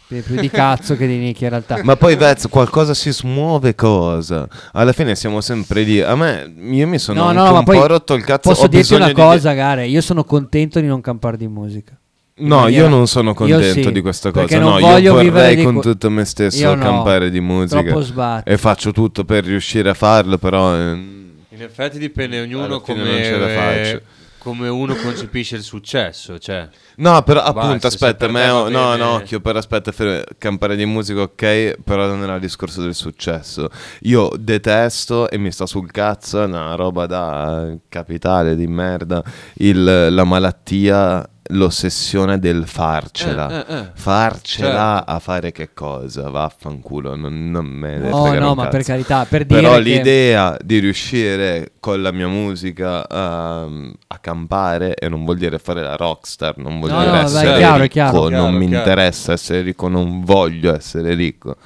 [0.09, 1.81] più più di cazzo che di nicchia in realtà.
[1.85, 4.49] Ma poi Vez, qualcosa si smuove cosa?
[4.73, 6.01] Alla fine siamo sempre lì.
[6.01, 8.49] A me, io mi sono no, no, un po' rotto il cazzo.
[8.49, 11.97] posso ho dirti una di- cosa, Gare, io sono contento di non campare di musica.
[12.41, 14.59] No, maniera- io non sono contento sì, di questa cosa.
[14.61, 17.83] No, io vorrei di con que- tutto me stesso Io no, campare di musica.
[17.83, 18.49] troppo sbatti.
[18.51, 20.75] E faccio tutto per riuscire a farlo, però.
[20.75, 23.97] eh, In effetti dipende ognuno come, non ce la faccio.
[23.97, 24.03] eh,
[24.49, 26.39] come uno concepisce il successo.
[26.39, 26.69] Cioè.
[26.97, 30.75] No, però Basta, appunto, se aspetta, te va no, no, occhio, però aspetta, fer- campare
[30.75, 33.69] di musica ok, però non era il discorso del successo.
[34.03, 39.23] Io detesto e mi sta sul cazzo, è una roba da capitale di merda,
[39.57, 43.65] il- la malattia, l'ossessione del farcela.
[43.67, 43.91] Eh, eh, eh.
[43.95, 45.11] Farcela Certo.
[45.13, 46.29] a fare che cosa?
[46.31, 48.77] Vaffanculo, non, non me ne No, no, ma cazzo.
[48.77, 54.19] per carità, per dire Però che- l'idea di riuscire con la mia musica a, a
[54.21, 57.55] campare e non vuol dire fare la rockstar, non vuol No, dire no, essere dai,
[57.55, 58.19] è chiaro, ricco, chiaro.
[58.21, 58.79] non Chiaro, mi chiaro.
[58.85, 61.57] interessa essere ricco, non voglio essere ricco.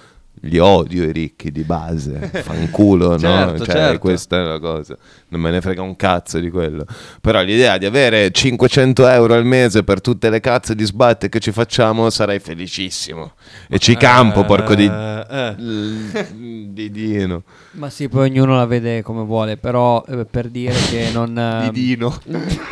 [0.44, 3.18] Li odio i ricchi di base, fanculo, no?
[3.18, 3.98] Certo, Cioè, certo.
[4.00, 4.96] questa è la cosa.
[5.28, 6.84] Non me ne frega un cazzo di quello.
[7.20, 11.38] Però l'idea di avere 500 euro al mese per tutte le cazzo di sbatte che
[11.38, 13.34] ci facciamo, sarei felicissimo.
[13.68, 14.84] E ci campo, porco di...
[14.84, 17.42] Eh, di Dino.
[17.72, 21.70] Ma sì, poi ognuno la vede come vuole, però eh, per dire che non, ehm,
[21.70, 22.20] Dino.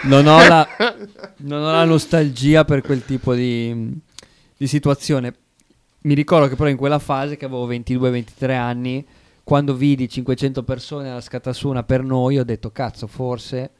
[0.04, 0.66] non, ho la,
[1.38, 3.96] non ho la nostalgia per quel tipo di,
[4.56, 5.34] di situazione.
[6.02, 9.06] Mi ricordo che però in quella fase, che avevo 22-23 anni,
[9.44, 13.70] quando vidi 500 persone alla scatasuna per noi, ho detto cazzo, forse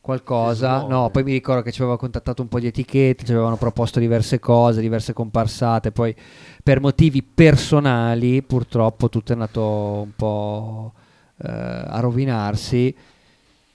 [0.00, 0.86] qualcosa.
[0.86, 4.00] No, poi mi ricordo che ci aveva contattato un po' di etichette, ci avevano proposto
[4.00, 5.92] diverse cose, diverse comparsate.
[5.92, 6.14] Poi
[6.62, 10.92] per motivi personali, purtroppo, tutto è andato un po'
[11.42, 12.96] eh, a rovinarsi.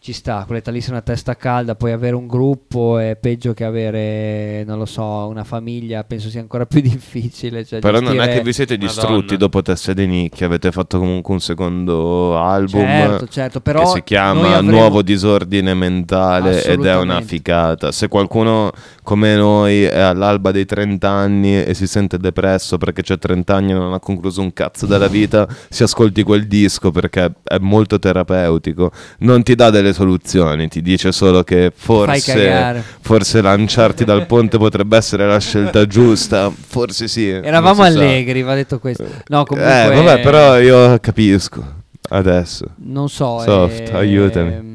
[0.04, 4.66] Ci sta, quell'età lì una testa calda, poi avere un gruppo è peggio che avere,
[4.66, 7.64] non lo so, una famiglia, penso sia ancora più difficile.
[7.64, 8.92] Cioè Però non è gestire- che vi siete Madonna.
[8.92, 14.00] distrutti dopo Teste di Nicchia, avete fatto comunque un secondo album Certo, certo, però che
[14.00, 17.94] si chiama avremo- Nuovo disordine mentale ed è una ficata.
[17.94, 18.72] Se qualcuno
[19.04, 23.72] come noi è all'alba dei 30 anni e si sente depresso perché c'è 30 anni
[23.72, 27.98] e non ha concluso un cazzo della vita, si ascolti quel disco perché è molto
[28.00, 28.92] terapeutico.
[29.20, 34.98] Non ti dà delle soluzioni, ti dice solo che forse, forse lanciarti dal ponte potrebbe
[34.98, 36.52] essere la scelta giusta.
[36.52, 37.30] Forse sì.
[37.30, 39.06] Eravamo allegri, va detto questo.
[39.28, 39.86] No, comunque...
[39.86, 41.82] Eh, vabbè, però io capisco.
[42.10, 42.66] Adesso.
[42.78, 43.40] Non so.
[43.40, 44.72] Soft, eh, aiutami.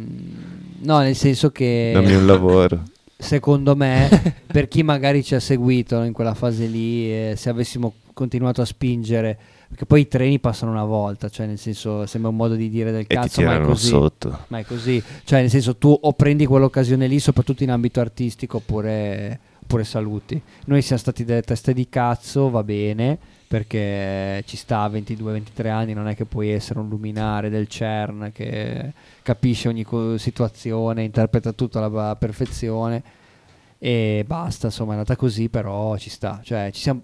[0.80, 1.90] No, nel senso che...
[1.92, 2.82] Dammi un lavoro.
[3.20, 7.94] Secondo me, per chi magari ci ha seguito in quella fase lì, eh, se avessimo
[8.14, 9.38] continuato a spingere,
[9.68, 12.90] perché poi i treni passano una volta, cioè nel senso sembra un modo di dire
[12.90, 13.86] del cazzo, ma è così.
[13.86, 14.38] sotto.
[14.48, 18.56] Ma è così, cioè nel senso tu o prendi quell'occasione lì, soprattutto in ambito artistico,
[18.56, 20.40] oppure, oppure saluti.
[20.64, 25.92] Noi siamo stati delle teste di cazzo, va bene, perché ci sta a 22-23 anni,
[25.92, 28.92] non è che puoi essere un luminare del CERN che
[29.22, 33.02] capisce ogni co- situazione, interpreta tutto alla perfezione
[33.78, 36.40] e basta, insomma è andata così, però ci sta.
[36.42, 37.00] Cioè, ci siamo,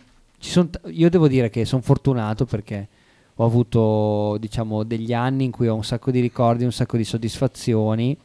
[0.71, 2.89] t- io devo dire che sono fortunato perché
[3.37, 7.05] ho avuto diciamo degli anni in cui ho un sacco di ricordi, un sacco di
[7.05, 8.17] soddisfazioni.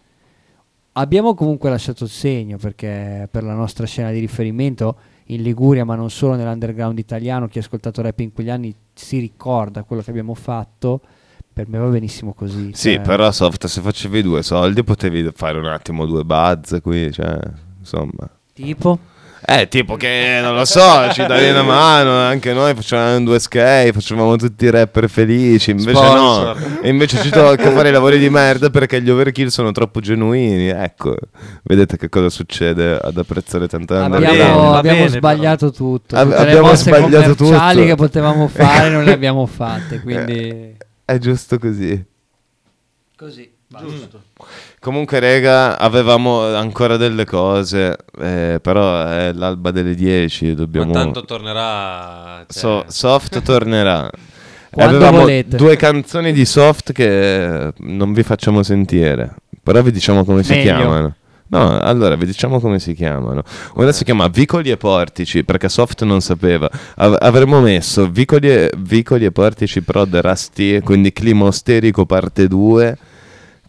[0.93, 4.97] Abbiamo comunque lasciato il segno perché per la nostra scena di riferimento
[5.27, 9.19] in Liguria, ma non solo nell'underground italiano, chi ha ascoltato rap in quegli anni si
[9.19, 11.01] ricorda quello che abbiamo fatto.
[11.53, 12.71] Per me va benissimo così.
[12.73, 17.11] Sì, cioè- però soft, se facevi due soldi potevi fare un attimo due buzz qui,
[17.11, 17.39] cioè,
[17.79, 18.29] insomma.
[18.53, 18.97] Tipo?
[19.45, 23.93] Eh, tipo che, non lo so, ci dai una mano, anche noi facevamo due skate,
[23.93, 26.59] facevamo tutti i rapper felici, invece Sponsor.
[26.59, 26.81] no.
[26.81, 30.67] E invece ci tocca fare i lavori di merda perché gli overkill sono troppo genuini,
[30.67, 31.15] ecco.
[31.63, 34.37] Vedete che cosa succede ad apprezzare tante va underground.
[34.37, 36.15] bene, Abbiamo, abbiamo bene, sbagliato tutto.
[36.15, 37.85] Ab- Tutte le abbiamo sbagliato commerciali tutto.
[37.87, 40.01] che potevamo fare non le abbiamo fatte.
[40.03, 40.75] Quindi,
[41.05, 42.03] È giusto così.
[43.15, 43.49] così.
[43.67, 44.21] Giusto.
[44.79, 50.93] Comunque, rega, avevamo ancora delle cose, eh, però è l'alba delle 10, dobbiamo...
[50.93, 52.45] Ma tanto tornerà.
[52.47, 54.09] cioè, So- soft tornerà.
[54.71, 55.57] Quando Avevamo volete.
[55.57, 60.63] due canzoni di soft che non vi facciamo sentire, però vi diciamo come si Meglio.
[60.75, 61.15] chiamano.
[61.47, 63.41] No, allora vi diciamo come si chiamano.
[63.73, 66.69] Una si chiama Vicoli e Portici, perché Soft non sapeva.
[66.97, 72.97] Av- avremmo messo Vicoli e, Vicoli e Portici Prod Rusty, quindi Clima Osterico parte 2.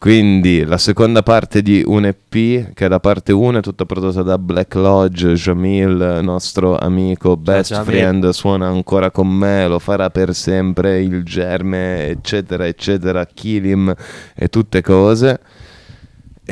[0.01, 4.22] Quindi la seconda parte di un EP, che è la parte 1, è tutta prodotta
[4.22, 7.85] da Black Lodge, Jamil, nostro amico, best Jamil.
[7.85, 13.94] friend, suona ancora con me, lo farà per sempre, il germe, eccetera, eccetera, Kilim
[14.35, 15.39] e tutte cose.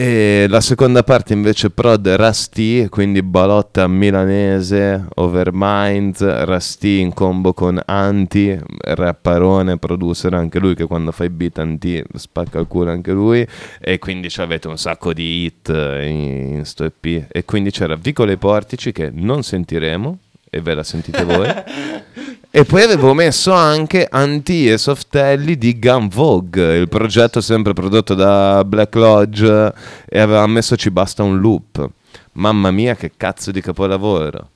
[0.00, 7.82] E la seconda parte invece prod Rusty, quindi balotta milanese, Overmind, Rusty in combo con
[7.84, 13.10] Anti, rapparone, producer anche lui che quando fa i beat Anti spacca il culo anche
[13.10, 13.44] lui
[13.80, 18.30] e quindi avete un sacco di hit in, in sto EP e quindi c'era Vicolo
[18.30, 20.18] e Portici che non sentiremo
[20.48, 21.48] e ve la sentite voi.
[22.50, 28.14] E poi avevo messo anche Anti e Softelli di Gun Vogue, il progetto sempre prodotto
[28.14, 29.72] da Black Lodge
[30.08, 31.86] e aveva messo Ci basta un loop.
[32.32, 34.48] Mamma mia che cazzo di capolavoro.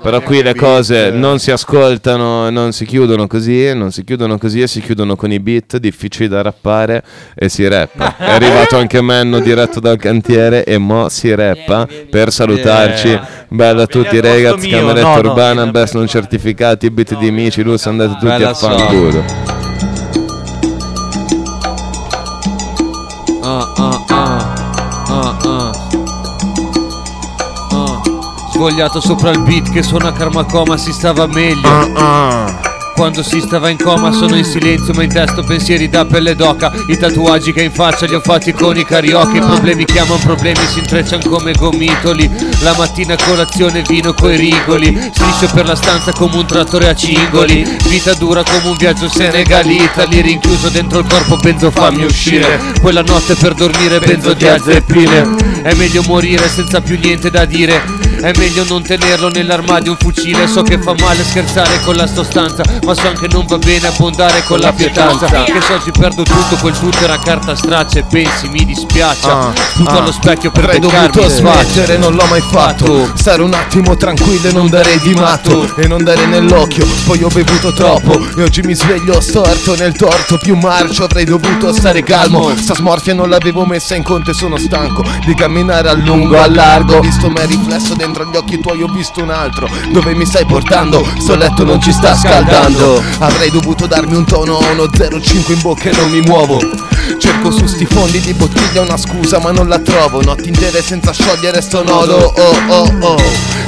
[0.00, 4.62] Però qui le cose non si ascoltano, non si chiudono così, non si chiudono così
[4.62, 7.02] e si chiudono con i beat difficili da rappare
[7.34, 8.16] e si rappa.
[8.16, 13.18] È arrivato anche Menno diretto dal cantiere e mo si rappa per salutarci.
[13.48, 17.62] Bella a tutti ragazzi, cameretta No, no, urbana, vieni best non certificati, beat di amici,
[17.62, 19.24] Luz andate tutti Bella a fanculo.
[23.42, 23.97] Ah, ah,
[28.58, 31.68] Svogliato sopra il beat che suona Karma Coma si stava meglio.
[31.94, 32.58] Ah,
[32.92, 36.34] Quando si stava in coma sono in silenzio ma in testa ho pensieri da pelle
[36.34, 36.72] d'oca.
[36.88, 39.36] I tatuaggi che in faccia li ho fatti con i carioca.
[39.36, 42.28] I problemi chiamano problemi si intrecciano come gomitoli.
[42.62, 45.08] La mattina a colazione vino coi rigoli.
[45.12, 47.62] Striscio per la stanza come un trattore a cingoli.
[47.88, 52.60] Vita dura come un viaggio Senegal-Italy Rinchiuso dentro il corpo benzo fammi uscire.
[52.80, 58.32] Quella notte per dormire benzo diazepine È meglio morire senza più niente da dire è
[58.36, 60.46] meglio non tenerlo nell'armadio un fucile.
[60.46, 64.42] So che fa male scherzare con la sostanza Ma so anche non va bene abbondare
[64.44, 65.26] con la pietanza.
[65.26, 69.52] Che se oggi perdo tutto quel tutto era carta straccia E pensi mi dispiace Ah,
[69.74, 69.98] Tutto ah.
[69.98, 73.10] allo specchio per Avrei dovuto smettere, non l'ho mai fatto.
[73.14, 75.74] Stare un attimo tranquillo e non dare di matto.
[75.76, 78.20] E non dare nell'occhio, poi ho bevuto troppo.
[78.36, 82.54] E oggi mi sveglio storto nel torto Più marcio, avrei dovuto stare calmo.
[82.56, 86.48] Sta smorfia non l'avevo messa in conto e sono stanco Di camminare a lungo, a
[86.48, 87.00] largo.
[87.00, 89.68] Visto me riflesso dentro gli occhi tuoi, ho visto un altro.
[89.90, 91.06] Dove mi stai portando?
[91.18, 93.02] Sto letto non ci sta scaldando.
[93.18, 96.60] Avrei dovuto darmi un tono a uno 05 in bocca e non mi muovo.
[97.18, 100.22] Cerco su sti fondi di bottiglia una scusa ma non la trovo.
[100.22, 102.32] Notti intere senza sciogliere sto nodo.
[102.36, 103.16] Oh oh oh.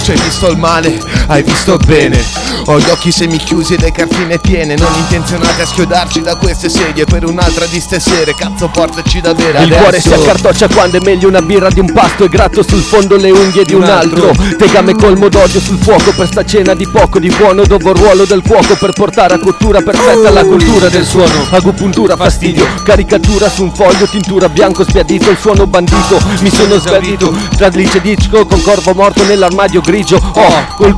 [0.02, 2.50] Ci hai visto il male, hai visto bene.
[2.66, 7.04] Ho gli occhi semichiusi e le cartine piene Non intenzionate a schiodarci da queste sedie
[7.04, 11.00] Per un'altra di ste sere Cazzo portaci da bere Il cuore si accartoccia quando è
[11.02, 14.29] meglio una birra di un pasto E gratto sul fondo le unghie di un altro
[14.56, 18.24] Tegame colmo d'odio sul fuoco per sta cena di poco di buono Dopo il ruolo
[18.24, 21.46] del cuoco per portare a cottura perfetta la cultura del suono.
[21.50, 27.34] Agopuntura, fastidio, caricatura su un foglio Tintura bianco spiadito, il suono bandito Mi sono sbiadito.
[27.56, 30.16] Tra glice disco con corvo morto nell'armadio grigio.
[30.16, 30.96] Oh, col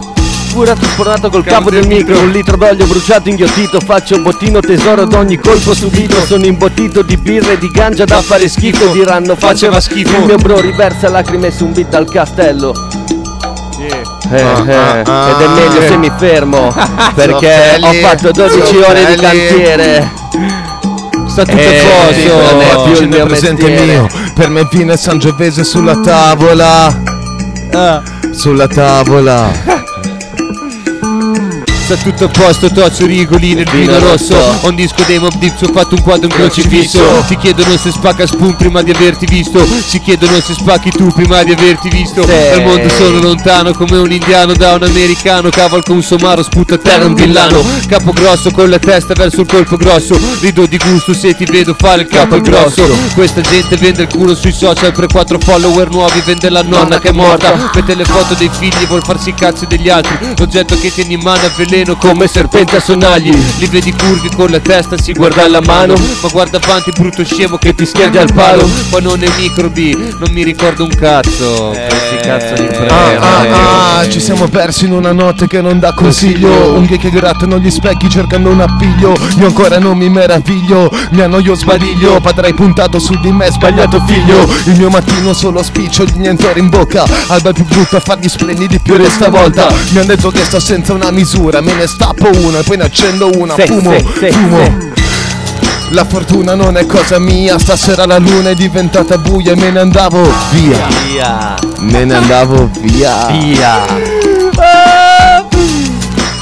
[0.53, 5.15] Pura trasportato col capo del micro Un litro d'olio bruciato inghiottito Faccio bottino tesoro ad
[5.15, 6.21] ogni colpo subito.
[6.27, 10.19] Sono imbottito di birra e di ganja da fare schifo Diranno faceva schifo.
[10.19, 12.75] Il mio bro riversa lacrime su un beat dal castello
[13.87, 16.73] eh, eh, ed è meglio se mi fermo
[17.15, 20.11] Perché ho fatto 12 ore di cantiere.
[21.27, 23.93] Sta tutto Eh, posto, non è più il mio presente mestiere.
[24.01, 24.07] mio.
[24.35, 26.87] Per me vino e Sangiovese sulla tavola.
[27.73, 28.03] Ah.
[28.33, 29.51] Sulla tavola
[31.83, 34.37] Sta tutto a posto, toccio rigoli nel vino rosso.
[34.63, 37.25] un disco dei Mob Deep, ho fatto un quadro, un crocifisso.
[37.27, 39.67] Ti chiedono se spacca spoon prima di averti visto.
[39.89, 42.25] Ci chiedono se spacchi tu prima di averti visto.
[42.25, 45.51] Dal mondo sono lontano come un indiano da un americano.
[45.51, 47.61] Cavalco un somaro, sputa a terra un villano.
[47.89, 50.17] Capo grosso con la testa verso il colpo grosso.
[50.41, 52.89] Rido di gusto se ti vedo fare il capo al grosso.
[53.13, 57.09] Questa gente vende il culo sui social per quattro follower nuovi Vende la nonna che
[57.09, 57.71] è morta.
[57.75, 60.17] Mette le foto dei figli, vuol farsi i cazzi degli altri.
[60.37, 63.35] L'oggetto che tieni in mano è veleno come serpente a sonagli.
[63.59, 65.95] Li vedi curvi con la testa, si guarda alla mano.
[65.95, 68.69] Ma guarda avanti brutto scemo che ti schiardi al palo.
[68.91, 71.71] Poi non è microbi, non mi ricordo un cazzo.
[71.71, 75.79] Questi cazzo di Ah, ah, ah, premi ci siamo persi in una notte che non
[75.79, 76.75] dà consiglio.
[76.75, 79.17] Unghie che grattano gli specchi cercando un appiglio.
[79.39, 82.21] Io ancora non mi meraviglio Mi annoio sbadiglio.
[82.21, 84.47] Padre hai puntato su di me sbagliato figlio.
[84.67, 87.07] Il mio mattino solo spiccio di niente ora in bocca.
[87.29, 89.73] Alba più brutto a fargli splendidi più di stavolta.
[89.93, 92.85] Mi hanno detto che sto senza una misura Me ne stappo una e poi ne
[92.85, 94.91] accendo una Sì, Fumo, sì, fumo
[95.93, 99.81] la fortuna non è cosa mia, stasera la luna è diventata buia e me ne
[99.81, 100.87] andavo via.
[101.07, 101.55] Via.
[101.81, 103.27] Me ne andavo via.
[103.27, 105.02] Via.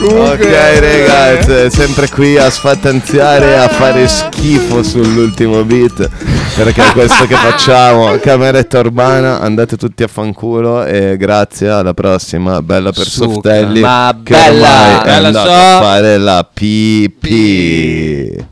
[0.02, 0.40] Ok
[0.78, 6.08] ragazzi, sempre qui a sfattanziare, a fare schifo sull'ultimo beat
[6.56, 12.62] Perché è questo che facciamo Cameretta urbana, andate tutti a fanculo E grazie, alla prossima
[12.62, 13.32] Bella per Succa.
[13.32, 15.54] Softelli Ma Che bella, ormai è andato so.
[15.54, 18.48] a fare la pipì